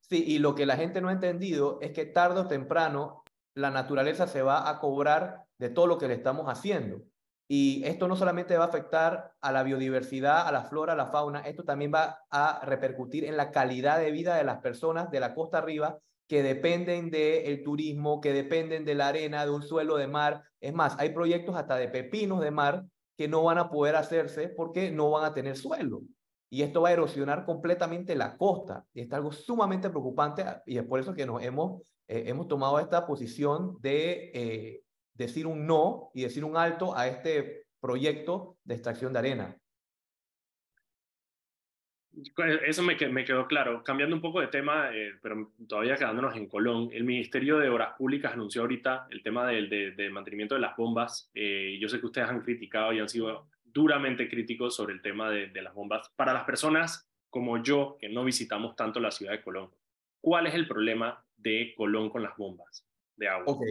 Sí, 0.00 0.24
y 0.26 0.38
lo 0.38 0.54
que 0.54 0.66
la 0.66 0.76
gente 0.76 1.00
no 1.00 1.08
ha 1.08 1.12
entendido 1.12 1.78
es 1.80 1.92
que 1.92 2.04
tarde 2.04 2.40
o 2.40 2.48
temprano 2.48 3.22
la 3.54 3.70
naturaleza 3.70 4.26
se 4.26 4.42
va 4.42 4.68
a 4.68 4.80
cobrar 4.80 5.44
de 5.58 5.70
todo 5.70 5.86
lo 5.86 5.98
que 5.98 6.08
le 6.08 6.14
estamos 6.14 6.46
haciendo. 6.46 7.02
Y 7.50 7.82
esto 7.84 8.08
no 8.08 8.16
solamente 8.16 8.58
va 8.58 8.64
a 8.64 8.68
afectar 8.68 9.32
a 9.40 9.52
la 9.52 9.62
biodiversidad, 9.62 10.46
a 10.46 10.52
la 10.52 10.64
flora, 10.64 10.92
a 10.92 10.96
la 10.96 11.06
fauna, 11.06 11.40
esto 11.40 11.64
también 11.64 11.92
va 11.94 12.24
a 12.30 12.60
repercutir 12.64 13.24
en 13.24 13.38
la 13.38 13.50
calidad 13.50 13.98
de 13.98 14.10
vida 14.10 14.36
de 14.36 14.44
las 14.44 14.58
personas 14.58 15.10
de 15.10 15.20
la 15.20 15.34
costa 15.34 15.58
arriba 15.58 15.98
que 16.28 16.42
dependen 16.42 17.10
del 17.10 17.64
turismo, 17.64 18.20
que 18.20 18.32
dependen 18.32 18.84
de 18.84 18.94
la 18.94 19.08
arena, 19.08 19.44
de 19.44 19.50
un 19.50 19.62
suelo 19.62 19.96
de 19.96 20.06
mar. 20.06 20.44
Es 20.60 20.74
más, 20.74 20.94
hay 20.98 21.10
proyectos 21.10 21.56
hasta 21.56 21.76
de 21.76 21.88
pepinos 21.88 22.40
de 22.40 22.50
mar 22.50 22.84
que 23.16 23.28
no 23.28 23.42
van 23.42 23.58
a 23.58 23.70
poder 23.70 23.96
hacerse 23.96 24.48
porque 24.48 24.90
no 24.90 25.10
van 25.10 25.24
a 25.24 25.34
tener 25.34 25.56
suelo. 25.56 26.02
Y 26.50 26.62
esto 26.62 26.82
va 26.82 26.90
a 26.90 26.92
erosionar 26.92 27.44
completamente 27.44 28.14
la 28.14 28.36
costa. 28.36 28.84
Y 28.92 29.00
es 29.00 29.12
algo 29.12 29.32
sumamente 29.32 29.88
preocupante 29.88 30.44
y 30.66 30.78
es 30.78 30.84
por 30.84 31.00
eso 31.00 31.14
que 31.14 31.26
nos 31.26 31.42
hemos, 31.42 31.82
eh, 32.06 32.24
hemos 32.26 32.46
tomado 32.46 32.78
esta 32.78 33.06
posición 33.06 33.76
de 33.80 34.30
eh, 34.34 34.82
decir 35.14 35.46
un 35.46 35.66
no 35.66 36.10
y 36.14 36.22
decir 36.22 36.44
un 36.44 36.56
alto 36.56 36.94
a 36.94 37.08
este 37.08 37.64
proyecto 37.80 38.58
de 38.64 38.74
extracción 38.74 39.12
de 39.14 39.18
arena. 39.18 39.56
Eso 42.66 42.82
me, 42.82 42.96
me, 43.08 43.24
quedó 43.24 43.46
claro. 43.46 43.82
Cambiando 43.82 44.14
un 44.16 44.22
poco 44.22 44.40
de 44.40 44.48
tema, 44.48 44.90
eh, 44.92 45.12
pero 45.22 45.52
todavía 45.68 45.96
quedándonos 45.96 46.36
en 46.36 46.48
Colón, 46.48 46.90
el 46.92 47.04
Ministerio 47.04 47.58
de 47.58 47.68
Obras 47.68 47.94
Públicas 47.96 48.32
anunció 48.32 48.62
ahorita 48.62 49.06
el 49.10 49.22
tema 49.22 49.46
del, 49.46 49.68
de, 49.68 50.10
mantenimiento 50.10 50.54
de 50.54 50.60
las 50.60 50.76
bombas. 50.76 51.30
Eh, 51.34 51.78
yo 51.80 51.88
sé 51.88 52.00
que 52.00 52.06
ustedes 52.06 52.28
han 52.28 52.40
criticado 52.40 52.92
y 52.92 53.00
han 53.00 53.08
sido 53.08 53.48
duramente 53.64 54.28
críticos 54.28 54.74
sobre 54.74 54.94
el 54.94 55.02
tema 55.02 55.30
de, 55.30 55.48
de, 55.48 55.62
las 55.62 55.74
bombas. 55.74 56.10
Para 56.16 56.32
las 56.32 56.44
personas 56.44 57.10
como 57.30 57.62
yo, 57.62 57.96
que 58.00 58.08
no 58.08 58.24
visitamos 58.24 58.74
tanto 58.74 59.00
la 59.00 59.10
ciudad 59.10 59.32
de 59.32 59.42
Colón, 59.42 59.70
¿cuál 60.20 60.46
es 60.46 60.54
el 60.54 60.66
problema 60.66 61.24
de 61.36 61.74
Colón 61.76 62.10
con 62.10 62.22
las 62.22 62.36
bombas? 62.36 62.88
de 63.18 63.28
agua. 63.28 63.44
Ok, 63.46 63.62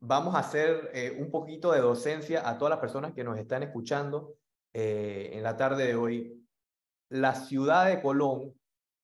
vamos 0.00 0.34
a 0.34 0.40
hacer 0.40 0.90
eh, 0.92 1.16
un 1.18 1.30
poquito 1.30 1.72
de 1.72 1.80
docencia 1.80 2.48
a 2.48 2.58
todas 2.58 2.70
las 2.70 2.80
personas 2.80 3.14
que 3.14 3.24
nos 3.24 3.38
están 3.38 3.62
escuchando 3.62 4.34
eh, 4.74 5.30
en 5.32 5.42
la 5.42 5.56
tarde 5.56 5.86
de 5.86 5.94
hoy. 5.94 6.37
La 7.10 7.34
ciudad 7.34 7.86
de 7.86 8.02
Colón 8.02 8.54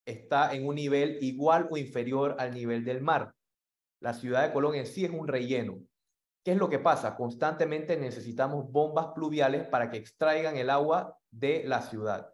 está 0.04 0.54
en 0.54 0.66
un 0.66 0.74
nivel 0.74 1.18
igual 1.22 1.68
o 1.70 1.78
inferior 1.78 2.36
al 2.38 2.52
nivel 2.52 2.84
del 2.84 3.00
mar. 3.00 3.34
La 4.00 4.12
ciudad 4.12 4.46
de 4.46 4.52
Colón 4.52 4.74
en 4.74 4.86
sí 4.86 5.06
es 5.06 5.10
un 5.10 5.26
relleno. 5.26 5.78
¿Qué 6.44 6.52
es 6.52 6.58
lo 6.58 6.68
que 6.68 6.78
pasa? 6.78 7.16
Constantemente 7.16 7.96
necesitamos 7.96 8.70
bombas 8.70 9.06
pluviales 9.14 9.66
para 9.66 9.90
que 9.90 9.96
extraigan 9.96 10.58
el 10.58 10.68
agua 10.68 11.18
de 11.30 11.64
la 11.64 11.80
ciudad. 11.80 12.30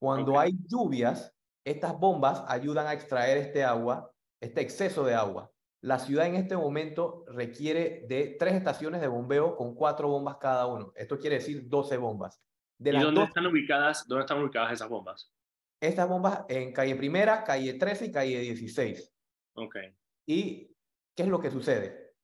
Cuando 0.00 0.40
hay 0.40 0.58
lluvias, 0.66 1.32
estas 1.64 1.96
bombas 1.96 2.42
ayudan 2.48 2.88
a 2.88 2.92
extraer 2.92 3.38
este 3.38 3.62
agua, 3.62 4.12
este 4.40 4.60
exceso 4.60 5.04
de 5.04 5.14
agua. 5.14 5.52
La 5.80 6.00
ciudad 6.00 6.26
en 6.26 6.34
este 6.34 6.56
momento 6.56 7.24
requiere 7.28 8.04
de 8.08 8.36
tres 8.36 8.54
estaciones 8.54 9.00
de 9.00 9.06
bombeo 9.06 9.54
con 9.54 9.76
cuatro 9.76 10.08
bombas 10.08 10.38
cada 10.38 10.66
uno. 10.66 10.92
Esto 10.96 11.20
quiere 11.20 11.36
decir 11.36 11.68
12 11.68 11.96
bombas. 11.98 12.42
¿Y 12.84 12.98
dónde, 12.98 13.24
están 13.24 13.46
ubicadas, 13.46 14.06
dónde 14.06 14.22
están 14.22 14.42
ubicadas 14.42 14.72
esas 14.72 14.88
bombas? 14.88 15.32
Estas 15.80 16.08
bombas 16.08 16.44
en 16.48 16.72
calle 16.72 16.94
primera, 16.96 17.44
calle 17.44 17.74
13 17.74 18.06
y 18.06 18.12
calle 18.12 18.40
16. 18.40 19.12
Ok. 19.54 19.76
¿Y 20.26 20.70
qué 21.14 21.22
es 21.24 21.28
lo 21.28 21.40
que 21.40 21.50
sucede? 21.50 22.14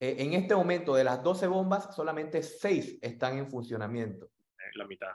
Eh, 0.00 0.16
en 0.18 0.34
este 0.34 0.54
momento, 0.54 0.94
de 0.94 1.04
las 1.04 1.22
12 1.22 1.46
bombas, 1.46 1.94
solamente 1.94 2.42
6 2.42 2.98
están 3.02 3.38
en 3.38 3.50
funcionamiento. 3.50 4.26
Eh, 4.58 4.76
la 4.76 4.86
mitad. 4.86 5.08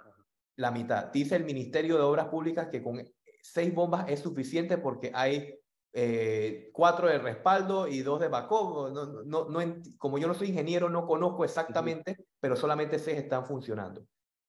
La 0.58 0.71
mitad. 0.71 1.12
Dice 1.12 1.36
el 1.36 1.45
Ministerio 1.45 1.97
de 1.97 2.03
Obras 2.03 2.27
Públicas 2.27 2.67
que 2.71 2.81
con 2.81 3.03
6 3.41 3.73
bombas 3.73 4.05
es 4.10 4.19
suficiente 4.21 4.77
porque 4.77 5.12
hay 5.13 5.60
eh, 5.97 6.71
cuatro 6.73 7.08
de 7.08 7.17
respaldo 7.19 7.88
y 7.88 8.01
dos 8.01 8.19
de 8.19 8.27
backup. 8.27 8.91
No, 8.91 9.23
no, 9.23 9.49
no, 9.49 9.75
como 9.97 10.17
yo 10.17 10.27
no 10.27 10.34
soy 10.34 10.49
ingeniero, 10.49 10.89
no 10.89 11.08
conozco 11.08 11.45
exactamente, 11.45 12.17
pero 12.41 12.58
solamente 12.58 12.99
seis 12.99 13.17
están 13.17 13.45
funcionando. 13.45 14.05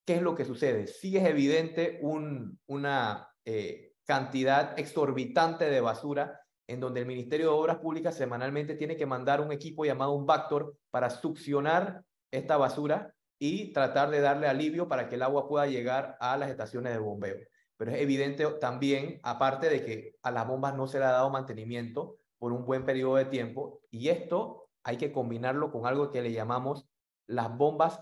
¿Qué 0.06 0.14
es 0.14 0.22
lo 0.22 0.36
que 0.36 0.44
sucede? 0.44 0.86
Sí 0.86 1.16
es 1.16 1.26
evidente 1.26 1.98
un, 2.00 2.60
una 2.66 3.28
eh, 3.44 3.94
cantidad 4.04 4.78
exorbitante 4.78 5.68
de 5.68 5.80
basura 5.80 6.40
en 6.68 6.78
donde 6.78 7.00
el 7.00 7.06
Ministerio 7.06 7.46
de 7.46 7.58
Obras 7.58 7.78
Públicas 7.78 8.14
semanalmente 8.14 8.76
tiene 8.76 8.96
que 8.96 9.04
mandar 9.04 9.40
un 9.40 9.50
equipo 9.50 9.84
llamado 9.84 10.12
un 10.12 10.24
Bactor 10.24 10.76
para 10.92 11.10
succionar 11.10 12.04
esta 12.30 12.56
basura 12.56 13.12
y 13.40 13.72
tratar 13.72 14.10
de 14.10 14.20
darle 14.20 14.46
alivio 14.46 14.86
para 14.86 15.08
que 15.08 15.16
el 15.16 15.22
agua 15.22 15.48
pueda 15.48 15.66
llegar 15.66 16.16
a 16.20 16.36
las 16.36 16.50
estaciones 16.50 16.92
de 16.92 17.00
bombeo. 17.00 17.36
Pero 17.76 17.90
es 17.90 18.00
evidente 18.00 18.46
también, 18.60 19.18
aparte 19.24 19.68
de 19.68 19.84
que 19.84 20.14
a 20.22 20.30
las 20.30 20.46
bombas 20.46 20.76
no 20.76 20.86
se 20.86 21.00
le 21.00 21.04
ha 21.04 21.10
dado 21.10 21.30
mantenimiento 21.30 22.16
por 22.38 22.52
un 22.52 22.64
buen 22.64 22.84
periodo 22.84 23.16
de 23.16 23.24
tiempo, 23.26 23.80
y 23.90 24.08
esto 24.08 24.68
hay 24.84 24.98
que 24.98 25.10
combinarlo 25.10 25.72
con 25.72 25.84
algo 25.84 26.12
que 26.12 26.22
le 26.22 26.32
llamamos 26.32 26.86
las 27.26 27.54
bombas 27.56 28.00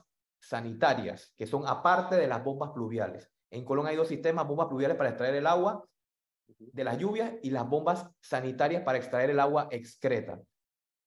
sanitarias, 0.49 1.33
que 1.37 1.47
son 1.47 1.67
aparte 1.67 2.17
de 2.17 2.27
las 2.27 2.43
bombas 2.43 2.71
pluviales. 2.71 3.31
En 3.51 3.65
Colón 3.65 3.87
hay 3.87 3.97
dos 3.97 4.09
sistemas, 4.09 4.47
bombas 4.47 4.67
pluviales 4.67 4.97
para 4.97 5.11
extraer 5.11 5.35
el 5.37 5.47
agua 5.47 5.85
de 6.59 6.85
las 6.85 6.99
lluvias 6.99 7.35
y 7.43 7.51
las 7.51 7.69
bombas 7.69 8.09
sanitarias 8.21 8.83
para 8.83 8.99
extraer 8.99 9.31
el 9.31 9.41
agua 9.41 9.69
excreta, 9.71 10.41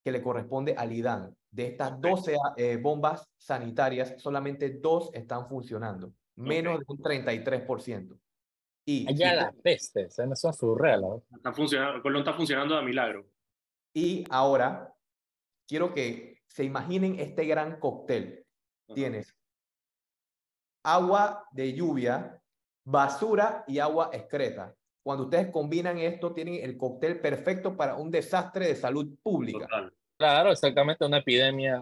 que 0.04 0.12
le 0.12 0.22
corresponde 0.22 0.74
al 0.76 0.92
IDAN. 0.92 1.34
De 1.50 1.66
estas 1.66 2.00
12 2.00 2.36
eh, 2.56 2.76
bombas 2.76 3.28
sanitarias, 3.36 4.14
solamente 4.18 4.70
dos 4.70 5.10
están 5.14 5.48
funcionando, 5.48 6.12
menos 6.36 6.78
de 6.80 6.84
un 6.88 6.98
33%. 6.98 8.18
Y, 8.84 9.06
Allá 9.06 9.34
la 9.34 9.52
peste, 9.52 10.06
eso 10.06 10.50
es 10.50 10.56
surreal. 10.56 11.22
Está 11.34 11.52
funcionando, 11.52 12.02
Colón 12.02 12.20
está 12.20 12.32
funcionando 12.32 12.76
de 12.76 12.82
milagro. 12.82 13.26
Y 13.92 14.24
ahora, 14.30 14.94
quiero 15.66 15.92
que 15.92 16.38
se 16.46 16.64
imaginen 16.64 17.18
este 17.18 17.44
gran 17.44 17.78
cóctel. 17.78 18.46
Tienes 18.94 19.34
agua 20.82 21.44
de 21.50 21.74
lluvia, 21.74 22.40
basura 22.84 23.64
y 23.66 23.78
agua 23.78 24.10
excreta. 24.12 24.74
Cuando 25.02 25.24
ustedes 25.24 25.50
combinan 25.50 25.98
esto, 25.98 26.32
tienen 26.32 26.62
el 26.62 26.76
cóctel 26.76 27.20
perfecto 27.20 27.76
para 27.76 27.96
un 27.96 28.10
desastre 28.10 28.68
de 28.68 28.74
salud 28.74 29.08
pública. 29.22 29.66
Claro, 30.16 30.50
exactamente, 30.50 31.04
una 31.04 31.18
epidemia. 31.18 31.80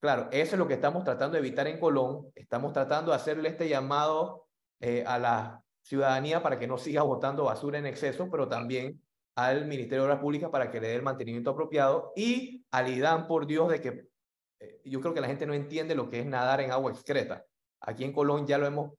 Claro, 0.00 0.28
eso 0.30 0.54
es 0.54 0.58
lo 0.58 0.68
que 0.68 0.74
estamos 0.74 1.04
tratando 1.04 1.34
de 1.34 1.40
evitar 1.40 1.66
en 1.66 1.80
Colón. 1.80 2.30
Estamos 2.34 2.72
tratando 2.72 3.10
de 3.10 3.16
hacerle 3.16 3.48
este 3.48 3.68
llamado 3.68 4.46
eh, 4.80 5.02
a 5.06 5.18
la 5.18 5.62
ciudadanía 5.82 6.42
para 6.42 6.58
que 6.58 6.66
no 6.66 6.78
siga 6.78 7.02
botando 7.02 7.44
basura 7.44 7.78
en 7.78 7.86
exceso, 7.86 8.28
pero 8.30 8.48
también 8.48 9.00
al 9.36 9.66
Ministerio 9.66 10.02
de 10.02 10.08
Obras 10.08 10.20
Públicas 10.20 10.50
para 10.50 10.70
que 10.70 10.80
le 10.80 10.88
dé 10.88 10.94
el 10.94 11.02
mantenimiento 11.02 11.50
apropiado 11.50 12.12
y 12.14 12.64
al 12.70 12.88
IDAN, 12.88 13.26
por 13.26 13.46
Dios, 13.46 13.68
de 13.68 13.80
que 13.80 14.08
eh, 14.64 14.80
yo 14.84 15.00
creo 15.00 15.14
que 15.14 15.20
la 15.20 15.26
gente 15.26 15.46
no 15.46 15.54
entiende 15.54 15.94
lo 15.94 16.10
que 16.10 16.20
es 16.20 16.26
nadar 16.26 16.60
en 16.60 16.70
agua 16.70 16.90
excreta. 16.90 17.44
Aquí 17.80 18.04
en 18.04 18.12
Colón 18.12 18.46
ya 18.46 18.58
lo 18.58 18.66
hemos, 18.66 18.92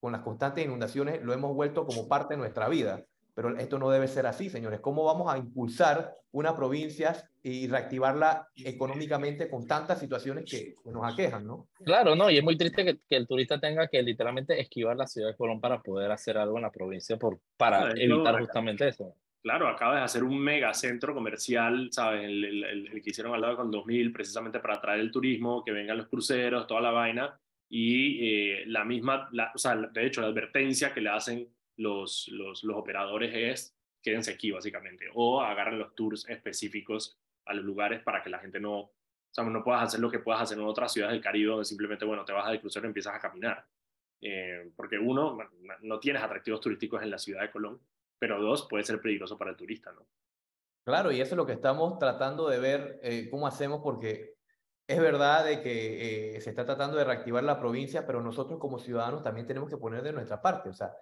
con 0.00 0.12
las 0.12 0.22
constantes 0.22 0.64
inundaciones, 0.64 1.22
lo 1.22 1.32
hemos 1.32 1.54
vuelto 1.54 1.86
como 1.86 2.08
parte 2.08 2.34
de 2.34 2.38
nuestra 2.38 2.68
vida. 2.68 3.04
Pero 3.34 3.54
esto 3.58 3.78
no 3.78 3.90
debe 3.90 4.08
ser 4.08 4.26
así, 4.26 4.48
señores. 4.48 4.80
¿Cómo 4.80 5.04
vamos 5.04 5.30
a 5.30 5.36
impulsar 5.36 6.14
una 6.32 6.56
provincia 6.56 7.28
y 7.42 7.68
reactivarla 7.68 8.48
económicamente 8.64 9.50
con 9.50 9.66
tantas 9.66 10.00
situaciones 10.00 10.50
que 10.50 10.74
nos 10.86 11.04
aquejan, 11.04 11.46
¿no? 11.46 11.68
Claro, 11.84 12.16
no, 12.16 12.30
y 12.30 12.38
es 12.38 12.42
muy 12.42 12.56
triste 12.56 12.82
que, 12.84 13.16
el 13.16 13.26
turista 13.26 13.60
tenga 13.60 13.88
que 13.88 14.02
literalmente 14.02 14.58
esquivar 14.58 14.96
la 14.96 15.06
ciudad 15.06 15.28
de 15.28 15.36
Colón 15.36 15.60
para 15.60 15.82
poder 15.82 16.10
hacer 16.12 16.38
algo 16.38 16.56
en 16.56 16.62
la 16.62 16.70
provincia 16.70 17.18
por, 17.18 17.38
para 17.58 17.92
evitar 17.92 18.40
justamente 18.40 18.88
eso. 18.88 19.14
Claro, 19.46 19.68
acaba 19.68 19.94
de 19.94 20.02
hacer 20.02 20.24
un 20.24 20.40
mega 20.40 20.74
centro 20.74 21.14
comercial, 21.14 21.88
¿sabes? 21.92 22.24
El, 22.24 23.00
que 23.00 23.10
hicieron 23.10 23.32
al 23.32 23.40
lado 23.40 23.54
con 23.54 23.70
2000, 23.70 24.12
precisamente 24.12 24.58
para 24.58 24.74
atraer 24.74 24.98
el 24.98 25.12
turismo, 25.12 25.62
que 25.64 25.70
vengan 25.70 25.98
los 25.98 26.08
cruceros, 26.08 26.66
toda 26.66 26.80
la 26.80 26.90
vaina. 26.90 27.38
Y 27.68 28.28
eh, 28.28 28.64
la 28.66 28.84
misma, 28.84 29.30
o 29.54 29.56
sea, 29.56 29.76
de 29.76 30.04
hecho, 30.04 30.20
la 30.20 30.26
advertencia 30.26 30.92
que 30.92 31.00
le 31.00 31.10
hacen 31.10 31.48
los, 31.76 32.26
los, 32.32 32.64
los 32.64 32.76
operadores 32.76 33.32
es 33.32 33.78
quédense 34.02 34.32
aquí 34.32 34.50
básicamente 34.50 35.06
o 35.14 35.40
agarren 35.40 35.78
los 35.78 35.94
tours 35.94 36.28
específicos 36.28 37.16
a 37.44 37.54
los 37.54 37.64
lugares 37.64 38.02
para 38.02 38.24
que 38.24 38.30
la 38.30 38.40
gente 38.40 38.58
no, 38.58 38.80
o 38.80 38.94
sea, 39.30 39.44
no 39.44 39.62
puedas 39.62 39.84
hacer 39.84 40.00
lo 40.00 40.10
que 40.10 40.18
puedas 40.18 40.42
hacer 40.42 40.58
en 40.58 40.64
otras 40.64 40.92
ciudades 40.92 41.12
del 41.12 41.22
Caribe 41.22 41.50
donde 41.50 41.64
simplemente, 41.66 42.04
bueno, 42.04 42.24
te 42.24 42.32
vas 42.32 42.50
del 42.50 42.60
crucero 42.60 42.86
y 42.86 42.88
empiezas 42.88 43.14
a 43.14 43.20
caminar. 43.20 43.64
Eh, 44.20 44.72
porque 44.74 44.98
uno, 44.98 45.38
no 45.82 46.00
tienes 46.00 46.20
atractivos 46.20 46.60
turísticos 46.60 47.00
en 47.00 47.10
la 47.10 47.18
ciudad 47.18 47.42
de 47.42 47.52
Colón, 47.52 47.80
pero 48.18 48.40
dos, 48.40 48.66
puede 48.68 48.84
ser 48.84 49.00
peligroso 49.00 49.36
para 49.36 49.50
el 49.50 49.56
turista, 49.56 49.92
¿no? 49.92 50.06
Claro, 50.84 51.10
y 51.10 51.20
eso 51.20 51.34
es 51.34 51.36
lo 51.36 51.46
que 51.46 51.52
estamos 51.52 51.98
tratando 51.98 52.48
de 52.48 52.60
ver 52.60 53.00
eh, 53.02 53.28
cómo 53.28 53.46
hacemos, 53.46 53.80
porque 53.82 54.36
es 54.86 55.00
verdad 55.00 55.44
de 55.44 55.60
que 55.60 56.36
eh, 56.36 56.40
se 56.40 56.50
está 56.50 56.64
tratando 56.64 56.96
de 56.96 57.04
reactivar 57.04 57.42
la 57.42 57.58
provincia, 57.58 58.06
pero 58.06 58.22
nosotros 58.22 58.60
como 58.60 58.78
ciudadanos 58.78 59.22
también 59.22 59.46
tenemos 59.48 59.68
que 59.68 59.76
poner 59.76 60.02
de 60.02 60.12
nuestra 60.12 60.40
parte. 60.40 60.68
O 60.68 60.72
sea, 60.72 60.94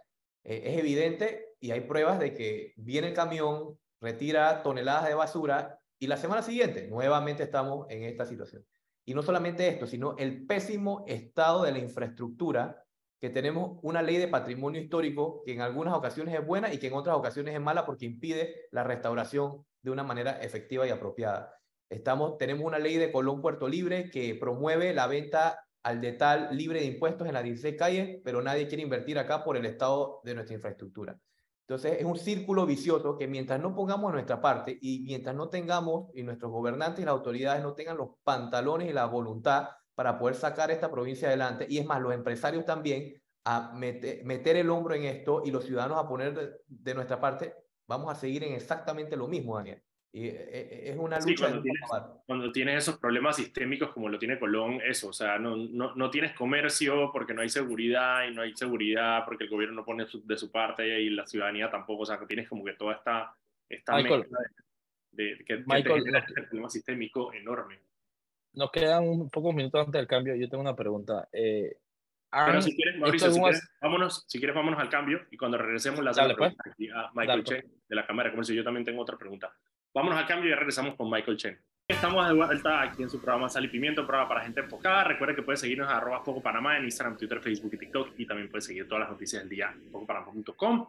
eh, 0.43 0.63
es 0.65 0.79
evidente 0.79 1.55
y 1.61 1.71
hay 1.71 1.83
pruebas 1.83 2.19
de 2.19 2.33
que 2.33 2.73
viene 2.77 3.09
el 3.09 3.15
camión, 3.15 3.79
retira 4.01 4.63
toneladas 4.63 5.07
de 5.07 5.15
basura 5.15 5.79
y 5.99 6.07
la 6.07 6.17
semana 6.17 6.43
siguiente 6.43 6.89
nuevamente 6.89 7.43
estamos 7.43 7.87
en 7.91 8.05
esta 8.05 8.25
situación. 8.25 8.65
Y 9.05 9.13
no 9.13 9.23
solamente 9.23 9.69
esto, 9.69 9.87
sino 9.87 10.17
el 10.17 10.47
pésimo 10.47 11.05
estado 11.07 11.65
de 11.65 11.73
la 11.73 11.79
infraestructura, 11.79 12.84
que 13.25 13.31
tenemos 13.31 13.79
una 13.81 14.03
ley 14.03 14.19
de 14.19 14.29
patrimonio 14.29 14.83
histórico 14.83 15.43
que 15.47 15.55
en 15.55 15.63
algunas 15.63 15.95
ocasiones 15.95 16.35
es 16.35 16.47
buena 16.47 16.75
y 16.75 16.77
que 16.77 16.89
en 16.89 16.93
otras 16.93 17.17
ocasiones 17.17 17.55
es 17.55 17.61
mala 17.63 17.87
porque 17.87 18.05
impide 18.05 18.67
la 18.71 18.85
restauración 18.85 19.65
de 19.81 19.91
una 19.91 20.03
manera 20.03 20.43
efectiva 20.43 20.87
y 20.87 20.91
apropiada. 20.91 21.59
Estamos, 21.89 22.37
tenemos 22.37 22.67
una 22.67 22.79
ley 22.79 22.99
de 22.99 23.11
Colón 23.11 23.41
Puerto 23.41 23.67
Libre 23.67 24.11
que 24.11 24.35
promueve 24.35 24.93
la 24.93 25.07
venta 25.07 25.59
al 25.83 26.03
detal 26.03 26.55
libre 26.55 26.81
de 26.81 26.85
impuestos 26.85 27.27
en 27.27 27.33
las 27.33 27.45
16 27.45 27.77
calles, 27.79 28.21
pero 28.23 28.43
nadie 28.43 28.69
quiere 28.69 28.83
invertir 28.83 29.19
acá 29.19 29.43
por 29.43 29.57
el 29.57 29.65
estado 29.65 30.21
de 30.23 30.35
nuestra 30.35 30.57
infraestructura. 30.57 31.19
Entonces 31.67 31.97
es 32.01 32.05
un 32.05 32.19
círculo 32.19 32.67
vicioso 32.67 33.17
que 33.17 33.27
mientras 33.27 33.59
no 33.59 33.75
pongamos 33.75 34.13
nuestra 34.13 34.43
parte 34.43 34.77
y 34.83 35.03
mientras 35.07 35.35
no 35.35 35.49
tengamos 35.49 36.11
y 36.13 36.25
nuestros 36.25 36.53
gobernantes 36.53 37.01
y 37.01 37.07
las 37.07 37.13
autoridades 37.13 37.63
no 37.63 37.73
tengan 37.73 37.97
los 37.97 38.11
pantalones 38.23 38.91
y 38.91 38.93
la 38.93 39.07
voluntad 39.07 39.69
para 39.95 40.19
poder 40.19 40.35
sacar 40.35 40.71
esta 40.71 40.91
provincia 40.91 41.29
adelante, 41.29 41.67
y 41.69 41.79
es 41.79 41.87
más, 41.87 42.01
los 42.01 42.13
empresarios 42.13 42.65
también 42.65 43.21
a 43.45 43.73
meter, 43.75 44.57
el 44.57 44.71
hombro 44.71 44.95
en 44.95 45.05
esto 45.05 45.43
y 45.45 45.51
los 45.51 45.65
ciudadanos 45.65 45.99
a 45.99 46.09
poner 46.09 46.61
de 46.67 46.95
nuestra 46.95 47.21
parte, 47.21 47.55
vamos 47.87 48.11
a 48.11 48.15
seguir 48.15 48.43
en 48.45 48.55
exactamente 48.55 49.17
lo 49.17 49.29
mismo, 49.29 49.57
Daniel. 49.57 49.83
Y 50.13 50.29
eh, 50.29 50.49
eh, 50.49 50.91
es 50.93 50.97
una 50.97 51.19
lucha. 51.19 51.61
cuando, 52.27 52.53
tienes, 52.53 52.79
esos 52.79 52.99
problemas 52.99 53.35
sistémicos 53.35 53.91
como 53.91 54.09
lo 54.09 54.17
tiene 54.17 54.39
Colón, 54.39 54.81
eso, 54.87 55.09
o 55.09 55.13
sea, 55.13 55.41
no, 55.41 55.57
no, 55.57 55.95
no, 55.97 56.09
tienes 56.09 56.33
comercio 56.35 57.11
porque 57.13 57.35
no 57.35 57.43
hay 57.43 57.49
seguridad 57.49 58.25
y 58.29 58.33
no 58.33 58.43
hay 58.43 58.55
seguridad 58.55 59.25
porque 59.25 59.45
el 59.45 59.51
gobierno 59.51 59.75
no 59.75 59.85
pone 59.85 60.07
de 60.23 60.39
su 60.39 60.53
parte 60.53 61.01
y 61.01 61.11
la 61.11 61.27
ciudadanía 61.27 61.69
tampoco, 61.69 62.05
o 62.05 62.07
sea, 62.07 62.19
que 62.19 62.27
tienes 62.27 62.49
como 62.49 62.65
que 62.65 62.75
toda 62.75 62.95
esta, 62.95 63.37
esta 63.69 63.97
Michael, 63.97 64.29
de, 65.11 65.45
que, 65.45 65.65
Michael, 65.67 66.05
que 66.05 66.19
este 66.19 66.43
problema 66.43 66.71
sistémico 66.71 67.33
enorme. 67.33 67.81
Nos 68.55 68.71
quedan 68.71 69.05
un 69.05 69.31
pocos 69.31 69.55
minutos 69.55 69.81
antes 69.81 69.99
del 69.99 70.07
cambio. 70.07 70.35
Yo 70.35 70.49
tengo 70.49 70.63
una 70.63 70.77
pregunta. 70.77 71.29
Eh, 71.33 71.77
pero 72.47 72.63
si 72.63 72.75
quieres, 72.75 72.99
Mauricio, 72.99 73.31
si 73.31 73.41
quieres, 73.41 73.71
vámonos, 73.81 74.25
si 74.27 74.39
quieres, 74.39 74.57
vámonos 74.57 74.81
al 74.81 74.89
cambio 74.89 75.21
y 75.31 75.37
cuando 75.37 75.57
regresemos 75.57 76.03
la 76.03 76.13
sala 76.13 76.35
pues. 76.37 76.53
a 76.95 77.11
Michael 77.15 77.45
pues. 77.45 77.65
de 77.89 77.95
la 77.95 78.07
Cámara 78.07 78.29
de 78.29 78.33
Comercio. 78.33 78.55
Yo 78.55 78.65
también 78.65 78.85
tengo 78.85 79.03
otra 79.03 79.17
pregunta. 79.17 79.55
Vámonos 79.95 80.19
a 80.19 80.27
cambio 80.27 80.51
y 80.51 80.55
regresamos 80.55 80.97
con 80.97 81.09
Michael 81.09 81.37
Chen. 81.37 81.61
Estamos 81.87 82.27
de 82.27 82.35
vuelta 82.35 82.81
aquí 82.81 83.03
en 83.03 83.11
su 83.11 83.21
programa 83.21 83.49
Sal 83.49 83.67
y 83.67 83.69
Pimiento, 83.69 84.07
programa 84.07 84.29
para 84.29 84.41
gente 84.43 84.61
enfocada. 84.61 85.05
Recuerda 85.05 85.37
que 85.37 85.43
puedes 85.43 85.61
seguirnos 85.61 85.89
a 85.89 85.99
arroba 85.99 86.25
Foco 86.25 86.43
Panamá 86.43 86.79
en 86.79 86.85
Instagram, 86.85 87.17
Twitter, 87.19 87.41
Facebook 87.41 87.75
y 87.75 87.79
TikTok. 87.79 88.19
Y 88.19 88.27
también 88.27 88.51
puedes 88.51 88.65
seguir 88.65 88.89
todas 88.89 89.01
las 89.01 89.11
noticias 89.11 89.43
del 89.43 89.51
día 89.51 89.73
en 89.73 89.91
focopanamá.com. 89.91 90.89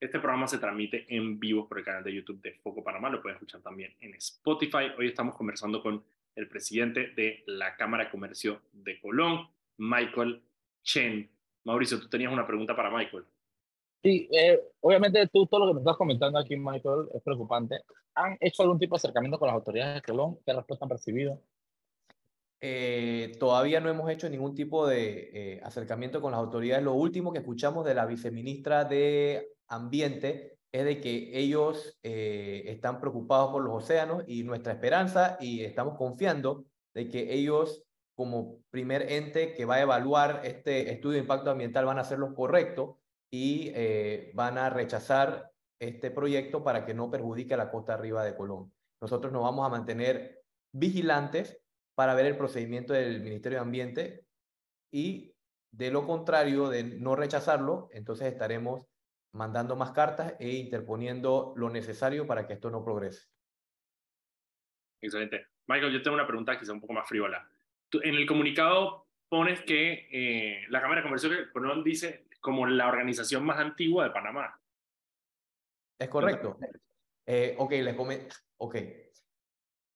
Este 0.00 0.18
programa 0.18 0.46
se 0.48 0.58
transmite 0.58 1.06
en 1.08 1.38
vivo 1.38 1.66
por 1.66 1.78
el 1.78 1.84
canal 1.84 2.04
de 2.04 2.12
YouTube 2.12 2.42
de 2.42 2.52
Foco 2.54 2.82
Panamá. 2.82 3.08
Lo 3.08 3.22
puedes 3.22 3.36
escuchar 3.36 3.62
también 3.62 3.94
en 4.00 4.12
Spotify. 4.14 4.92
Hoy 4.98 5.06
estamos 5.06 5.36
conversando 5.36 5.80
con 5.80 6.04
el 6.36 6.48
presidente 6.48 7.12
de 7.16 7.42
la 7.46 7.76
Cámara 7.76 8.04
de 8.04 8.10
Comercio 8.10 8.62
de 8.72 9.00
Colón, 9.00 9.48
Michael 9.76 10.42
Chen. 10.82 11.30
Mauricio, 11.64 11.98
tú 12.00 12.08
tenías 12.08 12.32
una 12.32 12.46
pregunta 12.46 12.76
para 12.76 12.90
Michael. 12.90 13.24
Sí, 14.02 14.28
eh, 14.32 14.60
obviamente 14.80 15.26
tú 15.28 15.46
todo 15.46 15.60
lo 15.60 15.68
que 15.68 15.74
me 15.74 15.80
estás 15.80 15.96
comentando 15.96 16.38
aquí, 16.38 16.56
Michael, 16.56 17.08
es 17.14 17.22
preocupante. 17.22 17.80
¿Han 18.14 18.36
hecho 18.38 18.62
algún 18.62 18.78
tipo 18.78 18.94
de 18.94 18.98
acercamiento 18.98 19.38
con 19.38 19.46
las 19.46 19.54
autoridades 19.54 19.94
de 19.94 20.02
Colón? 20.02 20.38
¿Qué 20.44 20.52
respuesta 20.52 20.84
han 20.84 20.90
percibido? 20.90 21.40
Eh, 22.60 23.32
todavía 23.38 23.80
no 23.80 23.88
hemos 23.88 24.10
hecho 24.10 24.28
ningún 24.28 24.54
tipo 24.54 24.86
de 24.86 25.30
eh, 25.32 25.60
acercamiento 25.62 26.20
con 26.20 26.32
las 26.32 26.40
autoridades. 26.40 26.84
Lo 26.84 26.94
último 26.94 27.32
que 27.32 27.38
escuchamos 27.38 27.84
de 27.84 27.94
la 27.94 28.06
viceministra 28.06 28.84
de 28.84 29.48
Ambiente 29.68 30.58
es 30.74 30.84
de 30.84 31.00
que 31.00 31.30
ellos 31.38 31.96
están 32.02 33.00
preocupados 33.00 33.52
por 33.52 33.62
los 33.62 33.84
océanos 33.84 34.24
y 34.26 34.42
nuestra 34.42 34.72
esperanza 34.72 35.36
y 35.38 35.62
estamos 35.62 35.96
confiando 35.96 36.64
de 36.92 37.08
que 37.08 37.32
ellos 37.32 37.84
como 38.16 38.58
primer 38.70 39.12
ente 39.12 39.54
que 39.54 39.66
va 39.66 39.76
a 39.76 39.82
evaluar 39.82 40.40
este 40.42 40.90
estudio 40.90 41.14
de 41.14 41.20
impacto 41.20 41.50
ambiental 41.50 41.84
van 41.84 41.98
a 41.98 42.00
hacer 42.00 42.18
lo 42.18 42.34
correcto 42.34 42.98
y 43.30 43.70
eh, 43.74 44.32
van 44.34 44.58
a 44.58 44.68
rechazar 44.68 45.52
este 45.78 46.10
proyecto 46.10 46.64
para 46.64 46.84
que 46.84 46.92
no 46.92 47.08
perjudique 47.08 47.54
a 47.54 47.58
la 47.58 47.70
costa 47.70 47.94
arriba 47.94 48.24
de 48.24 48.34
Colón. 48.34 48.72
Nosotros 49.00 49.32
nos 49.32 49.42
vamos 49.42 49.64
a 49.64 49.70
mantener 49.70 50.42
vigilantes 50.72 51.56
para 51.94 52.14
ver 52.14 52.26
el 52.26 52.36
procedimiento 52.36 52.94
del 52.94 53.22
Ministerio 53.22 53.58
de 53.58 53.62
Ambiente 53.62 54.26
y 54.92 55.36
de 55.70 55.92
lo 55.92 56.04
contrario, 56.04 56.68
de 56.68 56.82
no 56.82 57.14
rechazarlo, 57.14 57.90
entonces 57.92 58.26
estaremos 58.26 58.86
mandando 59.34 59.76
más 59.76 59.90
cartas 59.90 60.34
e 60.38 60.48
interponiendo 60.54 61.52
lo 61.56 61.68
necesario 61.68 62.26
para 62.26 62.46
que 62.46 62.54
esto 62.54 62.70
no 62.70 62.84
progrese. 62.84 63.28
Excelente. 65.00 65.48
Michael, 65.66 65.92
yo 65.92 66.02
tengo 66.02 66.14
una 66.14 66.26
pregunta 66.26 66.58
quizá 66.58 66.72
un 66.72 66.80
poco 66.80 66.94
más 66.94 67.06
friola. 67.06 67.46
en 67.92 68.14
el 68.14 68.26
comunicado 68.26 69.06
pones 69.28 69.60
que 69.62 70.08
eh, 70.12 70.64
la 70.68 70.80
Cámara 70.80 71.00
de 71.00 71.04
Comercio 71.04 71.30
de 71.30 71.50
Colón 71.50 71.82
dice 71.82 72.26
como 72.40 72.66
la 72.66 72.88
organización 72.88 73.44
más 73.44 73.58
antigua 73.58 74.04
de 74.04 74.10
Panamá. 74.10 74.60
Es 75.98 76.08
correcto. 76.08 76.56
Eh, 77.26 77.56
ok, 77.58 77.72
les 77.72 77.94
comento. 77.94 78.36
Ok. 78.58 78.76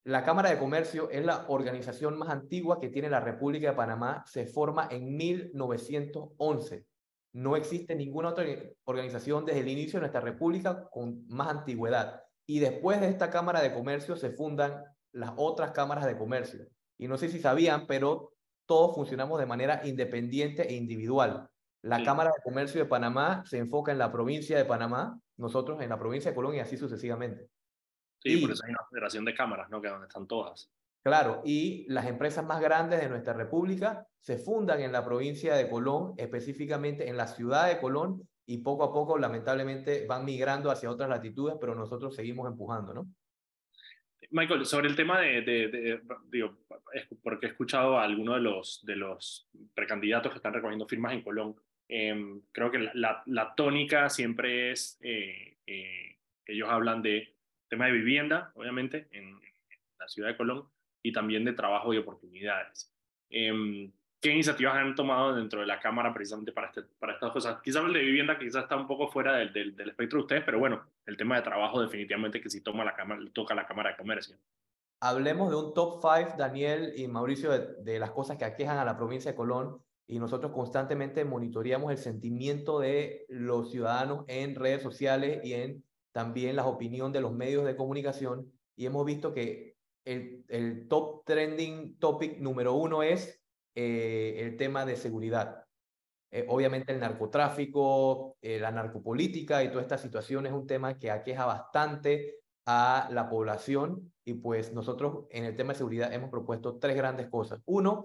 La 0.04 0.24
Cámara 0.24 0.50
de 0.50 0.58
Comercio 0.58 1.10
es 1.10 1.24
la 1.24 1.46
organización 1.48 2.18
más 2.18 2.30
antigua 2.30 2.80
que 2.80 2.88
tiene 2.88 3.10
la 3.10 3.20
República 3.20 3.70
de 3.70 3.76
Panamá. 3.76 4.24
Se 4.26 4.46
forma 4.46 4.88
en 4.90 5.16
1911. 5.16 6.87
No 7.32 7.56
existe 7.56 7.94
ninguna 7.94 8.30
otra 8.30 8.44
organización 8.84 9.44
desde 9.44 9.60
el 9.60 9.68
inicio 9.68 9.98
de 9.98 10.02
nuestra 10.02 10.20
república 10.20 10.88
con 10.90 11.26
más 11.28 11.48
antigüedad. 11.48 12.22
Y 12.46 12.60
después 12.60 13.00
de 13.00 13.08
esta 13.08 13.30
Cámara 13.30 13.60
de 13.60 13.74
Comercio 13.74 14.16
se 14.16 14.30
fundan 14.30 14.84
las 15.12 15.32
otras 15.36 15.72
cámaras 15.72 16.06
de 16.06 16.16
comercio. 16.16 16.66
Y 16.98 17.08
no 17.08 17.18
sé 17.18 17.28
si 17.28 17.38
sabían, 17.38 17.86
pero 17.86 18.32
todos 18.66 18.94
funcionamos 18.94 19.38
de 19.38 19.46
manera 19.46 19.80
independiente 19.84 20.68
e 20.68 20.74
individual. 20.74 21.48
La 21.82 22.02
Cámara 22.02 22.30
de 22.34 22.42
Comercio 22.42 22.82
de 22.82 22.88
Panamá 22.88 23.44
se 23.46 23.58
enfoca 23.58 23.92
en 23.92 23.98
la 23.98 24.10
provincia 24.10 24.56
de 24.56 24.64
Panamá, 24.64 25.18
nosotros 25.36 25.80
en 25.80 25.90
la 25.90 25.98
provincia 25.98 26.30
de 26.30 26.34
Colombia 26.34 26.58
y 26.58 26.62
así 26.62 26.76
sucesivamente. 26.76 27.48
Sí, 28.20 28.36
por 28.38 28.50
eso 28.50 28.64
hay 28.64 28.70
una 28.70 28.86
federación 28.90 29.24
de 29.24 29.34
cámaras, 29.34 29.70
¿no? 29.70 29.80
Que 29.80 29.88
donde 29.88 30.08
están 30.08 30.26
todas. 30.26 30.70
Claro, 31.02 31.42
y 31.44 31.86
las 31.88 32.06
empresas 32.06 32.44
más 32.44 32.60
grandes 32.60 33.00
de 33.00 33.08
nuestra 33.08 33.32
república 33.32 34.06
se 34.20 34.36
fundan 34.36 34.80
en 34.80 34.92
la 34.92 35.04
provincia 35.04 35.54
de 35.54 35.68
Colón, 35.68 36.14
específicamente 36.18 37.08
en 37.08 37.16
la 37.16 37.26
ciudad 37.26 37.68
de 37.68 37.78
Colón, 37.78 38.28
y 38.46 38.58
poco 38.58 38.84
a 38.84 38.92
poco, 38.92 39.18
lamentablemente, 39.18 40.06
van 40.06 40.24
migrando 40.24 40.70
hacia 40.70 40.90
otras 40.90 41.08
latitudes, 41.08 41.56
pero 41.60 41.74
nosotros 41.74 42.14
seguimos 42.14 42.50
empujando, 42.50 42.94
¿no? 42.94 43.06
Michael, 44.30 44.66
sobre 44.66 44.88
el 44.88 44.96
tema 44.96 45.20
de, 45.20 46.00
digo, 46.30 46.58
porque 47.22 47.46
he 47.46 47.48
escuchado 47.50 47.98
a 47.98 48.04
algunos 48.04 48.34
de 48.34 48.40
los, 48.40 48.80
de 48.84 48.96
los 48.96 49.48
precandidatos 49.74 50.32
que 50.32 50.38
están 50.38 50.52
recogiendo 50.52 50.86
firmas 50.86 51.12
en 51.12 51.22
Colón, 51.22 51.56
Em, 51.88 52.42
creo 52.52 52.70
que 52.70 52.90
la, 52.92 53.22
la, 53.24 53.54
tónica 53.54 54.10
siempre 54.10 54.72
es, 54.72 54.98
eh, 55.00 55.56
eh, 55.66 56.18
ellos 56.44 56.68
hablan 56.68 57.00
de 57.00 57.34
tema 57.68 57.86
de 57.86 57.92
vivienda, 57.92 58.52
obviamente, 58.54 59.08
en, 59.12 59.40
la 59.98 60.06
ciudad 60.06 60.28
de 60.28 60.36
Colón, 60.36 60.68
y 61.08 61.12
también 61.12 61.44
de 61.44 61.54
trabajo 61.54 61.94
y 61.94 61.96
oportunidades. 61.96 62.92
Em, 63.30 63.90
¿Qué 64.20 64.32
iniciativas 64.32 64.74
han 64.74 64.94
tomado 64.94 65.34
dentro 65.34 65.60
de 65.60 65.66
la 65.66 65.80
Cámara 65.80 66.12
precisamente 66.12 66.52
para, 66.52 66.66
este, 66.68 66.82
para 66.98 67.14
estas 67.14 67.30
cosas? 67.32 67.62
Quizás 67.62 67.84
el 67.84 67.92
de 67.92 68.00
vivienda 68.00 68.38
quizás 68.38 68.64
está 68.64 68.76
un 68.76 68.86
poco 68.86 69.08
fuera 69.08 69.36
del, 69.36 69.52
del, 69.52 69.88
espectro 69.88 70.18
de 70.18 70.22
ustedes, 70.22 70.42
pero 70.44 70.58
bueno, 70.58 70.84
el 71.06 71.16
tema 71.16 71.36
de 71.36 71.42
trabajo 71.42 71.80
definitivamente 71.80 72.40
que 72.40 72.50
si 72.50 72.60
toma 72.60 72.84
la 72.84 72.94
cámara, 72.94 73.22
toca 73.32 73.54
la 73.54 73.66
Cámara 73.66 73.90
de 73.90 73.96
Comercio. 73.96 74.36
Hablemos 75.00 75.50
de 75.50 75.56
un 75.56 75.72
top 75.72 76.02
five, 76.02 76.34
Daniel 76.36 76.92
y 76.96 77.06
Mauricio, 77.06 77.52
de, 77.52 77.82
de 77.82 77.98
las 78.00 78.10
cosas 78.10 78.36
que 78.36 78.44
aquejan 78.44 78.76
a 78.76 78.84
la 78.84 78.96
provincia 78.96 79.30
de 79.30 79.36
Colón 79.36 79.80
y 80.06 80.18
nosotros 80.18 80.52
constantemente 80.52 81.24
monitoreamos 81.24 81.92
el 81.92 81.98
sentimiento 81.98 82.80
de 82.80 83.24
los 83.28 83.70
ciudadanos 83.70 84.24
en 84.26 84.56
redes 84.56 84.82
sociales 84.82 85.40
y 85.44 85.54
en 85.54 85.84
también 86.12 86.56
la 86.56 86.66
opinión 86.66 87.12
de 87.12 87.20
los 87.20 87.32
medios 87.32 87.64
de 87.64 87.76
comunicación 87.76 88.52
y 88.78 88.86
hemos 88.86 89.04
visto 89.04 89.34
que 89.34 89.67
el, 90.08 90.86
top 90.88 91.24
trending 91.24 91.98
topic 91.98 92.38
número 92.38 92.74
uno 92.74 93.02
es 93.02 93.40
eh, 93.74 94.36
el 94.38 94.56
tema 94.56 94.86
de 94.86 94.96
seguridad. 94.96 95.64
Eh, 96.30 96.46
obviamente 96.48 96.92
el 96.92 97.00
narcotráfico, 97.00 98.36
eh, 98.40 98.58
la 98.58 98.70
narcopolítica 98.70 99.62
y 99.62 99.68
toda 99.68 99.82
esta 99.82 99.98
situación 99.98 100.46
es 100.46 100.52
un 100.52 100.66
tema 100.66 100.98
que 100.98 101.10
aqueja 101.10 101.46
bastante 101.46 102.36
a 102.66 103.08
la 103.12 103.28
población 103.28 104.12
y 104.24 104.34
pues 104.34 104.72
nosotros 104.72 105.26
en 105.30 105.44
el 105.44 105.56
tema 105.56 105.72
de 105.72 105.78
seguridad 105.78 106.12
hemos 106.12 106.30
propuesto 106.30 106.78
tres 106.78 106.96
grandes 106.96 107.28
cosas. 107.28 107.60
Uno, 107.64 108.04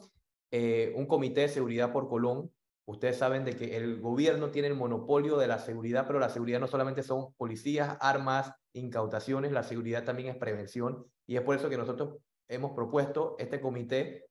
un 0.95 1.07
comité 1.07 1.41
de 1.41 1.49
seguridad 1.49 1.91
por 1.91 2.07
Colón. 2.07 2.51
Ustedes 2.85 3.17
saben 3.17 3.43
de 3.43 3.55
que 3.55 3.75
el 3.75 3.99
gobierno 3.99 4.51
tiene 4.51 4.67
el 4.67 4.75
monopolio 4.75 5.37
de 5.37 5.47
la 5.47 5.57
seguridad, 5.57 6.05
pero 6.05 6.19
la 6.19 6.29
seguridad 6.29 6.59
no 6.59 6.67
solamente 6.67 7.01
son 7.01 7.33
policías, 7.33 7.97
armas, 7.99 8.53
incautaciones, 8.73 9.51
la 9.51 9.63
seguridad 9.63 10.03
también 10.03 10.29
es 10.29 10.36
prevención. 10.36 11.05
Y 11.25 11.38
es 11.38 11.41
por 11.41 11.55
eso 11.55 11.69
que 11.69 11.77
nosotros 11.77 12.17
hemos 12.47 12.71
propuesto 12.71 13.36
este 13.39 13.62
comité 13.62 14.25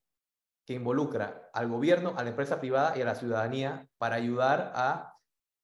que 0.65 0.73
involucra 0.73 1.49
al 1.53 1.67
gobierno, 1.67 2.13
a 2.17 2.23
la 2.23 2.29
empresa 2.29 2.59
privada 2.59 2.97
y 2.97 3.01
a 3.01 3.05
la 3.05 3.15
ciudadanía 3.15 3.87
para 3.97 4.15
ayudar 4.15 4.71
a 4.75 5.13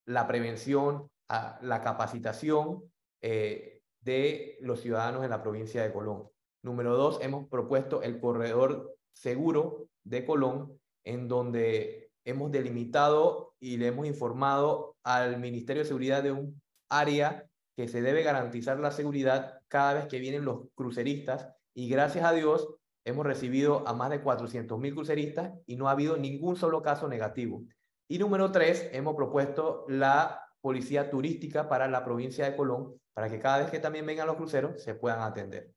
la 0.05 0.27
prevención, 0.27 1.09
a 1.29 1.59
la 1.61 1.81
capacitación 1.81 2.83
eh, 3.21 3.81
de 4.01 4.57
los 4.61 4.81
ciudadanos 4.81 5.23
en 5.23 5.29
la 5.29 5.41
provincia 5.41 5.83
de 5.83 5.93
Colón. 5.93 6.29
Número 6.63 6.95
dos, 6.95 7.19
hemos 7.21 7.47
propuesto 7.47 8.01
el 8.01 8.19
corredor 8.19 8.95
seguro 9.13 9.87
de 10.03 10.25
Colón, 10.25 10.79
en 11.05 11.27
donde 11.27 12.11
hemos 12.25 12.51
delimitado 12.51 13.53
y 13.59 13.77
le 13.77 13.87
hemos 13.87 14.07
informado 14.07 14.95
al 15.03 15.39
Ministerio 15.39 15.83
de 15.83 15.87
Seguridad 15.87 16.23
de 16.23 16.31
un 16.31 16.61
área 16.89 17.48
que 17.79 17.87
se 17.87 18.01
debe 18.01 18.23
garantizar 18.23 18.77
la 18.77 18.91
seguridad 18.91 19.61
cada 19.69 19.93
vez 19.93 20.07
que 20.07 20.19
vienen 20.19 20.43
los 20.43 20.67
cruceristas 20.75 21.47
y 21.73 21.87
gracias 21.87 22.25
a 22.25 22.33
Dios 22.33 22.75
hemos 23.05 23.25
recibido 23.25 23.87
a 23.87 23.93
más 23.93 24.09
de 24.09 24.19
400 24.19 24.77
mil 24.77 24.93
cruceristas 24.93 25.53
y 25.65 25.77
no 25.77 25.87
ha 25.87 25.91
habido 25.91 26.17
ningún 26.17 26.57
solo 26.57 26.81
caso 26.81 27.07
negativo. 27.07 27.63
Y 28.09 28.19
número 28.19 28.51
tres, 28.51 28.89
hemos 28.91 29.15
propuesto 29.15 29.85
la 29.87 30.43
policía 30.59 31.09
turística 31.09 31.69
para 31.69 31.87
la 31.87 32.03
provincia 32.03 32.43
de 32.43 32.57
Colón 32.57 32.99
para 33.13 33.29
que 33.29 33.39
cada 33.39 33.59
vez 33.59 33.71
que 33.71 33.79
también 33.79 34.05
vengan 34.05 34.27
los 34.27 34.35
cruceros 34.35 34.83
se 34.83 34.95
puedan 34.95 35.21
atender. 35.21 35.71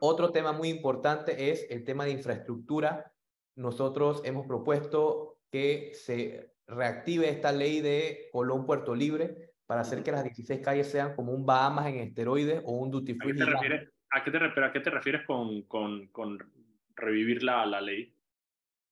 Otro 0.00 0.32
tema 0.32 0.50
muy 0.50 0.68
importante 0.68 1.52
es 1.52 1.64
el 1.70 1.84
tema 1.84 2.06
de 2.06 2.10
infraestructura 2.10 3.12
nosotros 3.54 4.20
hemos 4.24 4.48
propuesto 4.48 5.38
que 5.52 5.92
se 5.94 6.56
reactive 6.66 7.28
esta 7.28 7.52
ley 7.52 7.82
de 7.82 8.30
Colón 8.32 8.66
Puerto 8.66 8.96
Libre 8.96 9.47
para 9.68 9.82
hacer 9.82 10.02
que 10.02 10.10
las 10.10 10.24
16 10.24 10.60
calles 10.60 10.90
sean 10.90 11.14
como 11.14 11.30
un 11.30 11.44
Bahamas 11.44 11.88
en 11.88 11.96
esteroides 11.96 12.62
o 12.64 12.72
un 12.72 12.90
duty 12.90 13.14
free. 13.14 13.32
¿A 13.32 13.34
qué 13.34 13.38
te 13.38 13.44
refieres, 13.44 13.88
a 14.10 14.72
qué 14.72 14.80
te 14.80 14.90
refieres 14.90 15.26
con, 15.26 15.62
con, 15.64 16.06
con 16.08 16.38
revivir 16.96 17.42
la, 17.42 17.66
la, 17.66 17.82
ley? 17.82 18.16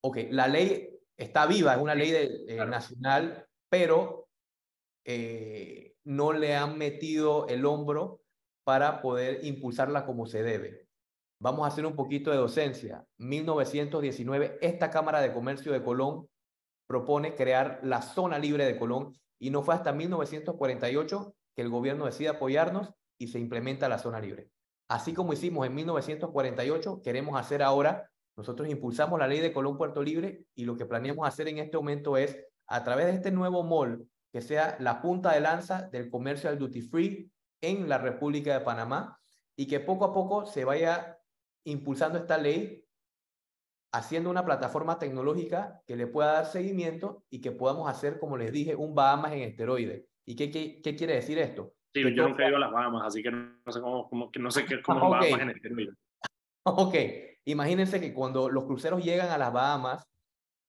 Ok, 0.02 0.18
la 0.32 0.46
ley 0.46 0.90
está 1.16 1.46
viva, 1.46 1.72
es 1.72 1.80
una 1.80 1.94
ley 1.94 2.10
de, 2.10 2.44
eh, 2.46 2.66
nacional, 2.66 3.46
pero 3.70 4.28
eh, 5.06 5.94
no 6.04 6.34
le 6.34 6.54
han 6.54 6.76
metido 6.76 7.48
el 7.48 7.64
hombro 7.64 8.20
para 8.62 9.00
poder 9.00 9.46
impulsarla 9.46 10.04
como 10.04 10.26
se 10.26 10.42
debe. 10.42 10.88
Vamos 11.40 11.64
a 11.64 11.68
hacer 11.68 11.86
un 11.86 11.96
poquito 11.96 12.30
de 12.30 12.36
docencia. 12.36 13.02
1919, 13.16 14.58
esta 14.60 14.90
Cámara 14.90 15.22
de 15.22 15.32
Comercio 15.32 15.72
de 15.72 15.82
Colón 15.82 16.28
propone 16.86 17.34
crear 17.34 17.80
la 17.82 18.02
zona 18.02 18.38
libre 18.38 18.66
de 18.66 18.76
Colón 18.76 19.14
y 19.38 19.50
no 19.50 19.62
fue 19.62 19.74
hasta 19.74 19.92
1948 19.92 21.34
que 21.54 21.62
el 21.62 21.70
gobierno 21.70 22.06
decide 22.06 22.28
apoyarnos 22.28 22.92
y 23.18 23.28
se 23.28 23.38
implementa 23.38 23.88
la 23.88 23.98
zona 23.98 24.20
libre. 24.20 24.50
Así 24.88 25.14
como 25.14 25.32
hicimos 25.32 25.66
en 25.66 25.74
1948, 25.74 27.02
queremos 27.02 27.38
hacer 27.38 27.62
ahora. 27.62 28.10
Nosotros 28.36 28.68
impulsamos 28.68 29.18
la 29.18 29.26
ley 29.26 29.40
de 29.40 29.52
Colón 29.52 29.76
Puerto 29.76 30.02
Libre 30.02 30.44
y 30.54 30.64
lo 30.64 30.76
que 30.76 30.86
planeamos 30.86 31.26
hacer 31.26 31.48
en 31.48 31.58
este 31.58 31.76
momento 31.76 32.16
es, 32.16 32.38
a 32.68 32.84
través 32.84 33.06
de 33.06 33.12
este 33.12 33.30
nuevo 33.30 33.62
mall, 33.62 34.06
que 34.32 34.42
sea 34.42 34.76
la 34.80 35.00
punta 35.00 35.32
de 35.32 35.40
lanza 35.40 35.88
del 35.90 36.10
comercio 36.10 36.50
al 36.50 36.58
duty 36.58 36.82
free 36.82 37.30
en 37.62 37.88
la 37.88 37.98
República 37.98 38.52
de 38.52 38.64
Panamá 38.64 39.18
y 39.56 39.66
que 39.66 39.80
poco 39.80 40.04
a 40.04 40.12
poco 40.12 40.46
se 40.46 40.64
vaya 40.64 41.18
impulsando 41.64 42.18
esta 42.18 42.38
ley, 42.38 42.84
haciendo 43.96 44.30
una 44.30 44.44
plataforma 44.44 44.98
tecnológica 44.98 45.82
que 45.86 45.96
le 45.96 46.06
pueda 46.06 46.32
dar 46.32 46.46
seguimiento 46.46 47.24
y 47.30 47.40
que 47.40 47.52
podamos 47.52 47.88
hacer, 47.88 48.18
como 48.18 48.36
les 48.36 48.52
dije, 48.52 48.74
un 48.74 48.94
Bahamas 48.94 49.32
en 49.32 49.42
esteroides. 49.42 50.04
¿Y 50.24 50.36
qué, 50.36 50.50
qué, 50.50 50.80
qué 50.82 50.96
quiere 50.96 51.14
decir 51.14 51.38
esto? 51.38 51.72
Sí, 51.94 52.02
yo 52.14 52.28
nunca 52.28 52.44
he 52.44 52.48
ido 52.48 52.56
a 52.56 52.60
las 52.60 52.72
Bahamas, 52.72 53.04
así 53.06 53.22
que 53.22 53.30
no 53.30 53.72
sé 53.72 53.80
cómo, 53.80 54.08
cómo, 54.08 54.30
no 54.38 54.50
sé 54.50 54.64
qué, 54.64 54.80
cómo 54.82 55.08
okay. 55.08 55.30
Bahamas 55.30 55.40
en 55.40 55.50
esteroides. 55.50 55.94
Ok, 56.68 56.96
imagínense 57.44 58.00
que 58.00 58.12
cuando 58.12 58.50
los 58.50 58.64
cruceros 58.64 59.04
llegan 59.04 59.30
a 59.30 59.38
las 59.38 59.52
Bahamas, 59.52 60.04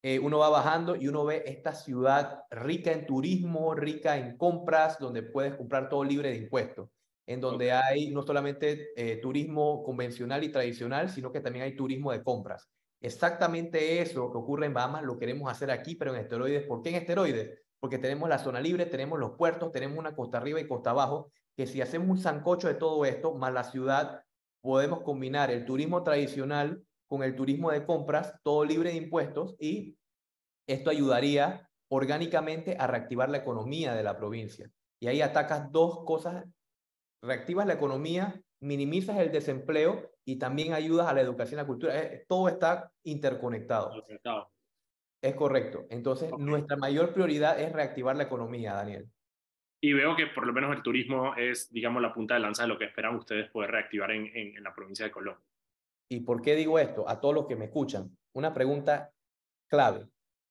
eh, 0.02 0.20
uno 0.20 0.38
va 0.38 0.48
bajando 0.48 0.94
y 0.94 1.08
uno 1.08 1.24
ve 1.24 1.42
esta 1.46 1.72
ciudad 1.72 2.44
rica 2.52 2.92
en 2.92 3.04
turismo, 3.04 3.74
rica 3.74 4.16
en 4.16 4.36
compras, 4.36 5.00
donde 5.00 5.24
puedes 5.24 5.56
comprar 5.56 5.88
todo 5.88 6.04
libre 6.04 6.30
de 6.30 6.36
impuestos, 6.36 6.88
en 7.26 7.40
donde 7.40 7.72
hay 7.72 8.12
no 8.12 8.22
solamente 8.22 8.90
eh, 8.94 9.16
turismo 9.16 9.82
convencional 9.82 10.44
y 10.44 10.52
tradicional, 10.52 11.10
sino 11.10 11.32
que 11.32 11.40
también 11.40 11.64
hay 11.64 11.74
turismo 11.74 12.12
de 12.12 12.22
compras. 12.22 12.68
Exactamente 13.00 14.00
eso 14.02 14.30
que 14.32 14.38
ocurre 14.38 14.66
en 14.66 14.74
Bahamas 14.74 15.04
lo 15.04 15.18
queremos 15.18 15.50
hacer 15.50 15.70
aquí, 15.70 15.94
pero 15.94 16.14
en 16.14 16.20
esteroides. 16.20 16.66
¿Por 16.66 16.82
qué 16.82 16.90
en 16.90 16.96
esteroides? 16.96 17.60
Porque 17.78 17.98
tenemos 17.98 18.28
la 18.28 18.38
zona 18.38 18.60
libre, 18.60 18.86
tenemos 18.86 19.18
los 19.18 19.36
puertos, 19.36 19.70
tenemos 19.70 19.98
una 19.98 20.16
costa 20.16 20.38
arriba 20.38 20.60
y 20.60 20.66
costa 20.66 20.90
abajo, 20.90 21.30
que 21.56 21.66
si 21.66 21.80
hacemos 21.80 22.08
un 22.08 22.18
sancocho 22.18 22.66
de 22.66 22.74
todo 22.74 23.04
esto, 23.04 23.34
más 23.34 23.52
la 23.52 23.64
ciudad, 23.64 24.22
podemos 24.60 25.02
combinar 25.02 25.50
el 25.50 25.64
turismo 25.64 26.02
tradicional 26.02 26.82
con 27.06 27.22
el 27.22 27.36
turismo 27.36 27.70
de 27.70 27.86
compras, 27.86 28.34
todo 28.42 28.64
libre 28.64 28.90
de 28.90 28.96
impuestos, 28.96 29.54
y 29.60 29.96
esto 30.66 30.90
ayudaría 30.90 31.68
orgánicamente 31.88 32.76
a 32.78 32.86
reactivar 32.86 33.30
la 33.30 33.38
economía 33.38 33.94
de 33.94 34.02
la 34.02 34.16
provincia. 34.16 34.70
Y 35.00 35.06
ahí 35.06 35.22
atacas 35.22 35.70
dos 35.70 36.04
cosas, 36.04 36.44
reactivas 37.22 37.66
la 37.66 37.74
economía, 37.74 38.42
minimizas 38.60 39.18
el 39.18 39.32
desempleo 39.32 40.10
y 40.28 40.36
también 40.36 40.74
ayudas 40.74 41.08
a 41.08 41.14
la 41.14 41.22
educación 41.22 41.58
y 41.58 41.62
la 41.62 41.66
cultura. 41.66 41.94
Todo 42.28 42.48
está 42.48 42.92
interconectado. 43.04 44.04
Es 45.22 45.34
correcto. 45.34 45.86
Entonces, 45.88 46.30
nuestra 46.36 46.76
mayor 46.76 47.14
prioridad 47.14 47.58
es 47.58 47.72
reactivar 47.72 48.14
la 48.14 48.24
economía, 48.24 48.74
Daniel. 48.74 49.08
Y 49.80 49.94
veo 49.94 50.14
que 50.14 50.26
por 50.26 50.46
lo 50.46 50.52
menos 50.52 50.76
el 50.76 50.82
turismo 50.82 51.34
es, 51.34 51.72
digamos, 51.72 52.02
la 52.02 52.12
punta 52.12 52.34
de 52.34 52.40
lanza 52.40 52.64
de 52.64 52.68
lo 52.68 52.76
que 52.76 52.84
esperan 52.84 53.16
ustedes 53.16 53.48
poder 53.48 53.70
reactivar 53.70 54.10
en, 54.10 54.26
en, 54.26 54.54
en 54.54 54.62
la 54.62 54.74
provincia 54.74 55.06
de 55.06 55.10
Colón. 55.10 55.38
¿Y 56.10 56.20
por 56.20 56.42
qué 56.42 56.54
digo 56.56 56.78
esto? 56.78 57.08
A 57.08 57.22
todos 57.22 57.34
los 57.34 57.46
que 57.46 57.56
me 57.56 57.64
escuchan, 57.64 58.14
una 58.34 58.52
pregunta 58.52 59.10
clave. 59.66 60.08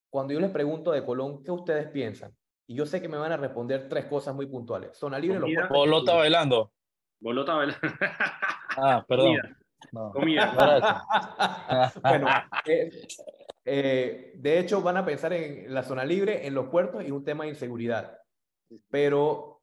Cuando 0.10 0.34
yo 0.34 0.40
les 0.40 0.50
pregunto 0.50 0.92
de 0.92 1.06
Colón, 1.06 1.44
¿qué 1.44 1.52
ustedes 1.52 1.88
piensan? 1.92 2.36
Y 2.66 2.74
yo 2.74 2.88
sé 2.88 3.00
que 3.00 3.10
me 3.10 3.18
van 3.18 3.32
a 3.32 3.38
responder 3.38 3.88
tres 3.88 4.06
cosas 4.06 4.34
muy 4.34 4.48
puntuales. 4.48 4.98
Zona 4.98 5.20
libre, 5.20 5.38
los 5.38 5.70
Bolota 5.70 6.16
bailando. 6.16 6.72
Bolota 7.20 7.54
bailando. 7.54 7.80
ah, 8.78 9.06
perdón. 9.08 9.38
Comida. 9.38 9.58
Comida. 10.13 11.06
bueno, 12.02 12.28
eh, 12.66 13.08
eh, 13.66 14.34
de 14.36 14.60
hecho 14.60 14.82
van 14.82 14.98
a 14.98 15.06
pensar 15.06 15.34
en 15.34 15.74
la 15.74 15.84
zona 15.84 16.06
libre, 16.06 16.48
en 16.48 16.54
los 16.54 16.68
puertos 16.70 17.04
y 17.06 17.12
un 17.12 17.24
tema 17.24 17.44
de 17.44 17.52
inseguridad. 17.52 18.18
Pero 18.90 19.62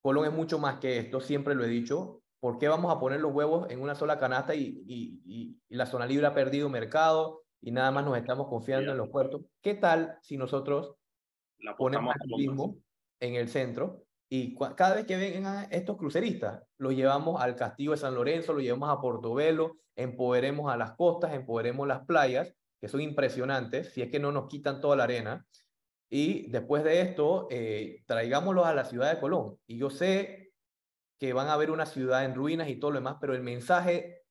Colón 0.00 0.26
es 0.26 0.32
mucho 0.32 0.58
más 0.58 0.78
que 0.78 0.98
esto, 0.98 1.20
siempre 1.20 1.54
lo 1.54 1.64
he 1.64 1.68
dicho. 1.68 2.22
¿Por 2.40 2.58
qué 2.58 2.68
vamos 2.68 2.94
a 2.94 3.00
poner 3.00 3.20
los 3.20 3.32
huevos 3.32 3.70
en 3.70 3.80
una 3.80 3.94
sola 3.94 4.18
canasta 4.18 4.54
y, 4.54 4.84
y, 4.86 5.22
y, 5.24 5.58
y 5.68 5.74
la 5.74 5.86
zona 5.86 6.06
libre 6.06 6.26
ha 6.26 6.34
perdido 6.34 6.68
mercado? 6.68 7.46
y 7.66 7.72
nada 7.72 7.90
más 7.90 8.04
nos 8.04 8.16
estamos 8.16 8.48
confiando 8.48 8.92
en 8.92 8.98
los 8.98 9.08
puertos. 9.08 9.42
¿Qué 9.60 9.74
tal 9.74 10.18
si 10.22 10.36
nosotros 10.36 10.94
La 11.58 11.76
ponemos 11.76 12.14
el 12.14 12.30
turismo 12.30 12.76
en 13.18 13.34
el 13.34 13.48
centro 13.48 14.05
y 14.28 14.56
cada 14.76 14.96
vez 14.96 15.06
que 15.06 15.16
vengan 15.16 15.68
estos 15.70 15.96
cruceristas, 15.96 16.62
los 16.78 16.94
llevamos 16.94 17.40
al 17.40 17.54
castillo 17.54 17.92
de 17.92 17.98
San 17.98 18.14
Lorenzo, 18.14 18.52
los 18.52 18.62
llevamos 18.62 18.90
a 18.90 19.00
Portobelo, 19.00 19.78
empoderemos 19.94 20.72
a 20.72 20.76
las 20.76 20.92
costas, 20.96 21.32
empoderemos 21.32 21.86
las 21.86 22.04
playas, 22.04 22.52
que 22.80 22.88
son 22.88 23.00
impresionantes, 23.00 23.92
si 23.92 24.02
es 24.02 24.10
que 24.10 24.18
no 24.18 24.32
nos 24.32 24.48
quitan 24.48 24.80
toda 24.80 24.96
la 24.96 25.04
arena, 25.04 25.46
y 26.08 26.50
después 26.50 26.84
de 26.84 27.00
esto, 27.00 27.48
eh, 27.50 28.02
traigámoslos 28.06 28.66
a 28.66 28.74
la 28.74 28.84
ciudad 28.84 29.12
de 29.12 29.20
Colón. 29.20 29.58
Y 29.66 29.76
yo 29.78 29.90
sé 29.90 30.52
que 31.18 31.32
van 31.32 31.48
a 31.48 31.56
ver 31.56 31.70
una 31.70 31.86
ciudad 31.86 32.24
en 32.24 32.34
ruinas 32.34 32.68
y 32.68 32.76
todo 32.76 32.92
lo 32.92 32.98
demás, 32.98 33.16
pero 33.20 33.34
el 33.34 33.42
mensaje 33.42 34.22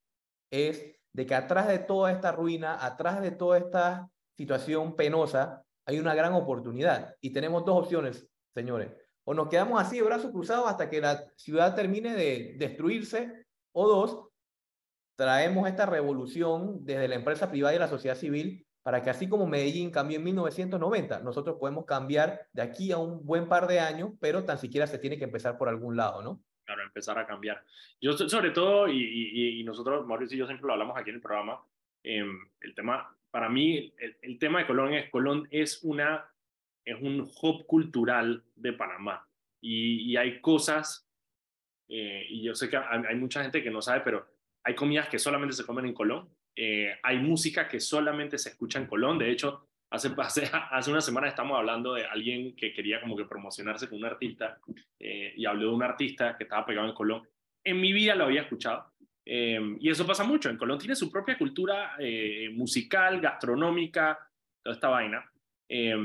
es 0.50 0.96
de 1.12 1.26
que 1.26 1.34
atrás 1.34 1.68
de 1.68 1.78
toda 1.78 2.12
esta 2.12 2.32
ruina, 2.32 2.84
atrás 2.84 3.20
de 3.20 3.30
toda 3.30 3.58
esta 3.58 4.10
situación 4.36 4.96
penosa, 4.96 5.64
hay 5.86 5.98
una 5.98 6.14
gran 6.14 6.34
oportunidad. 6.34 7.14
Y 7.20 7.32
tenemos 7.32 7.64
dos 7.64 7.84
opciones, 7.84 8.28
señores. 8.54 8.92
O 9.26 9.34
nos 9.34 9.48
quedamos 9.48 9.80
así 9.80 9.96
de 9.96 10.02
brazos 10.02 10.30
cruzados 10.30 10.68
hasta 10.68 10.88
que 10.88 11.00
la 11.00 11.24
ciudad 11.36 11.74
termine 11.74 12.14
de 12.14 12.54
destruirse, 12.58 13.44
o 13.72 13.88
dos, 13.88 14.28
traemos 15.16 15.68
esta 15.68 15.84
revolución 15.84 16.84
desde 16.84 17.08
la 17.08 17.16
empresa 17.16 17.50
privada 17.50 17.74
y 17.74 17.78
la 17.78 17.88
sociedad 17.88 18.16
civil 18.16 18.66
para 18.82 19.02
que 19.02 19.10
así 19.10 19.28
como 19.28 19.48
Medellín 19.48 19.90
cambió 19.90 20.18
en 20.18 20.24
1990, 20.24 21.20
nosotros 21.20 21.56
podemos 21.58 21.84
cambiar 21.86 22.46
de 22.52 22.62
aquí 22.62 22.92
a 22.92 22.98
un 22.98 23.26
buen 23.26 23.48
par 23.48 23.66
de 23.66 23.80
años, 23.80 24.12
pero 24.20 24.44
tan 24.44 24.58
siquiera 24.58 24.86
se 24.86 24.98
tiene 24.98 25.18
que 25.18 25.24
empezar 25.24 25.58
por 25.58 25.68
algún 25.68 25.96
lado, 25.96 26.22
¿no? 26.22 26.40
claro, 26.66 26.82
empezar 26.82 27.18
a 27.18 27.26
cambiar. 27.26 27.64
Yo 28.00 28.12
sobre 28.12 28.50
todo, 28.50 28.88
y, 28.88 29.60
y, 29.60 29.64
nosotros, 29.64 30.06
Mauricio 30.06 30.36
y 30.36 30.38
yo 30.40 30.46
siempre 30.46 30.66
lo 30.66 30.74
hablamos 30.74 30.96
aquí 30.98 31.10
en 31.10 31.16
el 31.16 31.22
programa, 31.22 31.62
eh, 32.02 32.24
el 32.60 32.74
tema, 32.74 33.16
para 33.30 33.48
mí, 33.48 33.92
el, 33.98 34.16
el, 34.20 34.38
tema 34.38 34.58
de 34.58 34.66
Colón 34.66 34.92
es, 34.92 35.10
Colón 35.10 35.48
es, 35.50 35.82
una, 35.82 36.28
es 36.86 36.96
un 37.00 37.28
hub 37.42 37.66
cultural 37.66 38.42
de 38.54 38.72
Panamá. 38.72 39.28
Y, 39.60 40.10
y 40.10 40.16
hay 40.16 40.40
cosas, 40.40 41.06
eh, 41.88 42.24
y 42.28 42.44
yo 42.44 42.54
sé 42.54 42.70
que 42.70 42.76
hay, 42.76 43.02
hay, 43.08 43.16
mucha 43.16 43.42
gente 43.42 43.62
que 43.62 43.70
no 43.70 43.82
sabe, 43.82 44.00
pero 44.00 44.26
hay 44.64 44.74
comidas 44.74 45.08
que 45.08 45.18
solamente 45.18 45.54
se 45.54 45.66
comen 45.66 45.86
en 45.86 45.92
Colón. 45.92 46.30
Eh, 46.56 46.98
hay 47.02 47.18
música 47.18 47.68
que 47.68 47.80
solamente 47.80 48.38
se 48.38 48.50
escucha 48.50 48.78
en 48.78 48.86
Colón. 48.86 49.18
De 49.18 49.30
hecho, 49.30 49.68
Hace, 49.88 50.10
hace, 50.18 50.50
hace, 50.72 50.90
una 50.90 51.00
semana 51.00 51.28
estamos 51.28 51.56
hablando 51.56 51.94
de 51.94 52.04
alguien 52.04 52.56
que 52.56 52.72
quería 52.72 53.00
como 53.00 53.16
que 53.16 53.24
promocionarse 53.24 53.88
con 53.88 53.98
un 53.98 54.06
artista 54.06 54.58
eh, 54.98 55.32
y 55.36 55.46
habló 55.46 55.68
de 55.68 55.74
un 55.74 55.82
artista 55.82 56.36
que 56.36 56.44
estaba 56.44 56.66
pegado 56.66 56.88
en 56.88 56.94
Colón. 56.94 57.22
En 57.64 57.80
mi 57.80 57.92
vida 57.92 58.14
lo 58.14 58.24
había 58.24 58.42
escuchado 58.42 58.92
eh, 59.24 59.76
y 59.80 59.90
eso 59.90 60.06
pasa 60.06 60.24
mucho. 60.24 60.48
En 60.48 60.56
Colón 60.56 60.78
tiene 60.78 60.94
su 60.94 61.10
propia 61.10 61.36
cultura 61.36 61.96
eh, 61.98 62.48
musical, 62.52 63.20
gastronómica, 63.20 64.18
toda 64.62 64.74
esta 64.74 64.88
vaina. 64.88 65.24
Eh, 65.68 65.96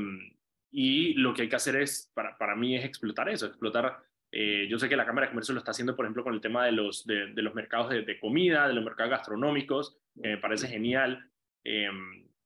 y 0.72 1.14
lo 1.14 1.34
que 1.34 1.42
hay 1.42 1.48
que 1.48 1.56
hacer 1.56 1.76
es, 1.76 2.10
para, 2.14 2.36
para 2.38 2.56
mí, 2.56 2.74
es 2.74 2.84
explotar 2.84 3.28
eso, 3.28 3.46
explotar. 3.46 3.98
Eh, 4.32 4.66
yo 4.68 4.78
sé 4.78 4.88
que 4.88 4.96
la 4.96 5.04
Cámara 5.04 5.26
de 5.26 5.32
Comercio 5.32 5.52
lo 5.52 5.58
está 5.58 5.72
haciendo, 5.72 5.94
por 5.94 6.06
ejemplo, 6.06 6.24
con 6.24 6.34
el 6.34 6.40
tema 6.40 6.64
de 6.64 6.72
los, 6.72 7.06
de, 7.06 7.26
de 7.32 7.42
los 7.42 7.54
mercados 7.54 7.90
de, 7.90 8.02
de, 8.02 8.18
comida, 8.18 8.66
de 8.66 8.74
los 8.74 8.84
mercados 8.84 9.10
gastronómicos, 9.10 9.98
que 10.20 10.28
me 10.28 10.38
parece 10.38 10.68
genial. 10.68 11.30
Eh, 11.62 11.90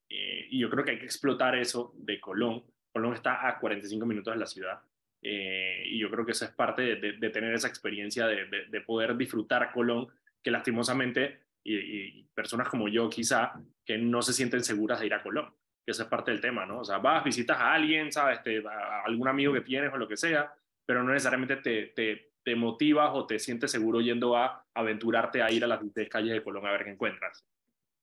eh, 0.09 0.47
y 0.51 0.59
yo 0.59 0.71
creo 0.71 0.85
que 0.85 0.93
hay 0.93 0.99
que 0.99 1.05
explotar 1.05 1.57
eso 1.57 1.95
de 1.97 2.21
Colón. 2.21 2.65
Colón 2.93 3.15
está 3.15 3.47
a 3.47 3.59
45 3.59 4.07
minutos 4.07 4.35
de 4.35 4.41
la 4.41 4.47
ciudad. 4.47 4.81
Eh, 5.23 5.83
y 5.87 5.99
yo 5.99 6.11
creo 6.11 6.25
que 6.25 6.33
eso 6.33 6.45
es 6.45 6.51
parte 6.53 6.83
de, 6.83 7.13
de, 7.13 7.31
tener 7.31 7.53
esa 7.55 7.69
experiencia 7.69 8.27
de, 8.27 8.81
poder 8.83 9.17
disfrutar 9.17 9.73
Colón, 9.73 10.09
que 10.43 10.51
lastimosamente, 10.51 11.41
y, 11.65 11.77
y, 11.77 12.23
personas 12.35 12.69
como 12.69 12.89
yo 12.89 13.09
quizá, 13.09 13.55
que 13.85 13.99
no 13.99 14.23
se 14.23 14.33
sienten 14.33 14.63
seguras 14.63 15.01
de 15.01 15.07
ir 15.07 15.15
a 15.15 15.23
Colón, 15.23 15.53
que 15.87 15.93
eso 15.93 16.03
es 16.03 16.09
parte 16.09 16.33
del 16.33 16.41
tema, 16.41 16.67
¿no? 16.67 16.81
O 16.81 16.85
sea, 16.85 16.99
vas, 16.99 17.23
visitas 17.23 17.57
a 17.57 17.73
alguien, 17.73 18.11
¿sabes? 18.11 18.43
Te, 18.43 18.59
a 18.67 19.03
algún 19.05 19.29
amigo 19.29 19.53
que 19.53 19.61
tienes 19.61 19.93
o 19.93 19.97
lo 19.97 20.09
que 20.09 20.17
sea, 20.17 20.53
pero 20.85 21.05
no 21.05 21.13
necesariamente 21.13 21.57
te, 21.57 21.87
te, 21.95 22.33
te 22.43 22.57
motivas 22.57 23.11
o 23.15 23.25
te 23.25 23.39
sientes 23.39 23.71
seguro 23.71 24.01
yendo 24.01 24.37
a 24.37 24.67
aventurarte 24.75 25.43
a 25.43 25.51
ir 25.53 25.63
a 25.63 25.69
las 25.69 25.81
calles 26.11 26.35
de 26.35 26.43
Colón 26.43 26.67
a 26.67 26.73
ver 26.73 26.85
qué 26.85 26.91
encuentras. 26.91 27.47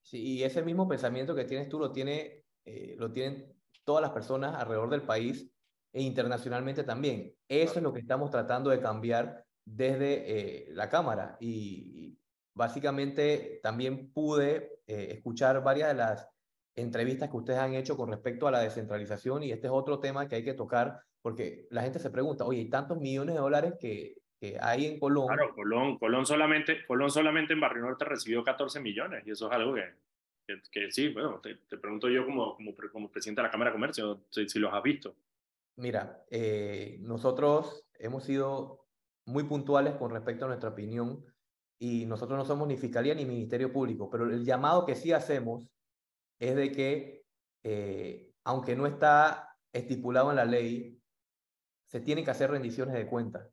Sí, 0.01 0.21
y 0.21 0.43
ese 0.43 0.63
mismo 0.63 0.87
pensamiento 0.87 1.35
que 1.35 1.43
tienes 1.43 1.67
tú 1.67 1.77
lo, 1.77 1.91
tiene, 1.91 2.43
eh, 2.65 2.95
lo 2.97 3.11
tienen 3.11 3.53
todas 3.83 4.01
las 4.01 4.11
personas 4.11 4.55
alrededor 4.55 4.89
del 4.89 5.01
país 5.01 5.49
e 5.91 6.01
internacionalmente 6.01 6.83
también. 6.83 7.33
Eso 7.49 7.75
es 7.75 7.83
lo 7.83 7.93
que 7.93 7.99
estamos 7.99 8.31
tratando 8.31 8.69
de 8.69 8.79
cambiar 8.79 9.45
desde 9.65 10.23
eh, 10.25 10.67
la 10.71 10.89
Cámara. 10.89 11.37
Y, 11.39 12.17
básicamente 12.55 13.59
también 13.63 14.11
pude 14.11 14.79
eh, 14.85 15.07
escuchar 15.11 15.63
varias 15.63 15.89
de 15.89 15.95
las 15.95 16.27
entrevistas 16.75 17.29
que 17.29 17.37
ustedes 17.37 17.59
han 17.59 17.75
hecho 17.75 17.97
con 17.97 18.09
respecto 18.09 18.47
a 18.47 18.51
la 18.51 18.59
descentralización 18.59 19.43
y 19.43 19.51
este 19.51 19.67
es 19.67 19.73
otro 19.73 19.99
tema 19.99 20.27
que 20.27 20.35
hay 20.35 20.43
que 20.43 20.53
tocar 20.53 21.01
porque 21.21 21.67
la 21.69 21.83
gente 21.83 21.99
se 21.99 22.09
pregunta, 22.09 22.45
oye, 22.45 22.59
hay 22.59 22.69
tantos 22.69 22.99
millones 22.99 23.35
de 23.35 23.41
dólares 23.41 23.73
que, 23.79 24.17
que 24.39 24.57
hay 24.59 24.87
en 24.87 24.99
Colón. 24.99 25.27
Claro, 25.27 25.55
Colón, 25.55 25.97
Colón, 25.97 26.25
solamente, 26.25 26.85
Colón 26.85 27.09
solamente 27.09 27.53
en 27.53 27.61
Barrio 27.61 27.83
Norte 27.83 28.05
recibió 28.05 28.43
14 28.43 28.81
millones 28.81 29.23
y 29.25 29.31
eso 29.31 29.47
es 29.47 29.53
algo 29.53 29.73
que, 29.73 29.85
que, 30.45 30.61
que 30.69 30.91
sí, 30.91 31.09
bueno, 31.09 31.39
te, 31.39 31.55
te, 31.55 31.77
pregunto 31.77 32.09
yo 32.09 32.25
como, 32.25 32.55
como, 32.55 32.73
como, 32.91 33.09
presidente 33.09 33.41
de 33.41 33.47
la 33.47 33.51
Cámara 33.51 33.71
de 33.71 33.75
Comercio 33.75 34.25
si, 34.29 34.49
si 34.49 34.59
los 34.59 34.73
has 34.73 34.83
visto. 34.83 35.15
Mira, 35.77 36.23
eh, 36.29 36.97
nosotros 36.99 37.85
hemos 37.97 38.25
sido 38.25 38.85
muy 39.25 39.43
puntuales 39.45 39.95
con 39.95 40.11
respecto 40.11 40.45
a 40.45 40.49
nuestra 40.49 40.69
opinión 40.69 41.25
y 41.79 42.05
nosotros 42.05 42.37
no 42.37 42.45
somos 42.45 42.67
ni 42.67 42.77
fiscalía 42.77 43.15
ni 43.15 43.25
ministerio 43.25 43.71
público, 43.71 44.09
pero 44.09 44.25
el 44.25 44.43
llamado 44.43 44.85
que 44.85 44.95
sí 44.95 45.11
hacemos 45.13 45.67
es 46.49 46.55
de 46.55 46.71
que, 46.71 47.25
eh, 47.63 48.31
aunque 48.43 48.75
no 48.75 48.85
está 48.85 49.55
estipulado 49.71 50.29
en 50.29 50.35
la 50.35 50.45
ley, 50.45 51.01
se 51.87 52.01
tienen 52.01 52.25
que 52.25 52.31
hacer 52.31 52.51
rendiciones 52.51 52.95
de 52.95 53.07
cuentas. 53.07 53.49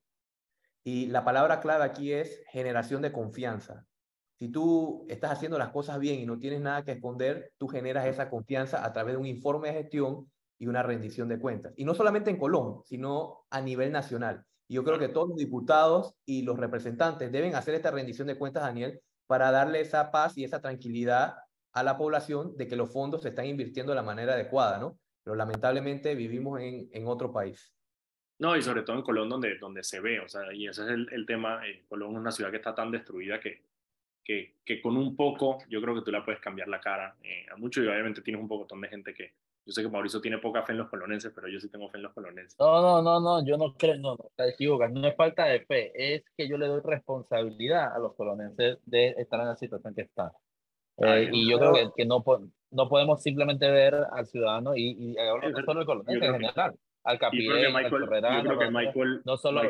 Y 0.82 1.06
la 1.06 1.24
palabra 1.24 1.60
clave 1.60 1.84
aquí 1.84 2.12
es 2.12 2.42
generación 2.48 3.02
de 3.02 3.12
confianza. 3.12 3.86
Si 4.34 4.48
tú 4.48 5.06
estás 5.08 5.32
haciendo 5.32 5.58
las 5.58 5.68
cosas 5.68 5.98
bien 5.98 6.18
y 6.20 6.26
no 6.26 6.38
tienes 6.38 6.60
nada 6.62 6.84
que 6.84 6.92
esconder, 6.92 7.52
tú 7.58 7.68
generas 7.68 8.06
esa 8.06 8.30
confianza 8.30 8.84
a 8.84 8.92
través 8.92 9.14
de 9.14 9.20
un 9.20 9.26
informe 9.26 9.68
de 9.68 9.82
gestión 9.82 10.30
y 10.58 10.66
una 10.66 10.82
rendición 10.82 11.28
de 11.28 11.38
cuentas. 11.38 11.74
Y 11.76 11.84
no 11.84 11.94
solamente 11.94 12.30
en 12.30 12.38
Colón, 12.38 12.82
sino 12.86 13.44
a 13.50 13.60
nivel 13.60 13.92
nacional. 13.92 14.44
Y 14.66 14.74
yo 14.74 14.84
creo 14.84 14.98
que 14.98 15.08
todos 15.08 15.28
los 15.28 15.36
diputados 15.36 16.14
y 16.24 16.42
los 16.42 16.58
representantes 16.58 17.30
deben 17.30 17.54
hacer 17.54 17.74
esta 17.74 17.90
rendición 17.90 18.26
de 18.28 18.38
cuentas, 18.38 18.62
Daniel, 18.62 19.00
para 19.26 19.50
darle 19.50 19.80
esa 19.80 20.10
paz 20.10 20.36
y 20.38 20.44
esa 20.44 20.60
tranquilidad 20.60 21.36
a 21.72 21.82
la 21.82 21.96
población 21.96 22.56
de 22.56 22.66
que 22.66 22.76
los 22.76 22.92
fondos 22.92 23.22
se 23.22 23.28
están 23.28 23.46
invirtiendo 23.46 23.92
de 23.92 23.96
la 23.96 24.02
manera 24.02 24.34
adecuada, 24.34 24.78
¿no? 24.78 24.98
Pero 25.22 25.36
lamentablemente 25.36 26.14
vivimos 26.14 26.60
en, 26.60 26.88
en 26.92 27.06
otro 27.06 27.32
país. 27.32 27.74
No, 28.38 28.56
y 28.56 28.62
sobre 28.62 28.82
todo 28.82 28.96
en 28.96 29.02
Colón, 29.02 29.28
donde, 29.28 29.58
donde 29.58 29.84
se 29.84 30.00
ve, 30.00 30.18
o 30.18 30.28
sea, 30.28 30.52
y 30.52 30.66
ese 30.66 30.82
es 30.82 30.88
el, 30.88 31.06
el 31.12 31.26
tema. 31.26 31.60
Eh, 31.66 31.84
Colón 31.88 32.12
es 32.12 32.18
una 32.18 32.32
ciudad 32.32 32.50
que 32.50 32.56
está 32.56 32.74
tan 32.74 32.90
destruida 32.90 33.38
que, 33.38 33.66
que, 34.24 34.56
que, 34.64 34.80
con 34.80 34.96
un 34.96 35.14
poco, 35.14 35.58
yo 35.68 35.82
creo 35.82 35.94
que 35.94 36.00
tú 36.02 36.10
la 36.10 36.24
puedes 36.24 36.40
cambiar 36.40 36.68
la 36.68 36.80
cara 36.80 37.16
eh, 37.22 37.44
a 37.52 37.56
mucho, 37.56 37.82
y 37.82 37.86
obviamente 37.86 38.22
tienes 38.22 38.40
un 38.40 38.48
poco 38.48 38.66
de 38.74 38.88
gente 38.88 39.12
que, 39.12 39.34
yo 39.66 39.72
sé 39.72 39.82
que 39.82 39.90
Mauricio 39.90 40.22
tiene 40.22 40.38
poca 40.38 40.62
fe 40.62 40.72
en 40.72 40.78
los 40.78 40.88
colonenses, 40.88 41.32
pero 41.34 41.48
yo 41.48 41.60
sí 41.60 41.68
tengo 41.68 41.90
fe 41.90 41.98
en 41.98 42.04
los 42.04 42.14
colonenses. 42.14 42.58
No, 42.58 42.80
no, 42.80 43.02
no, 43.02 43.20
no, 43.20 43.46
yo 43.46 43.58
no 43.58 43.74
creo, 43.74 43.96
no, 43.96 44.16
no, 44.16 44.30
te 44.34 44.48
equivocas, 44.48 44.90
no 44.90 45.06
es 45.06 45.14
falta 45.14 45.44
de 45.44 45.60
fe, 45.66 45.92
es 45.94 46.24
que 46.34 46.48
yo 46.48 46.56
le 46.56 46.66
doy 46.66 46.80
responsabilidad 46.82 47.94
a 47.94 47.98
los 47.98 48.14
colonenses 48.14 48.78
de 48.86 49.08
estar 49.18 49.38
en 49.40 49.48
la 49.48 49.56
situación 49.56 49.94
que 49.94 50.02
están. 50.02 50.30
Eh, 51.00 51.30
y 51.32 51.50
yo 51.50 51.58
creo 51.58 51.72
que, 51.72 51.90
que 51.96 52.04
no, 52.04 52.22
no 52.70 52.88
podemos 52.88 53.22
simplemente 53.22 53.70
ver 53.70 53.96
al 54.12 54.26
ciudadano 54.26 54.76
y, 54.76 54.96
y 54.98 55.18
hablo 55.18 55.50
no 55.50 55.64
solo 55.64 55.80
del 55.80 55.86
colonense 55.86 56.26
en 56.26 56.32
general 56.32 56.74
al 57.04 57.18
Capitán, 57.18 57.76
al 57.76 57.90
Correrano. 57.90 58.42
No 58.42 58.56
solo, 58.56 59.22
no, 59.24 59.36
solo, 59.36 59.60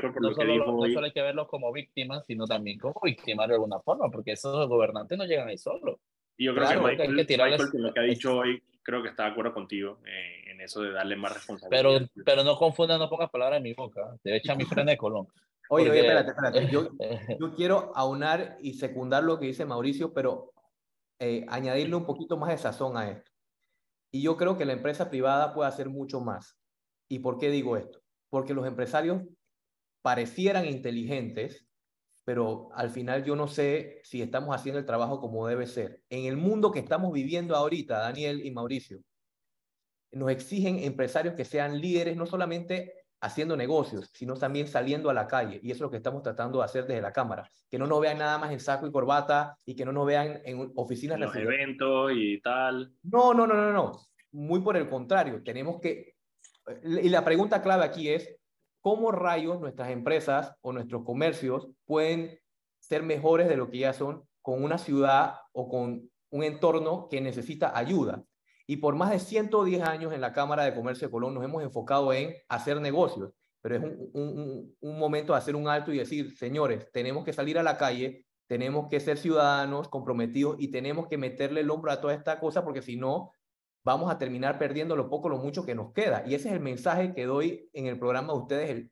hay 1.04 1.12
que 1.12 1.22
verlos 1.22 1.48
como 1.48 1.72
víctimas, 1.72 2.24
sino 2.26 2.46
también 2.46 2.78
como 2.78 3.00
víctimas 3.02 3.48
de 3.48 3.54
alguna 3.54 3.80
forma, 3.80 4.10
porque 4.10 4.32
esos 4.32 4.68
gobernantes 4.68 5.16
no 5.16 5.24
llegan 5.24 5.48
ahí 5.48 5.58
solos. 5.58 5.98
Y 6.36 6.46
yo 6.46 6.54
creo 6.54 6.68
que 6.68 6.78
Michael, 6.78 7.26
que 7.26 7.36
Michael, 7.36 7.68
lo 7.74 7.92
que 7.92 8.00
ha 8.00 8.04
dicho 8.04 8.38
hoy, 8.38 8.62
creo 8.82 9.02
que 9.02 9.10
está 9.10 9.24
de 9.24 9.30
acuerdo 9.30 9.52
contigo 9.52 9.98
eh, 10.06 10.50
en 10.50 10.60
eso 10.60 10.82
de 10.82 10.90
darle 10.90 11.16
más 11.16 11.34
responsabilidad. 11.34 11.82
Pero, 11.82 12.24
pero 12.24 12.44
no 12.44 12.56
confundan, 12.56 12.98
no 12.98 13.10
pongas 13.10 13.30
palabras 13.30 13.58
en 13.58 13.64
mi 13.64 13.74
boca. 13.74 14.16
Te 14.22 14.36
echa 14.36 14.54
mi 14.54 14.64
freno 14.64 14.90
de 14.90 14.96
Colón. 14.96 15.26
Oye, 15.68 15.88
oye, 15.90 16.00
espérate, 16.00 16.30
espérate. 16.30 16.68
Yo, 16.72 16.88
yo, 17.38 17.54
quiero 17.54 17.92
aunar 17.94 18.56
y 18.60 18.74
secundar 18.74 19.22
lo 19.22 19.38
que 19.38 19.46
dice 19.46 19.66
Mauricio, 19.66 20.12
pero 20.12 20.52
eh, 21.20 21.44
añadirle 21.48 21.96
un 21.96 22.06
poquito 22.06 22.36
más 22.36 22.50
de 22.50 22.58
sazón 22.58 22.96
a 22.96 23.10
esto. 23.10 23.30
Y 24.10 24.22
yo 24.22 24.36
creo 24.36 24.56
que 24.58 24.64
la 24.64 24.72
empresa 24.72 25.10
privada 25.10 25.54
puede 25.54 25.68
hacer 25.68 25.88
mucho 25.88 26.20
más. 26.20 26.58
¿Y 27.08 27.20
por 27.20 27.38
qué 27.38 27.50
digo 27.50 27.76
esto? 27.76 28.00
Porque 28.30 28.54
los 28.54 28.66
empresarios 28.66 29.22
parecieran 30.02 30.66
inteligentes, 30.66 31.66
pero 32.24 32.70
al 32.74 32.90
final 32.90 33.24
yo 33.24 33.36
no 33.36 33.48
sé 33.48 34.00
si 34.02 34.22
estamos 34.22 34.54
haciendo 34.54 34.78
el 34.78 34.86
trabajo 34.86 35.20
como 35.20 35.46
debe 35.46 35.66
ser. 35.66 36.02
En 36.08 36.24
el 36.24 36.36
mundo 36.36 36.72
que 36.72 36.78
estamos 36.80 37.12
viviendo 37.12 37.54
ahorita, 37.54 37.98
Daniel 37.98 38.44
y 38.44 38.50
Mauricio, 38.50 39.00
nos 40.12 40.30
exigen 40.30 40.78
empresarios 40.78 41.34
que 41.34 41.44
sean 41.44 41.80
líderes 41.80 42.16
no 42.16 42.26
solamente 42.26 42.99
haciendo 43.20 43.56
negocios, 43.56 44.10
sino 44.14 44.34
también 44.34 44.66
saliendo 44.66 45.10
a 45.10 45.14
la 45.14 45.26
calle. 45.26 45.60
Y 45.62 45.70
eso 45.70 45.76
es 45.76 45.80
lo 45.82 45.90
que 45.90 45.98
estamos 45.98 46.22
tratando 46.22 46.58
de 46.58 46.64
hacer 46.64 46.86
desde 46.86 47.02
la 47.02 47.12
Cámara. 47.12 47.50
Que 47.68 47.78
no 47.78 47.86
nos 47.86 48.00
vean 48.00 48.18
nada 48.18 48.38
más 48.38 48.50
en 48.52 48.60
saco 48.60 48.86
y 48.86 48.92
corbata 48.92 49.56
y 49.64 49.76
que 49.76 49.84
no 49.84 49.92
nos 49.92 50.06
vean 50.06 50.40
en 50.44 50.72
oficinas. 50.76 51.16
En 51.16 51.22
los 51.22 51.36
eventos 51.36 52.12
y 52.14 52.40
tal. 52.40 52.92
No, 53.02 53.34
no, 53.34 53.46
no, 53.46 53.54
no, 53.54 53.72
no. 53.72 53.92
Muy 54.32 54.60
por 54.60 54.76
el 54.76 54.88
contrario. 54.88 55.42
Tenemos 55.42 55.80
que 55.80 56.14
y 56.82 57.08
la 57.08 57.24
pregunta 57.24 57.62
clave 57.62 57.84
aquí 57.84 58.08
es, 58.08 58.36
¿cómo 58.80 59.12
rayos 59.12 59.60
nuestras 59.60 59.90
empresas 59.90 60.54
o 60.60 60.72
nuestros 60.72 61.04
comercios 61.04 61.68
pueden 61.84 62.38
ser 62.78 63.02
mejores 63.02 63.48
de 63.48 63.56
lo 63.56 63.70
que 63.70 63.78
ya 63.78 63.92
son 63.92 64.24
con 64.42 64.62
una 64.62 64.78
ciudad 64.78 65.34
o 65.52 65.68
con 65.68 66.10
un 66.30 66.44
entorno 66.44 67.08
que 67.08 67.20
necesita 67.20 67.76
ayuda? 67.76 68.22
Y 68.70 68.76
por 68.76 68.94
más 68.94 69.10
de 69.10 69.18
110 69.18 69.82
años 69.82 70.12
en 70.12 70.20
la 70.20 70.32
Cámara 70.32 70.62
de 70.62 70.76
Comercio 70.76 71.08
de 71.08 71.10
Colón 71.10 71.34
nos 71.34 71.42
hemos 71.42 71.60
enfocado 71.60 72.12
en 72.12 72.36
hacer 72.48 72.80
negocios, 72.80 73.32
pero 73.60 73.74
es 73.74 73.82
un, 74.12 74.76
un 74.80 74.96
momento 74.96 75.32
de 75.32 75.40
hacer 75.40 75.56
un 75.56 75.66
alto 75.66 75.92
y 75.92 75.98
decir, 75.98 76.36
señores, 76.36 76.88
tenemos 76.92 77.24
que 77.24 77.32
salir 77.32 77.58
a 77.58 77.64
la 77.64 77.76
calle, 77.76 78.26
tenemos 78.46 78.86
que 78.88 79.00
ser 79.00 79.18
ciudadanos 79.18 79.88
comprometidos 79.88 80.54
y 80.60 80.68
tenemos 80.68 81.08
que 81.08 81.18
meterle 81.18 81.62
el 81.62 81.70
hombro 81.70 81.90
a 81.90 82.00
toda 82.00 82.14
esta 82.14 82.38
cosa 82.38 82.64
porque 82.64 82.80
si 82.80 82.94
no, 82.94 83.32
vamos 83.84 84.08
a 84.08 84.18
terminar 84.18 84.56
perdiendo 84.56 84.94
lo 84.94 85.10
poco, 85.10 85.28
lo 85.28 85.38
mucho 85.38 85.66
que 85.66 85.74
nos 85.74 85.92
queda. 85.92 86.22
Y 86.24 86.34
ese 86.34 86.46
es 86.46 86.54
el 86.54 86.60
mensaje 86.60 87.12
que 87.12 87.26
doy 87.26 87.68
en 87.72 87.86
el 87.86 87.98
programa 87.98 88.34
de 88.34 88.38
ustedes 88.38 88.86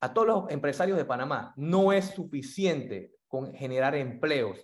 a 0.00 0.12
todos 0.12 0.26
los 0.26 0.50
empresarios 0.50 0.98
de 0.98 1.04
Panamá. 1.04 1.54
No 1.56 1.92
es 1.92 2.06
suficiente 2.06 3.12
con 3.28 3.54
generar 3.54 3.94
empleos. 3.94 4.58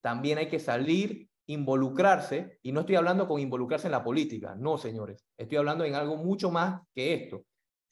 También 0.00 0.38
hay 0.38 0.48
que 0.48 0.58
salir, 0.58 1.28
involucrarse, 1.46 2.58
y 2.62 2.72
no 2.72 2.80
estoy 2.80 2.96
hablando 2.96 3.28
con 3.28 3.40
involucrarse 3.40 3.86
en 3.88 3.92
la 3.92 4.04
política, 4.04 4.54
no, 4.58 4.78
señores. 4.78 5.26
Estoy 5.36 5.58
hablando 5.58 5.84
en 5.84 5.94
algo 5.94 6.16
mucho 6.16 6.50
más 6.50 6.80
que 6.94 7.14
esto. 7.14 7.44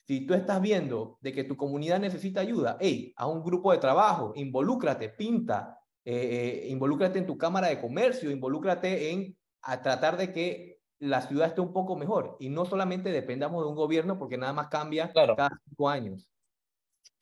Si 0.07 0.27
tú 0.27 0.35
estás 0.35 0.61
viendo 0.61 1.19
de 1.21 1.33
que 1.33 1.45
tu 1.45 1.57
comunidad 1.57 2.01
necesita 2.01 2.41
ayuda, 2.41 2.77
hey, 2.81 3.13
a 3.17 3.27
un 3.27 3.43
grupo 3.43 3.73
de 3.73 3.79
trabajo, 3.79 4.33
involúcrate, 4.35 5.11
pinta, 5.11 5.79
eh, 6.05 6.65
eh, 6.65 6.69
involúcrate 6.69 7.19
en 7.19 7.27
tu 7.27 7.39
cámara 7.39 7.69
de 7.69 7.81
comercio, 7.81 8.31
involúcrate 8.31 9.13
en 9.13 9.37
a 9.63 9.81
tratar 9.81 10.17
de 10.17 10.33
que 10.33 10.81
la 10.99 11.23
ciudad 11.23 11.49
esté 11.49 11.61
un 11.61 11.73
poco 11.73 11.97
mejor 11.97 12.37
y 12.41 12.49
no 12.49 12.65
solamente 12.65 13.11
dependamos 13.11 13.63
de 13.65 13.69
un 13.71 13.77
gobierno 13.77 14.19
porque 14.19 14.39
nada 14.39 14.53
más 14.53 14.69
cambia 14.69 15.13
cada 15.13 15.51
cinco 15.69 15.89
años. 15.89 16.32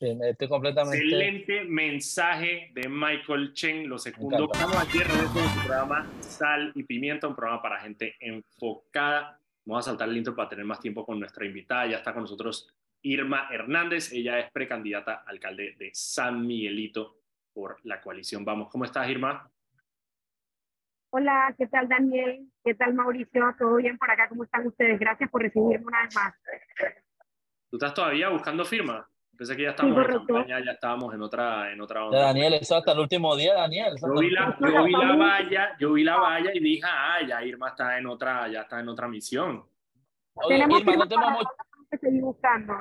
Estoy 0.01 0.48
completamente... 0.48 0.98
Excelente 0.98 1.64
mensaje 1.64 2.70
de 2.74 2.88
Michael 2.88 3.53
Chen, 3.53 3.88
lo 3.88 3.98
segundo. 3.98 4.51
Estamos 4.53 4.76
aquí 4.76 4.98
en 4.98 5.09
su 5.09 5.66
programa 5.66 6.07
Sal 6.20 6.72
y 6.74 6.82
Pimienta, 6.84 7.28
un 7.28 7.36
programa 7.36 7.62
para 7.62 7.80
gente 7.80 8.16
enfocada. 8.20 9.38
Vamos 9.64 9.86
a 9.86 9.90
saltar 9.90 10.09
el 10.09 10.16
intro 10.16 10.34
para 10.34 10.48
tener 10.48 10.64
más 10.64 10.80
tiempo 10.80 11.05
con 11.05 11.20
nuestra 11.20 11.44
invitada. 11.44 11.86
Ya 11.86 11.98
está 11.98 12.12
con 12.12 12.22
nosotros 12.22 12.74
Irma 13.03 13.48
Hernández. 13.51 14.12
Ella 14.12 14.38
es 14.38 14.51
precandidata 14.51 15.22
alcalde 15.26 15.76
de 15.78 15.90
San 15.92 16.46
Miguelito 16.46 17.18
por 17.53 17.76
la 17.84 18.01
coalición 18.01 18.44
Vamos. 18.44 18.68
¿Cómo 18.70 18.84
estás, 18.84 19.09
Irma? 19.09 19.51
Hola, 21.12 21.55
¿qué 21.59 21.66
tal 21.66 21.88
Daniel? 21.88 22.46
¿Qué 22.64 22.74
tal 22.74 22.94
Mauricio? 22.94 23.55
¿Todo 23.59 23.76
bien 23.76 23.98
por 23.98 24.11
acá? 24.11 24.28
¿Cómo 24.28 24.44
están 24.44 24.66
ustedes? 24.66 24.98
Gracias 24.98 25.28
por 25.28 25.42
recibirme 25.42 25.84
una 25.84 26.05
vez 26.05 26.14
más. 26.14 26.34
¿Tú 27.68 27.76
estás 27.76 27.92
todavía 27.92 28.28
buscando 28.28 28.64
firma? 28.64 29.09
Pensé 29.41 29.57
que 29.57 29.62
ya 29.62 29.70
estábamos 29.70 30.05
en 30.05 30.12
campaña, 30.12 30.62
ya 30.62 30.72
estábamos 30.72 31.14
en 31.14 31.22
otra, 31.22 31.72
en 31.72 31.80
otra 31.80 32.05
onda. 32.05 32.20
Daniel, 32.20 32.53
eso 32.53 32.76
hasta 32.76 32.93
el 32.93 32.99
último 32.99 33.34
día, 33.34 33.55
Daniel. 33.55 33.95
Yo 33.99 34.20
vi, 34.20 34.28
la, 34.28 34.55
yo 34.61 34.84
vi 34.84 34.93
la, 34.93 35.16
valla, 35.16 35.76
yo 35.80 35.93
vi 35.95 36.05
la 36.05 36.16
valla 36.18 36.51
y 36.53 36.61
dije, 36.61 36.82
ah, 36.84 37.20
ya 37.26 37.43
Irma 37.43 37.70
está 37.70 37.97
en 37.97 38.07
otra, 38.07 38.49
ya 38.49 38.61
está 38.61 38.80
en 38.80 38.91
otra 38.91 39.09
misión. 39.09 39.64
Irma, 40.47 40.66
no 40.95 41.09
tenemos 41.09 41.32
mucho... 41.32 42.20
buscando. 42.20 42.74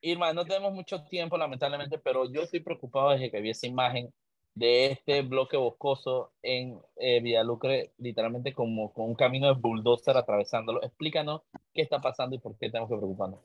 Irma, 0.00 0.32
no 0.32 0.46
tenemos 0.46 0.72
mucho 0.72 1.04
tiempo, 1.04 1.36
lamentablemente, 1.36 1.98
pero 1.98 2.32
yo 2.32 2.40
estoy 2.40 2.60
preocupado 2.60 3.10
desde 3.10 3.30
que 3.30 3.42
vi 3.42 3.50
esa 3.50 3.66
imagen 3.66 4.10
de 4.54 4.86
este 4.86 5.20
bloque 5.20 5.58
boscoso 5.58 6.32
en 6.40 6.80
eh, 6.96 7.20
Villalucre, 7.20 7.92
literalmente 7.98 8.54
como 8.54 8.90
con 8.94 9.10
un 9.10 9.14
camino 9.16 9.48
de 9.48 9.60
bulldozer 9.60 10.16
atravesándolo. 10.16 10.82
Explícanos 10.82 11.42
qué 11.74 11.82
está 11.82 12.00
pasando 12.00 12.36
y 12.36 12.38
por 12.38 12.56
qué 12.56 12.70
tenemos 12.70 12.88
que 12.88 12.96
preocuparnos. 12.96 13.40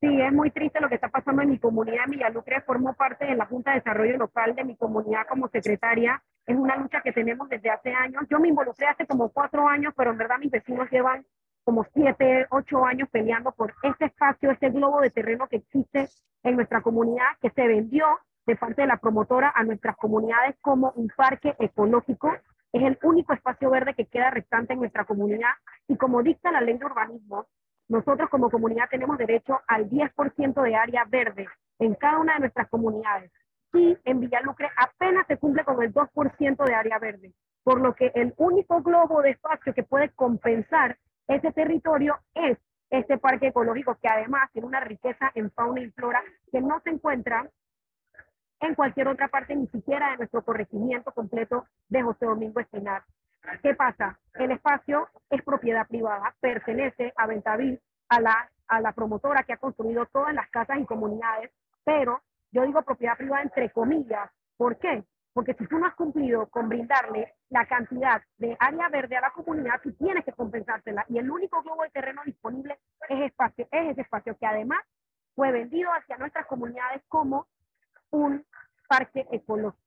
Sí, 0.00 0.20
es 0.20 0.32
muy 0.32 0.50
triste 0.50 0.78
lo 0.80 0.90
que 0.90 0.96
está 0.96 1.08
pasando 1.08 1.40
en 1.40 1.50
mi 1.50 1.58
comunidad. 1.58 2.04
Villalucre 2.06 2.60
formo 2.60 2.92
parte 2.94 3.24
de 3.24 3.34
la 3.34 3.46
Junta 3.46 3.70
de 3.70 3.78
Desarrollo 3.78 4.18
Local 4.18 4.54
de 4.54 4.64
mi 4.64 4.76
comunidad 4.76 5.26
como 5.26 5.48
secretaria. 5.48 6.22
Es 6.44 6.54
una 6.54 6.76
lucha 6.76 7.00
que 7.00 7.12
tenemos 7.12 7.48
desde 7.48 7.70
hace 7.70 7.94
años. 7.94 8.24
Yo 8.28 8.38
me 8.38 8.48
involucré 8.48 8.86
hace 8.86 9.06
como 9.06 9.30
cuatro 9.30 9.66
años, 9.66 9.94
pero 9.96 10.10
en 10.10 10.18
verdad 10.18 10.38
mis 10.38 10.50
vecinos 10.50 10.90
llevan 10.90 11.24
como 11.64 11.84
siete, 11.94 12.46
ocho 12.50 12.84
años 12.84 13.08
peleando 13.10 13.52
por 13.52 13.74
este 13.82 14.04
espacio, 14.04 14.50
este 14.50 14.70
globo 14.70 15.00
de 15.00 15.10
terreno 15.10 15.48
que 15.48 15.56
existe 15.56 16.08
en 16.42 16.56
nuestra 16.56 16.82
comunidad, 16.82 17.26
que 17.40 17.50
se 17.50 17.66
vendió 17.66 18.04
de 18.46 18.54
parte 18.54 18.82
de 18.82 18.88
la 18.88 18.98
promotora 18.98 19.52
a 19.56 19.64
nuestras 19.64 19.96
comunidades 19.96 20.56
como 20.60 20.92
un 20.94 21.08
parque 21.16 21.56
ecológico. 21.58 22.32
Es 22.70 22.82
el 22.82 22.98
único 23.02 23.32
espacio 23.32 23.70
verde 23.70 23.94
que 23.94 24.06
queda 24.06 24.30
restante 24.30 24.74
en 24.74 24.80
nuestra 24.80 25.06
comunidad 25.06 25.50
y 25.88 25.96
como 25.96 26.22
dicta 26.22 26.52
la 26.52 26.60
ley 26.60 26.76
de 26.76 26.84
urbanismo, 26.84 27.46
nosotros 27.88 28.28
como 28.30 28.50
comunidad 28.50 28.88
tenemos 28.90 29.16
derecho 29.18 29.60
al 29.68 29.88
10% 29.88 30.62
de 30.62 30.74
área 30.74 31.04
verde 31.04 31.46
en 31.78 31.94
cada 31.94 32.18
una 32.18 32.34
de 32.34 32.40
nuestras 32.40 32.68
comunidades. 32.68 33.30
Y 33.72 33.96
en 34.04 34.20
Villalucre 34.20 34.70
apenas 34.76 35.26
se 35.26 35.36
cumple 35.36 35.64
con 35.64 35.82
el 35.82 35.92
2% 35.92 36.64
de 36.64 36.74
área 36.74 36.98
verde, 36.98 37.32
por 37.62 37.80
lo 37.80 37.94
que 37.94 38.10
el 38.14 38.34
único 38.38 38.82
globo 38.82 39.22
de 39.22 39.30
espacio 39.30 39.74
que 39.74 39.82
puede 39.82 40.10
compensar 40.10 40.98
ese 41.28 41.52
territorio 41.52 42.18
es 42.34 42.58
este 42.90 43.18
parque 43.18 43.48
ecológico 43.48 43.98
que 44.00 44.08
además 44.08 44.50
tiene 44.52 44.68
una 44.68 44.80
riqueza 44.80 45.30
en 45.34 45.50
fauna 45.50 45.80
y 45.80 45.90
flora 45.90 46.22
que 46.52 46.60
no 46.60 46.80
se 46.80 46.90
encuentra 46.90 47.50
en 48.60 48.74
cualquier 48.74 49.08
otra 49.08 49.28
parte, 49.28 49.54
ni 49.54 49.66
siquiera 49.68 50.12
de 50.12 50.18
nuestro 50.18 50.42
corregimiento 50.42 51.12
completo 51.12 51.66
de 51.88 52.02
José 52.02 52.26
Domingo 52.26 52.60
Espinar. 52.60 53.02
¿Qué 53.62 53.74
pasa? 53.74 54.18
El 54.34 54.50
espacio 54.50 55.08
es 55.30 55.42
propiedad 55.42 55.86
privada, 55.86 56.34
pertenece 56.40 57.12
a 57.16 57.26
Ventavil, 57.26 57.80
a 58.08 58.20
la, 58.20 58.50
a 58.68 58.80
la 58.80 58.92
promotora 58.92 59.42
que 59.44 59.52
ha 59.52 59.58
construido 59.58 60.06
todas 60.06 60.34
las 60.34 60.48
casas 60.50 60.78
y 60.78 60.86
comunidades, 60.86 61.50
pero 61.84 62.22
yo 62.50 62.64
digo 62.64 62.82
propiedad 62.82 63.16
privada 63.16 63.42
entre 63.42 63.70
comillas. 63.70 64.30
¿Por 64.56 64.78
qué? 64.78 65.04
Porque 65.32 65.54
si 65.54 65.66
tú 65.66 65.78
no 65.78 65.86
has 65.86 65.94
cumplido 65.94 66.46
con 66.46 66.68
brindarle 66.68 67.34
la 67.50 67.66
cantidad 67.66 68.22
de 68.38 68.56
área 68.58 68.88
verde 68.88 69.16
a 69.16 69.20
la 69.20 69.30
comunidad, 69.30 69.80
tú 69.82 69.92
tienes 69.92 70.24
que 70.24 70.32
compensársela. 70.32 71.04
Y 71.08 71.18
el 71.18 71.30
único 71.30 71.62
globo 71.62 71.82
de 71.82 71.90
terreno 71.90 72.22
disponible 72.24 72.78
es, 73.08 73.20
espacio, 73.20 73.68
es 73.70 73.90
ese 73.90 74.00
espacio 74.00 74.36
que 74.38 74.46
además 74.46 74.80
fue 75.34 75.52
vendido 75.52 75.90
hacia 75.92 76.16
nuestras 76.16 76.46
comunidades 76.46 77.02
como 77.08 77.46
un 78.10 78.44
parque 78.88 79.26
ecológico. 79.30 79.84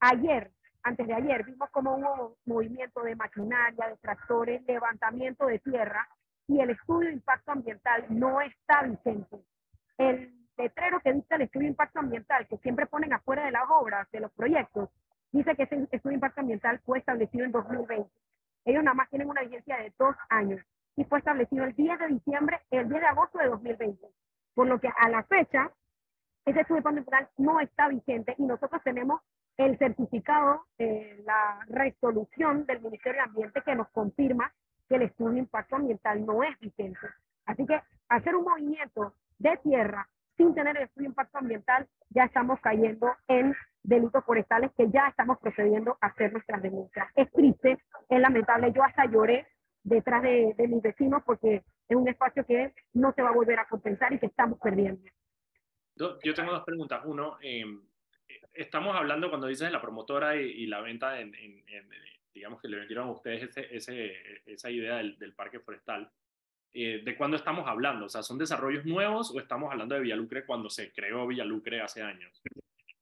Ayer, 0.00 0.52
antes 0.82 1.06
de 1.06 1.14
ayer, 1.14 1.44
vimos 1.44 1.70
como 1.70 1.96
hubo 1.96 2.36
movimiento 2.46 3.02
de 3.02 3.16
maquinaria, 3.16 3.88
de 3.88 3.96
tractores, 3.96 4.62
levantamiento 4.66 5.46
de 5.46 5.58
tierra 5.58 6.08
y 6.46 6.60
el 6.60 6.70
estudio 6.70 7.08
de 7.08 7.14
impacto 7.14 7.52
ambiental 7.52 8.06
no 8.08 8.40
está 8.40 8.82
vigente. 8.82 9.38
El 9.98 10.32
letrero 10.56 11.00
que 11.00 11.12
dice 11.12 11.34
el 11.34 11.42
estudio 11.42 11.66
de 11.66 11.70
impacto 11.70 12.00
ambiental, 12.00 12.46
que 12.48 12.56
siempre 12.58 12.86
ponen 12.86 13.12
afuera 13.12 13.44
de 13.44 13.52
las 13.52 13.64
obras, 13.68 14.10
de 14.10 14.20
los 14.20 14.32
proyectos, 14.32 14.88
dice 15.32 15.54
que 15.54 15.64
ese 15.64 15.76
estudio 15.76 16.10
de 16.10 16.14
impacto 16.14 16.40
ambiental 16.40 16.80
fue 16.84 16.98
establecido 16.98 17.44
en 17.44 17.52
2020. 17.52 18.10
Ellos 18.64 18.82
nada 18.82 18.94
más 18.94 19.10
tienen 19.10 19.28
una 19.28 19.42
vigencia 19.42 19.76
de 19.78 19.92
dos 19.98 20.16
años 20.30 20.60
y 20.96 21.04
fue 21.04 21.18
establecido 21.18 21.64
el 21.64 21.74
10 21.74 21.98
de 21.98 22.06
diciembre, 22.08 22.60
el 22.70 22.88
10 22.88 23.00
de 23.00 23.06
agosto 23.06 23.38
de 23.38 23.46
2020. 23.46 24.06
Por 24.54 24.66
lo 24.66 24.80
que 24.80 24.88
a 24.88 25.08
la 25.08 25.22
fecha, 25.24 25.70
ese 26.44 26.60
estudio 26.60 26.82
de 26.82 26.88
impacto 26.88 26.88
ambiental 26.88 27.28
no 27.36 27.60
está 27.60 27.88
vigente 27.88 28.34
y 28.38 28.44
nosotros 28.44 28.82
tenemos 28.82 29.20
el 29.58 29.76
certificado, 29.76 30.62
de 30.78 31.22
la 31.26 31.60
resolución 31.68 32.64
del 32.64 32.80
Ministerio 32.80 33.20
de 33.20 33.28
Ambiente 33.28 33.62
que 33.62 33.74
nos 33.74 33.88
confirma 33.88 34.52
que 34.88 34.94
el 34.94 35.02
estudio 35.02 35.32
de 35.32 35.38
impacto 35.40 35.76
ambiental 35.76 36.24
no 36.24 36.42
es 36.42 36.58
vigente. 36.60 37.06
Así 37.44 37.66
que 37.66 37.80
hacer 38.08 38.36
un 38.36 38.44
movimiento 38.44 39.14
de 39.38 39.56
tierra 39.58 40.08
sin 40.36 40.54
tener 40.54 40.76
el 40.76 40.84
estudio 40.84 41.08
de 41.08 41.10
impacto 41.10 41.38
ambiental, 41.38 41.88
ya 42.10 42.24
estamos 42.24 42.60
cayendo 42.60 43.08
en 43.26 43.52
delitos 43.82 44.24
forestales 44.24 44.70
que 44.76 44.88
ya 44.90 45.08
estamos 45.08 45.38
procediendo 45.38 45.98
a 46.00 46.06
hacer 46.06 46.32
nuestras 46.32 46.62
denuncias. 46.62 47.08
Es 47.16 47.30
triste, 47.32 47.78
es 48.08 48.20
lamentable, 48.20 48.72
yo 48.72 48.84
hasta 48.84 49.06
lloré 49.06 49.46
detrás 49.82 50.22
de, 50.22 50.54
mis 50.68 50.82
vecinos 50.82 51.22
porque 51.26 51.64
es 51.88 51.96
un 51.96 52.06
espacio 52.06 52.46
que 52.46 52.72
no 52.94 53.12
se 53.12 53.22
va 53.22 53.30
a 53.30 53.34
volver 53.34 53.58
a 53.58 53.66
compensar 53.66 54.12
y 54.12 54.20
que 54.20 54.26
estamos 54.26 54.60
perdiendo. 54.60 55.02
Yo 55.96 56.34
tengo 56.34 56.52
dos 56.52 56.64
preguntas. 56.64 57.02
Uno, 57.04 57.38
em, 57.42 57.82
estamos 58.52 58.96
hablando 58.96 59.28
cuando 59.28 59.46
dices 59.46 59.70
la 59.70 59.80
promotora 59.80 60.36
y, 60.36 60.66
la 60.66 60.80
venta, 60.80 61.20
en, 61.20 61.32
digamos 62.34 62.60
que 62.60 62.68
le 62.68 62.78
vendieron 62.78 63.08
a 63.08 63.12
ustedes 63.12 63.50
ese, 63.56 64.42
esa 64.46 64.70
idea 64.70 64.96
del, 64.96 65.18
del 65.18 65.34
parque 65.34 65.60
forestal. 65.60 66.10
Eh, 66.74 67.02
¿de 67.04 67.16
cuándo 67.16 67.36
estamos 67.36 67.66
hablando? 67.66 68.06
O 68.06 68.08
sea, 68.08 68.22
¿son 68.22 68.38
desarrollos 68.38 68.84
nuevos 68.84 69.34
o 69.34 69.40
estamos 69.40 69.72
hablando 69.72 69.94
de 69.94 70.02
Villalucre 70.02 70.44
cuando 70.44 70.68
se 70.68 70.92
creó 70.92 71.26
Villalucre 71.26 71.80
hace 71.80 72.02
años? 72.02 72.42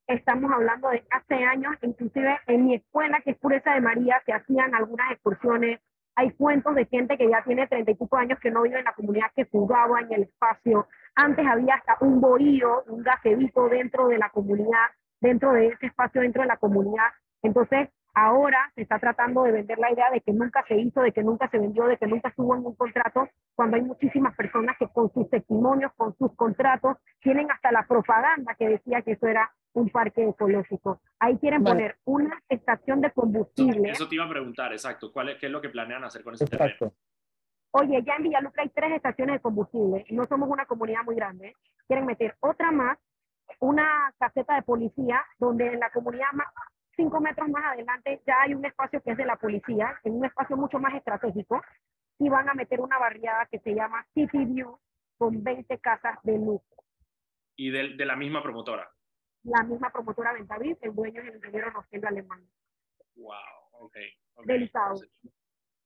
Estamos 0.06 0.52
hablando 0.52 0.88
de 0.90 1.04
hace 1.10 1.34
años, 1.34 1.74
inclusive 1.82 2.38
en 2.46 2.66
mi 2.66 2.76
escuela, 2.76 3.20
que 3.22 3.32
es 3.32 3.38
Pureza 3.38 3.74
de 3.74 3.80
María, 3.80 4.22
se 4.24 4.32
hacían 4.32 4.74
algunas 4.74 5.10
excursiones. 5.10 5.80
Hay 6.14 6.30
cuentos 6.30 6.74
de 6.76 6.86
gente 6.86 7.18
que 7.18 7.28
ya 7.28 7.42
tiene 7.42 7.66
treinta 7.66 7.90
y 7.90 7.96
pico 7.96 8.16
años 8.16 8.38
que 8.40 8.50
no 8.50 8.62
vive 8.62 8.78
en 8.78 8.84
la 8.84 8.94
comunidad, 8.94 9.32
que 9.34 9.44
jugaba 9.44 10.00
en 10.00 10.12
el 10.12 10.22
espacio. 10.22 10.88
Antes 11.16 11.44
había 11.44 11.74
hasta 11.74 11.96
un 12.00 12.20
bohío, 12.20 12.84
un 12.84 13.02
gacedito 13.02 13.68
dentro 13.68 14.08
de 14.08 14.18
la 14.18 14.30
comunidad, 14.30 14.86
dentro 15.26 15.52
de 15.52 15.68
ese 15.68 15.86
espacio, 15.86 16.22
dentro 16.22 16.42
de 16.42 16.48
la 16.48 16.56
comunidad. 16.56 17.08
Entonces, 17.42 17.88
Ahora 18.18 18.72
se 18.74 18.80
está 18.80 18.98
tratando 18.98 19.42
de 19.42 19.52
vender 19.52 19.78
la 19.78 19.92
idea 19.92 20.10
de 20.10 20.22
que 20.22 20.32
nunca 20.32 20.64
se 20.66 20.74
hizo, 20.74 21.02
de 21.02 21.12
que 21.12 21.22
nunca 21.22 21.50
se 21.50 21.58
vendió, 21.58 21.84
de 21.84 21.98
que 21.98 22.06
nunca 22.06 22.30
estuvo 22.30 22.56
en 22.56 22.64
un 22.64 22.74
contrato, 22.74 23.28
cuando 23.54 23.76
hay 23.76 23.82
muchísimas 23.82 24.34
personas 24.34 24.74
que 24.78 24.88
con 24.88 25.12
sus 25.12 25.28
testimonios, 25.28 25.92
con 25.98 26.16
sus 26.16 26.34
contratos, 26.34 26.96
tienen 27.20 27.50
hasta 27.50 27.70
la 27.72 27.86
propaganda 27.86 28.54
que 28.54 28.70
decía 28.70 29.02
que 29.02 29.12
eso 29.12 29.26
era 29.26 29.52
un 29.74 29.90
parque 29.90 30.26
ecológico. 30.26 30.98
Ahí 31.18 31.36
quieren 31.36 31.62
poner 31.62 31.96
una 32.06 32.42
estación 32.48 33.02
de 33.02 33.10
combustible. 33.10 33.90
Eso 33.90 34.08
te 34.08 34.14
iba 34.14 34.24
a 34.24 34.30
preguntar, 34.30 34.72
exacto. 34.72 35.12
¿Cuál 35.12 35.28
es, 35.28 35.38
¿Qué 35.38 35.46
es 35.46 35.52
lo 35.52 35.60
que 35.60 35.68
planean 35.68 36.02
hacer 36.02 36.24
con 36.24 36.32
ese 36.32 36.46
terreno? 36.46 36.94
Oye, 37.72 38.02
ya 38.02 38.14
en 38.16 38.22
Villalucre 38.22 38.62
hay 38.62 38.70
tres 38.70 38.92
estaciones 38.94 39.34
de 39.34 39.40
combustible. 39.40 40.06
No 40.08 40.24
somos 40.24 40.48
una 40.48 40.64
comunidad 40.64 41.00
muy 41.04 41.16
grande. 41.16 41.54
Quieren 41.86 42.06
meter 42.06 42.34
otra 42.40 42.72
más, 42.72 42.96
una 43.60 44.12
caseta 44.18 44.56
de 44.56 44.62
policía, 44.62 45.24
donde 45.38 45.66
en 45.66 45.80
la 45.80 45.90
comunidad 45.90 46.32
más, 46.32 46.48
cinco 46.96 47.20
metros 47.20 47.48
más 47.48 47.64
adelante 47.72 48.22
ya 48.26 48.42
hay 48.42 48.54
un 48.54 48.64
espacio 48.64 49.02
que 49.02 49.12
es 49.12 49.16
de 49.16 49.26
la 49.26 49.36
policía, 49.36 49.98
en 50.04 50.14
un 50.14 50.24
espacio 50.24 50.56
mucho 50.56 50.78
más 50.78 50.94
estratégico, 50.94 51.62
y 52.18 52.28
van 52.28 52.48
a 52.48 52.54
meter 52.54 52.80
una 52.80 52.98
barriada 52.98 53.46
que 53.46 53.58
se 53.60 53.74
llama 53.74 54.06
City 54.14 54.44
View 54.44 54.78
con 55.18 55.42
20 55.42 55.78
casas 55.78 56.18
de 56.22 56.38
luz. 56.38 56.62
¿Y 57.56 57.70
de, 57.70 57.94
de 57.96 58.06
la 58.06 58.16
misma 58.16 58.42
promotora? 58.42 58.90
La 59.44 59.62
misma 59.62 59.90
promotora 59.90 60.32
Ventavis, 60.32 60.76
el 60.82 60.94
dueño 60.94 61.22
es 61.22 61.28
el 61.28 61.36
ingeniero 61.36 61.70
Rosendo 61.70 62.08
Alemán. 62.08 62.46
Wow, 63.14 63.34
ok. 63.72 63.96
okay. 64.34 64.46
Delicado. 64.46 64.96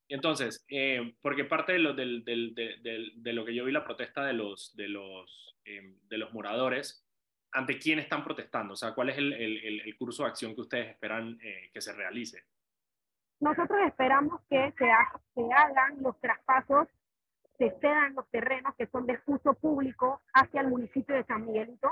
Entonces, 0.09 0.65
eh, 0.69 1.15
porque 1.23 1.45
parte 1.45 1.73
de 1.73 1.79
lo, 1.79 1.95
del, 1.95 2.25
del, 2.25 2.55
del, 2.55 3.13
de 3.15 3.33
lo 3.33 3.45
que 3.45 3.55
yo 3.55 3.65
vi 3.65 3.73
la 3.73 3.85
protesta 3.85 4.25
de 4.25 4.33
los, 4.33 4.75
de 4.77 4.89
los, 4.89 5.57
eh, 5.65 5.95
de 6.09 6.19
los 6.19 6.33
moradores 6.33 7.07
ante 7.53 7.79
quién 7.79 7.99
están 7.99 8.25
protestando? 8.25 8.75
O 8.75 8.77
sea, 8.77 8.95
¿cuál 8.95 9.11
es 9.11 9.19
el, 9.19 9.33
el, 9.33 9.97
curso 9.97 10.23
de 10.23 10.31
acción 10.31 10.55
que 10.55 10.61
ustedes 10.61 10.91
esperan 10.91 11.39
eh, 11.43 11.71
que 11.73 11.81
se 11.81 11.93
realice? 11.93 12.45
Nosotros 13.41 13.79
esperamos 13.87 14.41
que 14.49 14.73
se, 14.79 14.87
se 15.35 15.53
hagan 15.53 16.03
los 16.03 16.19
traspasos, 16.21 16.89
se 17.59 17.71
cedan 17.81 18.15
los 18.15 18.29
terrenos 18.31 18.75
que 18.77 18.87
son 18.87 19.07
de 19.07 19.19
uso 19.27 19.55
público 19.55 20.23
hacia 20.35 20.61
el 20.61 20.69
municipio 20.69 21.15
de 21.15 21.25
San 21.25 21.47
Miguelito, 21.47 21.91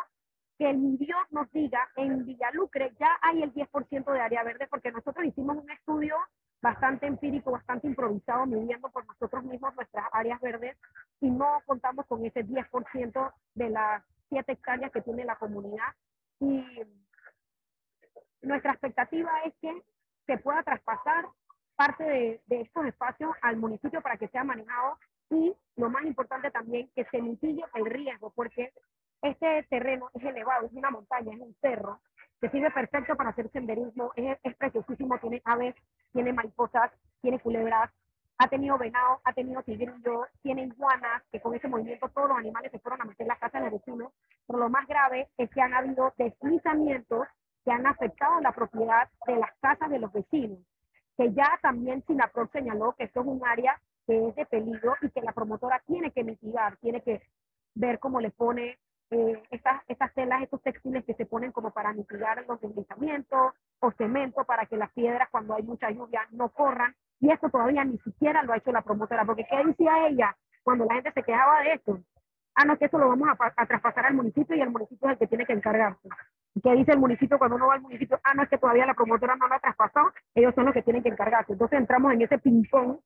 que 0.59 0.70
el 0.70 0.98
Dios 0.98 1.20
nos 1.30 1.50
diga, 1.52 1.88
en 1.96 2.26
Villalucre 2.26 2.92
ya 2.98 3.18
hay 3.22 3.42
el 3.42 3.54
10% 3.54 4.12
de 4.12 4.20
área 4.20 4.42
verde, 4.42 4.66
porque 4.68 4.90
nosotros 4.90 5.24
hicimos 5.24 5.56
un 5.56 5.70
estudio 5.70 6.16
bastante 6.61 7.06
empírico, 7.06 7.52
bastante 7.52 7.86
improvisado, 7.86 8.46
midiendo 8.46 8.88
por 8.90 9.06
nosotros 9.06 9.44
mismos 9.44 9.74
nuestras 9.76 10.06
áreas 10.12 10.40
verdes 10.40 10.76
y 11.20 11.30
no 11.30 11.62
contamos 11.66 12.06
con 12.06 12.24
ese 12.24 12.44
10% 12.44 13.32
de 13.54 13.70
las 13.70 14.02
siete 14.28 14.52
hectáreas 14.52 14.92
que 14.92 15.02
tiene 15.02 15.24
la 15.24 15.36
comunidad. 15.36 15.94
Y 16.40 16.64
nuestra 18.42 18.72
expectativa 18.72 19.30
es 19.44 19.54
que 19.61 19.82
se 20.26 20.38
pueda 20.38 20.62
traspasar 20.62 21.26
parte 21.76 22.04
de, 22.04 22.40
de, 22.46 22.61
estos 22.62 22.86
espacios 22.86 23.30
al 23.42 23.56
municipio 23.56 24.02
para 24.02 24.16
que 24.16 24.28
sea 24.28 24.42
manejado 24.44 24.98
y 25.30 25.54
lo 25.76 25.90
más 25.90 26.04
importante 26.04 26.50
también 26.50 26.90
que 26.94 27.04
se 27.04 27.22
mitigue 27.22 27.62
el 27.74 27.86
riesgo 27.86 28.30
porque 28.34 28.72
este 29.22 29.62
terreno 29.64 30.11
es 30.14 30.24
elevado, 30.24 30.66
es 30.66 30.72
una 30.72 30.90
montaña, 30.90 31.34
es 31.34 31.40
un 31.40 31.54
cerro 31.61 32.00
que 32.41 32.49
sirve 32.51 32.70
perfecto 32.70 33.16
para 33.16 33.30
hacer 33.30 33.51
senderismo, 33.51 34.12
es, 34.16 34.39
es 34.43 34.57
preciosísimo, 34.57 35.18
tiene 35.18 35.43
aves, 35.45 35.74
tiene 36.12 36.32
mariposas, 36.32 36.91
tiene 37.20 37.41
culebras, 37.41 37.91
ha 38.39 38.49
tenido 38.49 38.78
venado, 38.78 39.20
ha 39.24 39.32
tenido 39.32 39.62
tigrillo, 39.62 40.26
tiene 40.43 40.62
iguanas, 40.62 41.22
que 41.32 41.41
con 41.41 41.55
ese 41.55 41.66
movimiento 41.66 42.09
todos 42.09 42.28
los 42.28 42.39
animales 42.39 42.70
se 42.70 42.78
fueron 42.78 43.03
a 43.03 43.05
meter 43.05 43.22
en 43.22 43.28
la 43.28 43.39
casa 43.39 43.59
de 43.59 43.64
los 43.64 43.80
vecinos, 43.80 44.12
pero 44.47 44.61
lo 44.61 44.70
más 44.70 44.86
grave 44.86 45.28
es 45.36 45.51
que 45.51 45.61
han 45.61 45.74
habido 45.74 46.12
deslizamientos 46.16 47.26
que 47.64 47.72
han 47.72 47.86
afectado 47.86 48.41
la 48.41 48.53
propiedad 48.53 49.09
de 49.26 49.36
las 49.36 49.51
casas 49.61 49.91
de 49.91 49.99
los 49.99 50.12
vecinos, 50.12 50.61
que 51.16 51.32
ya 51.32 51.59
también 51.61 52.05
SINAPROC 52.07 52.53
señaló 52.53 52.95
que 52.97 53.05
esto 53.05 53.20
es 53.20 53.26
un 53.26 53.45
área 53.45 53.80
que 54.07 54.28
es 54.28 54.34
de 54.36 54.47
peligro 54.47 54.95
y 55.03 55.11
que 55.11 55.20
la 55.20 55.32
promotora 55.32 55.82
tiene 55.86 56.12
que 56.12 56.22
mitigar, 56.22 56.76
tiene 56.76 57.03
que 57.03 57.20
ver 57.74 57.99
cómo 57.99 58.20
le 58.20 58.30
pone 58.30 58.78
eh, 59.11 59.42
estas, 59.50 59.82
estas 59.88 60.12
telas, 60.14 60.42
estos 60.42 60.62
textiles 60.62 61.04
que 61.04 61.14
se 61.14 61.26
ponen 61.26 61.52
como 61.52 61.70
para 61.70 61.92
mitigar 61.92 62.44
los 62.46 62.61
deslizamientos 62.61 63.54
o 63.80 63.92
cemento 63.92 64.44
para 64.44 64.66
que 64.66 64.76
las 64.76 64.92
piedras 64.92 65.28
cuando 65.30 65.54
hay 65.54 65.62
mucha 65.62 65.90
lluvia 65.90 66.26
no 66.32 66.50
corran. 66.50 66.94
Y 67.20 67.30
esto 67.30 67.48
todavía 67.48 67.84
ni 67.84 67.98
siquiera 67.98 68.42
lo 68.42 68.52
ha 68.52 68.59
hecho 68.59 68.70
la 68.70 68.82
promotora, 68.82 69.24
porque 69.24 69.46
¿qué 69.48 69.64
decía 69.64 70.06
ella 70.09 70.36
cuando 70.62 70.84
la 70.84 70.94
gente 70.94 71.12
se 71.12 71.22
quejaba 71.22 71.62
de 71.62 71.72
esto? 71.72 71.98
Ah, 72.54 72.64
no, 72.64 72.76
que 72.76 72.86
eso 72.86 72.98
lo 72.98 73.09
vamos 73.09 73.28
a, 73.56 73.66
traspasar 73.66 74.06
al 74.06 74.14
municipio 74.14 74.56
y 74.56 74.61
el 74.61 74.70
municipio 74.70 75.09
es 75.09 75.12
el 75.12 75.18
que 75.18 75.26
tiene 75.28 75.46
que 75.46 75.52
encargarse. 75.52 76.09
¿Y 76.54 76.61
qué 76.61 76.72
dice 76.72 76.92
el 76.92 76.98
municipio 76.98 77.38
cuando 77.38 77.56
uno 77.56 77.68
va 77.68 77.74
al 77.74 77.80
municipio? 77.80 78.20
Ah, 78.24 78.34
no, 78.34 78.42
es 78.42 78.48
que 78.48 78.59
todavía 78.59 78.84
la 78.84 78.94
promotora 78.94 79.36
no 79.36 79.46
lo 79.46 79.54
ha 79.54 79.61
traspasado, 79.61 80.12
ellos 80.34 80.54
son 80.56 80.64
los 80.64 80.74
que 80.74 80.82
tienen 80.82 81.02
que 81.02 81.09
encargarse. 81.09 81.52
Entonces 81.52 81.78
entramos 81.78 82.12
en 82.12 82.22
ese 82.22 82.38
ping-pong 82.38 82.98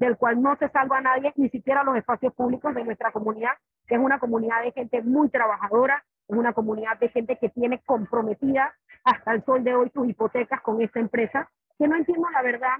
del 0.00 0.16
cual 0.16 0.40
no 0.40 0.56
se 0.56 0.68
salva 0.70 0.98
a 0.98 1.02
nadie, 1.02 1.32
ni 1.36 1.50
siquiera 1.50 1.84
los 1.84 1.94
espacios 1.94 2.32
públicos 2.34 2.74
de 2.74 2.84
nuestra 2.84 3.12
comunidad, 3.12 3.52
que 3.86 3.96
es 3.96 4.00
una 4.00 4.18
comunidad 4.18 4.62
de 4.62 4.72
gente 4.72 5.02
muy 5.02 5.28
trabajadora, 5.28 6.02
es 6.26 6.36
una 6.36 6.54
comunidad 6.54 6.98
de 6.98 7.10
gente 7.10 7.36
que 7.36 7.50
tiene 7.50 7.82
comprometida 7.84 8.74
hasta 9.04 9.32
el 9.32 9.44
sol 9.44 9.62
de 9.62 9.74
hoy 9.74 9.90
sus 9.90 10.08
hipotecas 10.08 10.62
con 10.62 10.80
esta 10.80 11.00
empresa, 11.00 11.50
que 11.78 11.86
no 11.86 11.96
entiendo 11.96 12.28
la 12.30 12.42
verdad 12.42 12.78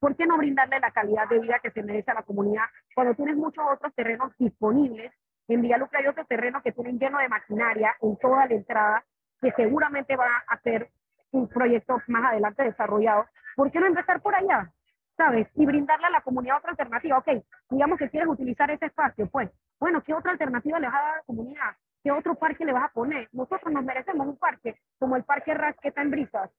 ¿Por 0.00 0.16
qué 0.16 0.26
no 0.26 0.36
brindarle 0.36 0.80
la 0.80 0.90
calidad 0.90 1.28
de 1.28 1.38
vida 1.38 1.60
que 1.62 1.70
se 1.70 1.80
merece 1.80 2.10
a 2.10 2.14
la 2.14 2.24
comunidad 2.24 2.64
cuando 2.92 3.14
tienes 3.14 3.36
muchos 3.36 3.64
otros 3.72 3.94
terrenos 3.94 4.36
disponibles? 4.36 5.12
En 5.46 5.62
Villalucre 5.62 6.00
hay 6.00 6.08
otros 6.08 6.26
terrenos 6.26 6.60
que 6.64 6.72
tienen 6.72 6.98
lleno 6.98 7.18
de 7.18 7.28
maquinaria 7.28 7.94
en 8.02 8.16
toda 8.16 8.46
la 8.46 8.52
entrada 8.52 9.04
que 9.40 9.52
seguramente 9.52 10.16
va 10.16 10.42
a 10.48 10.58
ser 10.58 10.90
un 11.30 11.48
proyecto 11.48 11.98
más 12.08 12.32
adelante 12.32 12.64
desarrollado, 12.64 13.26
¿por 13.54 13.70
qué 13.70 13.78
no 13.78 13.86
empezar 13.86 14.20
por 14.20 14.34
allá? 14.34 14.72
¿Sabes? 15.22 15.46
Y 15.54 15.64
brindarle 15.64 16.06
a 16.06 16.10
la 16.10 16.20
comunidad 16.20 16.56
otra 16.58 16.70
alternativa. 16.70 17.18
Ok, 17.18 17.28
digamos 17.70 17.96
que 17.96 18.10
quieres 18.10 18.28
utilizar 18.28 18.68
ese 18.72 18.86
espacio, 18.86 19.28
pues, 19.30 19.48
bueno, 19.78 20.02
¿qué 20.02 20.12
otra 20.12 20.32
alternativa 20.32 20.80
le 20.80 20.88
vas 20.88 20.96
a 20.96 21.02
dar 21.02 21.12
a 21.12 21.16
la 21.18 21.22
comunidad? 21.22 21.76
¿Qué 22.02 22.10
otro 22.10 22.34
parque 22.34 22.64
le 22.64 22.72
vas 22.72 22.86
a 22.86 22.92
poner? 22.92 23.28
Nosotros 23.30 23.72
nos 23.72 23.84
merecemos 23.84 24.26
un 24.26 24.36
parque, 24.36 24.80
como 24.98 25.14
el 25.14 25.22
Parque 25.22 25.54
Rasqueta 25.54 26.02
en 26.02 26.10
Brisas, 26.10 26.50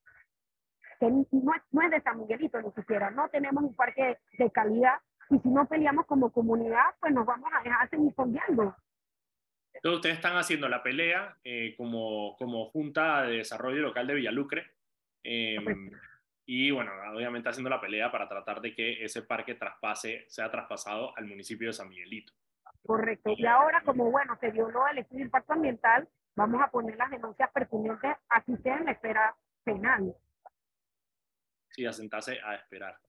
que 0.97 1.11
no 1.11 1.25
es, 1.53 1.61
no 1.71 1.81
es 1.81 1.91
de 1.91 2.01
San 2.03 2.19
Miguelito 2.19 2.61
ni 2.61 2.71
siquiera, 2.71 3.11
no 3.11 3.27
tenemos 3.27 3.65
un 3.65 3.75
parque 3.75 4.17
de 4.37 4.51
calidad, 4.51 4.95
y 5.29 5.39
si 5.39 5.49
no 5.49 5.65
peleamos 5.65 6.05
como 6.05 6.31
comunidad, 6.31 6.95
pues 7.01 7.13
nos 7.13 7.25
vamos 7.25 7.51
a 7.53 7.63
dejar 7.63 7.89
seguir 7.89 8.13
fondeando. 8.13 8.73
Entonces 9.73 9.97
ustedes 9.97 10.15
están 10.15 10.37
haciendo 10.37 10.69
la 10.69 10.81
pelea 10.81 11.35
eh, 11.43 11.75
como, 11.75 12.37
como 12.37 12.69
Junta 12.69 13.23
de 13.23 13.39
Desarrollo 13.39 13.81
Local 13.81 14.07
de 14.07 14.13
Villalucre. 14.13 14.71
Eh, 15.25 15.57
y 16.45 16.71
bueno, 16.71 16.91
obviamente 17.13 17.49
haciendo 17.49 17.69
la 17.69 17.81
pelea 17.81 18.11
para 18.11 18.27
tratar 18.27 18.61
de 18.61 18.73
que 18.75 19.03
ese 19.03 19.21
parque 19.21 19.55
traspase, 19.55 20.25
sea 20.27 20.51
traspasado 20.51 21.17
al 21.17 21.25
municipio 21.25 21.67
de 21.67 21.73
San 21.73 21.89
Miguelito. 21.89 22.33
Correcto. 22.85 23.31
Y 23.37 23.45
ahora, 23.45 23.81
como 23.85 24.11
bueno, 24.11 24.37
se 24.39 24.51
violó 24.51 24.87
el 24.87 24.97
estudio 24.97 25.19
de 25.19 25.25
impacto 25.25 25.53
ambiental, 25.53 26.07
vamos 26.35 26.61
a 26.61 26.69
poner 26.69 26.97
las 26.97 27.11
denuncias 27.11 27.49
pertinentes, 27.51 28.17
así 28.29 28.57
sea 28.57 28.77
en 28.77 28.85
la 28.85 28.91
espera 28.91 29.35
penal. 29.63 30.13
Sí, 31.69 31.85
a 31.85 31.93
sentarse 31.93 32.39
a 32.41 32.55
esperar 32.55 32.99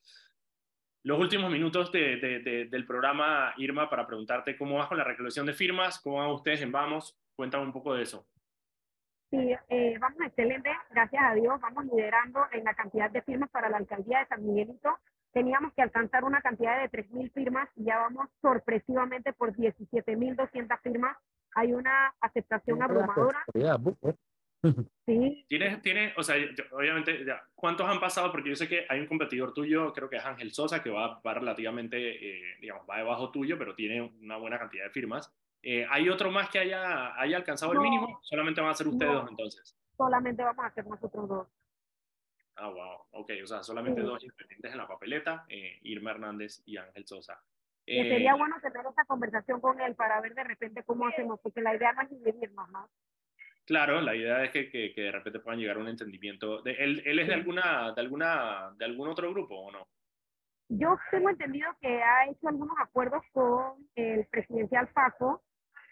los 1.04 1.20
últimos 1.20 1.50
minutos 1.50 1.92
del 1.92 2.86
programa, 2.86 3.52
Irma, 3.58 3.90
para 3.90 4.06
preguntarte 4.06 4.56
cómo 4.56 4.76
vas 4.76 4.88
con 4.88 4.96
la 4.96 5.04
recolección 5.04 5.44
de 5.44 5.52
firmas, 5.52 6.00
cómo 6.00 6.16
van 6.16 6.30
ustedes 6.30 6.62
en 6.62 6.72
Vamos, 6.72 7.14
cuéntame 7.36 7.62
un 7.62 7.72
poco 7.72 7.94
de 7.94 8.02
eso. 8.02 8.26
Sí, 9.34 9.52
eh, 9.68 9.98
vamos 9.98 10.20
excelente, 10.24 10.70
gracias 10.90 11.22
a 11.24 11.34
Dios, 11.34 11.60
vamos 11.60 11.86
liderando 11.86 12.40
en 12.52 12.62
la 12.62 12.74
cantidad 12.74 13.10
de 13.10 13.20
firmas 13.22 13.50
para 13.50 13.68
la 13.68 13.78
alcaldía 13.78 14.20
de 14.20 14.26
San 14.26 14.46
Miguelito. 14.46 14.96
Teníamos 15.32 15.72
que 15.74 15.82
alcanzar 15.82 16.22
una 16.22 16.40
cantidad 16.40 16.80
de 16.80 16.88
3.000 16.88 17.32
firmas 17.32 17.68
y 17.74 17.84
ya 17.84 17.98
vamos 17.98 18.28
sorpresivamente 18.40 19.32
por 19.32 19.52
17.200 19.52 20.80
firmas. 20.82 21.16
Hay 21.56 21.72
una 21.72 22.14
aceptación 22.20 22.80
abrumadora. 22.82 23.44
Sí. 25.04 25.44
Tienes, 25.46 25.82
tiene, 25.82 26.14
o 26.16 26.22
sea, 26.22 26.36
obviamente, 26.72 27.22
¿cuántos 27.54 27.86
han 27.86 28.00
pasado? 28.00 28.32
Porque 28.32 28.48
yo 28.48 28.56
sé 28.56 28.66
que 28.66 28.86
hay 28.88 28.98
un 28.98 29.06
competidor 29.06 29.52
tuyo, 29.52 29.92
creo 29.92 30.08
que 30.08 30.16
es 30.16 30.24
Ángel 30.24 30.54
Sosa, 30.54 30.82
que 30.82 30.88
va, 30.88 31.20
va 31.20 31.34
relativamente, 31.34 31.98
eh, 31.98 32.56
digamos, 32.62 32.86
va 32.88 32.96
debajo 32.96 33.30
tuyo, 33.30 33.58
pero 33.58 33.74
tiene 33.74 34.00
una 34.00 34.38
buena 34.38 34.58
cantidad 34.58 34.84
de 34.84 34.90
firmas. 34.90 35.30
Eh, 35.66 35.86
¿Hay 35.90 36.10
otro 36.10 36.30
más 36.30 36.50
que 36.50 36.58
haya, 36.58 37.18
haya 37.18 37.38
alcanzado 37.38 37.72
el 37.72 37.78
mínimo? 37.78 38.20
¿Solamente 38.22 38.60
van 38.60 38.70
a 38.70 38.74
ser 38.74 38.86
ustedes 38.86 39.12
dos 39.12 39.30
entonces? 39.30 39.74
Solamente 39.96 40.42
vamos 40.42 40.62
a 40.62 40.70
ser 40.74 40.86
nosotros 40.86 41.26
dos. 41.26 41.48
Ah, 42.56 42.68
wow. 42.68 43.22
Ok, 43.22 43.30
o 43.42 43.46
sea, 43.46 43.62
solamente 43.62 44.02
dos 44.02 44.22
independientes 44.22 44.72
en 44.72 44.78
la 44.78 44.86
papeleta, 44.86 45.46
eh, 45.48 45.78
Irma 45.82 46.10
Hernández 46.10 46.62
y 46.66 46.76
Ángel 46.76 47.06
Sosa. 47.06 47.42
sería 47.86 48.34
bueno 48.34 48.56
tener 48.60 48.84
esa 48.84 49.04
conversación 49.06 49.62
con 49.62 49.80
él 49.80 49.94
para 49.94 50.20
ver 50.20 50.34
de 50.34 50.44
repente 50.44 50.84
cómo 50.84 51.06
hacemos, 51.06 51.40
porque 51.42 51.62
la 51.62 51.74
idea 51.74 51.94
no 51.94 52.02
es 52.02 52.10
dividirnos, 52.10 52.70
¿no? 52.70 52.90
Claro, 53.64 54.02
la 54.02 54.14
idea 54.14 54.44
es 54.44 54.50
que, 54.50 54.68
que, 54.70 54.92
de 54.94 55.12
repente 55.12 55.40
puedan 55.40 55.58
llegar 55.58 55.78
a 55.78 55.80
un 55.80 55.88
entendimiento. 55.88 56.60
De, 56.60 56.72
¿él, 56.72 57.02
¿Él 57.06 57.18
es 57.18 57.28
de 57.28 57.34
alguna, 57.34 57.92
de 57.92 58.00
alguna, 58.02 58.74
de 58.76 58.84
algún 58.84 59.08
otro 59.08 59.30
grupo 59.30 59.54
o 59.54 59.72
no? 59.72 59.88
Yo 60.68 60.98
tengo 61.10 61.30
entendido 61.30 61.70
que 61.80 62.02
ha 62.02 62.28
hecho 62.28 62.48
algunos 62.48 62.76
acuerdos 62.78 63.22
con 63.32 63.88
el 63.94 64.26
presidencial 64.26 64.88
Paco, 64.88 65.42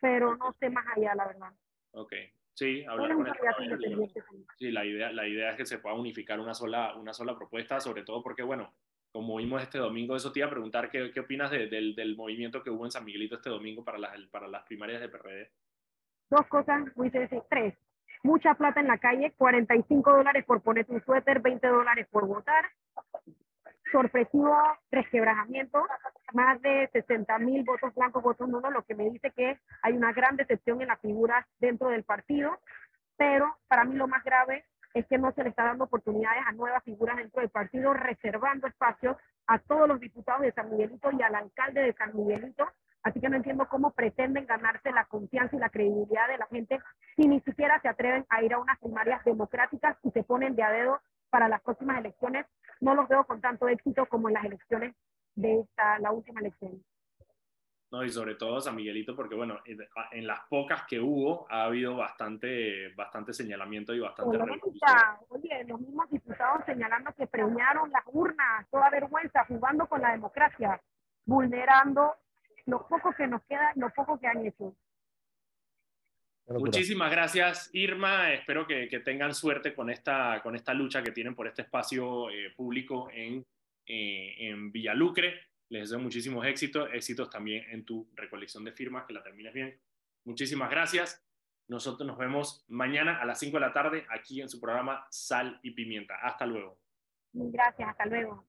pero 0.03 0.37
no 0.37 0.53
sé 0.59 0.69
más 0.69 0.85
allá, 0.97 1.15
la 1.15 1.27
verdad. 1.27 1.53
Ok, 1.93 2.13
sí, 2.55 2.85
hablar 2.85 3.15
con 3.15 3.27
él. 3.29 4.13
Sí, 4.59 4.73
la 4.73 4.85
idea, 4.85 5.13
la 5.13 5.29
idea 5.29 5.53
es 5.53 5.57
que 5.57 5.65
se 5.65 5.79
pueda 5.79 5.95
unificar 5.95 6.41
una 6.41 6.55
sola, 6.55 6.97
una 6.97 7.15
sola 7.15 7.37
propuesta, 7.37 7.79
sobre 7.81 8.03
todo 8.03 8.21
porque, 8.21 8.43
bueno, 8.43 8.75
como 9.13 9.37
vimos 9.37 9.63
este 9.63 9.79
domingo, 9.79 10.17
eso 10.17 10.33
te 10.33 10.41
iba 10.41 10.49
a 10.49 10.51
preguntar 10.51 10.91
qué, 10.91 11.13
qué 11.13 11.21
opinas 11.21 11.53
del, 11.53 11.95
del 11.95 12.17
movimiento 12.17 12.65
que 12.65 12.71
hubo 12.71 12.85
en 12.85 12.91
San 12.91 13.05
Miguelito 13.05 13.37
este 13.37 13.51
domingo 13.51 13.85
para 13.85 13.99
las, 13.99 14.19
para 14.27 14.49
las 14.49 14.65
primarias 14.65 15.01
de 15.01 15.09
PRD. 15.09 15.53
Dos 16.29 16.47
cosas 16.49 16.83
muy 16.97 17.07
interesantes. 17.07 17.49
Tres, 17.49 17.75
mucha 18.25 18.55
plata 18.55 18.81
en 18.81 18.89
la 18.89 18.99
calle, 18.99 19.33
45 19.39 20.11
dólares 20.11 20.45
por 20.45 20.63
poner 20.63 20.85
tu 20.85 20.99
suéter, 20.99 21.41
20 21.41 21.65
dólares 21.69 22.09
por 22.11 22.27
votar. 22.27 22.65
Sorpresivo 23.93 24.57
resquebrajamiento, 24.91 25.87
más 26.33 26.61
de 26.63 26.89
60 26.93 27.39
mil 27.39 27.63
votos 27.63 27.95
blancos, 27.95 28.23
votos 28.23 28.49
nulos, 28.49 28.73
lo 28.73 28.83
que 28.85 28.95
me 28.95 29.11
dice 29.11 29.31
que 29.31 29.59
hay 29.83 29.93
una 29.93 30.13
gran 30.13 30.37
decepción 30.37 30.81
en 30.81 30.89
las 30.89 31.01
figuras 31.01 31.47
dentro 31.61 31.89
del 31.89 32.03
partido. 32.03 32.59
Pero 33.17 33.55
para 33.69 33.85
mí 33.85 33.95
lo 33.95 34.09
más 34.09 34.25
grave 34.25 34.65
es 34.95 35.07
que 35.07 35.19
no 35.19 35.33
se 35.33 35.43
le 35.45 35.51
está 35.51 35.65
dando 35.65 35.85
oportunidades 35.85 36.43
a 36.47 36.53
nuevas 36.53 36.83
figuras 36.83 37.17
dentro 37.17 37.41
del 37.41 37.51
partido, 37.51 37.93
reservando 37.93 38.67
espacios 38.67 39.17
a 39.47 39.59
todos 39.59 39.87
los 39.87 40.01
diputados 40.01 40.43
de 40.43 40.53
San 40.53 40.71
Miguelito 40.71 41.11
y 41.13 41.23
al 41.23 41.35
alcalde 41.35 41.83
de 41.83 41.93
San 41.93 42.17
Miguelito 42.17 42.67
Así 43.03 43.21
que 43.21 43.29
no 43.29 43.37
entiendo 43.37 43.67
cómo 43.69 43.91
pretenden 43.91 44.47
ganarse 44.47 44.93
la 44.93 45.05
confianza 45.07 45.57
y 45.57 45.59
la 45.59 45.71
credibilidad 45.71 46.29
de 46.29 46.39
la 46.39 46.47
gente 46.47 46.79
si 47.17 47.27
ni 47.27 47.41
siquiera 47.41 47.81
se 47.81 47.89
atreven 47.89 48.25
a 48.29 48.43
ir 48.43 48.55
a 48.55 48.61
unas 48.61 48.79
primarias 48.79 49.25
democráticas 49.25 49.97
y 50.05 50.11
se 50.13 50.23
ponen 50.23 50.55
de 50.55 50.63
a 50.63 50.71
dedo 50.71 51.01
para 51.33 51.49
las 51.49 51.63
próximas 51.63 51.99
elecciones. 51.99 52.47
No 52.81 52.95
los 52.95 53.09
veo 53.09 53.25
con 53.25 53.41
tanto 53.41 53.67
éxito 53.69 54.05
como 54.07 54.29
en 54.29 54.35
las 54.35 54.45
elecciones 54.45 54.95
de 55.35 55.61
esta, 55.61 55.99
la 55.99 56.13
última 56.13 56.41
elección. 56.41 56.85
No, 57.91 58.05
y 58.05 58.11
sobre 58.11 58.35
todo 58.37 58.61
San 58.61 58.77
Miguelito, 58.77 59.15
porque 59.15 59.35
bueno, 59.35 59.59
en 59.67 60.27
las 60.27 60.41
pocas 60.49 60.85
que 60.89 60.99
hubo 60.99 61.47
ha 61.51 61.65
habido 61.65 61.97
bastante, 61.97 62.89
bastante 62.95 63.33
señalamiento 63.35 63.95
y 63.95 64.01
bastante 64.01 64.39
Oye, 65.29 65.65
los 65.65 65.81
mismos 65.81 66.09
diputados 66.11 66.65
señalando 66.65 67.13
que 67.15 67.27
premiaron 67.27 67.91
las 67.91 68.05
urnas, 68.07 68.67
toda 68.71 68.89
vergüenza, 68.89 69.45
jugando 69.45 69.87
con 69.87 70.01
la 70.01 70.13
democracia, 70.13 70.81
vulnerando 71.27 72.15
lo 72.65 72.87
poco 72.87 73.13
que 73.13 73.27
nos 73.27 73.43
queda, 73.45 73.73
lo 73.77 73.91
poco 73.91 74.19
que 74.19 74.27
han 74.27 74.47
hecho. 74.47 74.75
Muchísimas 76.49 77.11
gracias, 77.11 77.71
Irma. 77.73 78.33
Espero 78.33 78.67
que, 78.67 78.87
tengan 79.05 79.35
suerte 79.35 79.75
con 79.75 79.91
esta, 79.91 80.41
con 80.43 80.57
esta 80.57 80.75
lucha 80.75 81.03
que 81.03 81.13
tienen 81.13 81.35
por 81.35 81.47
este 81.47 81.63
espacio 81.63 82.31
eh, 82.31 82.53
público 82.57 83.09
en, 83.13 83.47
eh, 83.87 84.35
en 84.39 84.73
Villalucre. 84.73 85.41
Les 85.69 85.89
deseo 85.89 85.99
muchísimos 85.99 86.45
éxitos, 86.47 86.89
éxitos 86.93 87.31
también 87.31 87.65
en 87.71 87.85
tu 87.85 88.11
recolección 88.15 88.65
de 88.65 88.73
firmas, 88.73 89.07
que 89.07 89.15
la 89.15 89.23
termines 89.23 89.55
bien. 89.55 89.81
Muchísimas 90.25 90.71
gracias. 90.71 91.25
Nosotros 91.69 92.07
nos 92.07 92.19
vemos 92.19 92.65
mañana 92.69 93.21
a 93.21 93.25
las 93.25 93.39
5 93.39 93.57
de 93.57 93.61
la 93.61 93.73
tarde 93.73 94.07
aquí 94.11 94.41
en 94.41 94.49
su 94.49 94.61
programa 94.61 95.07
Sal 95.11 95.59
y 95.63 95.71
Pimienta. 95.71 96.17
Hasta 96.23 96.45
luego. 96.45 96.79
Gracias, 97.33 97.89
hasta 97.89 98.07
luego. 98.07 98.41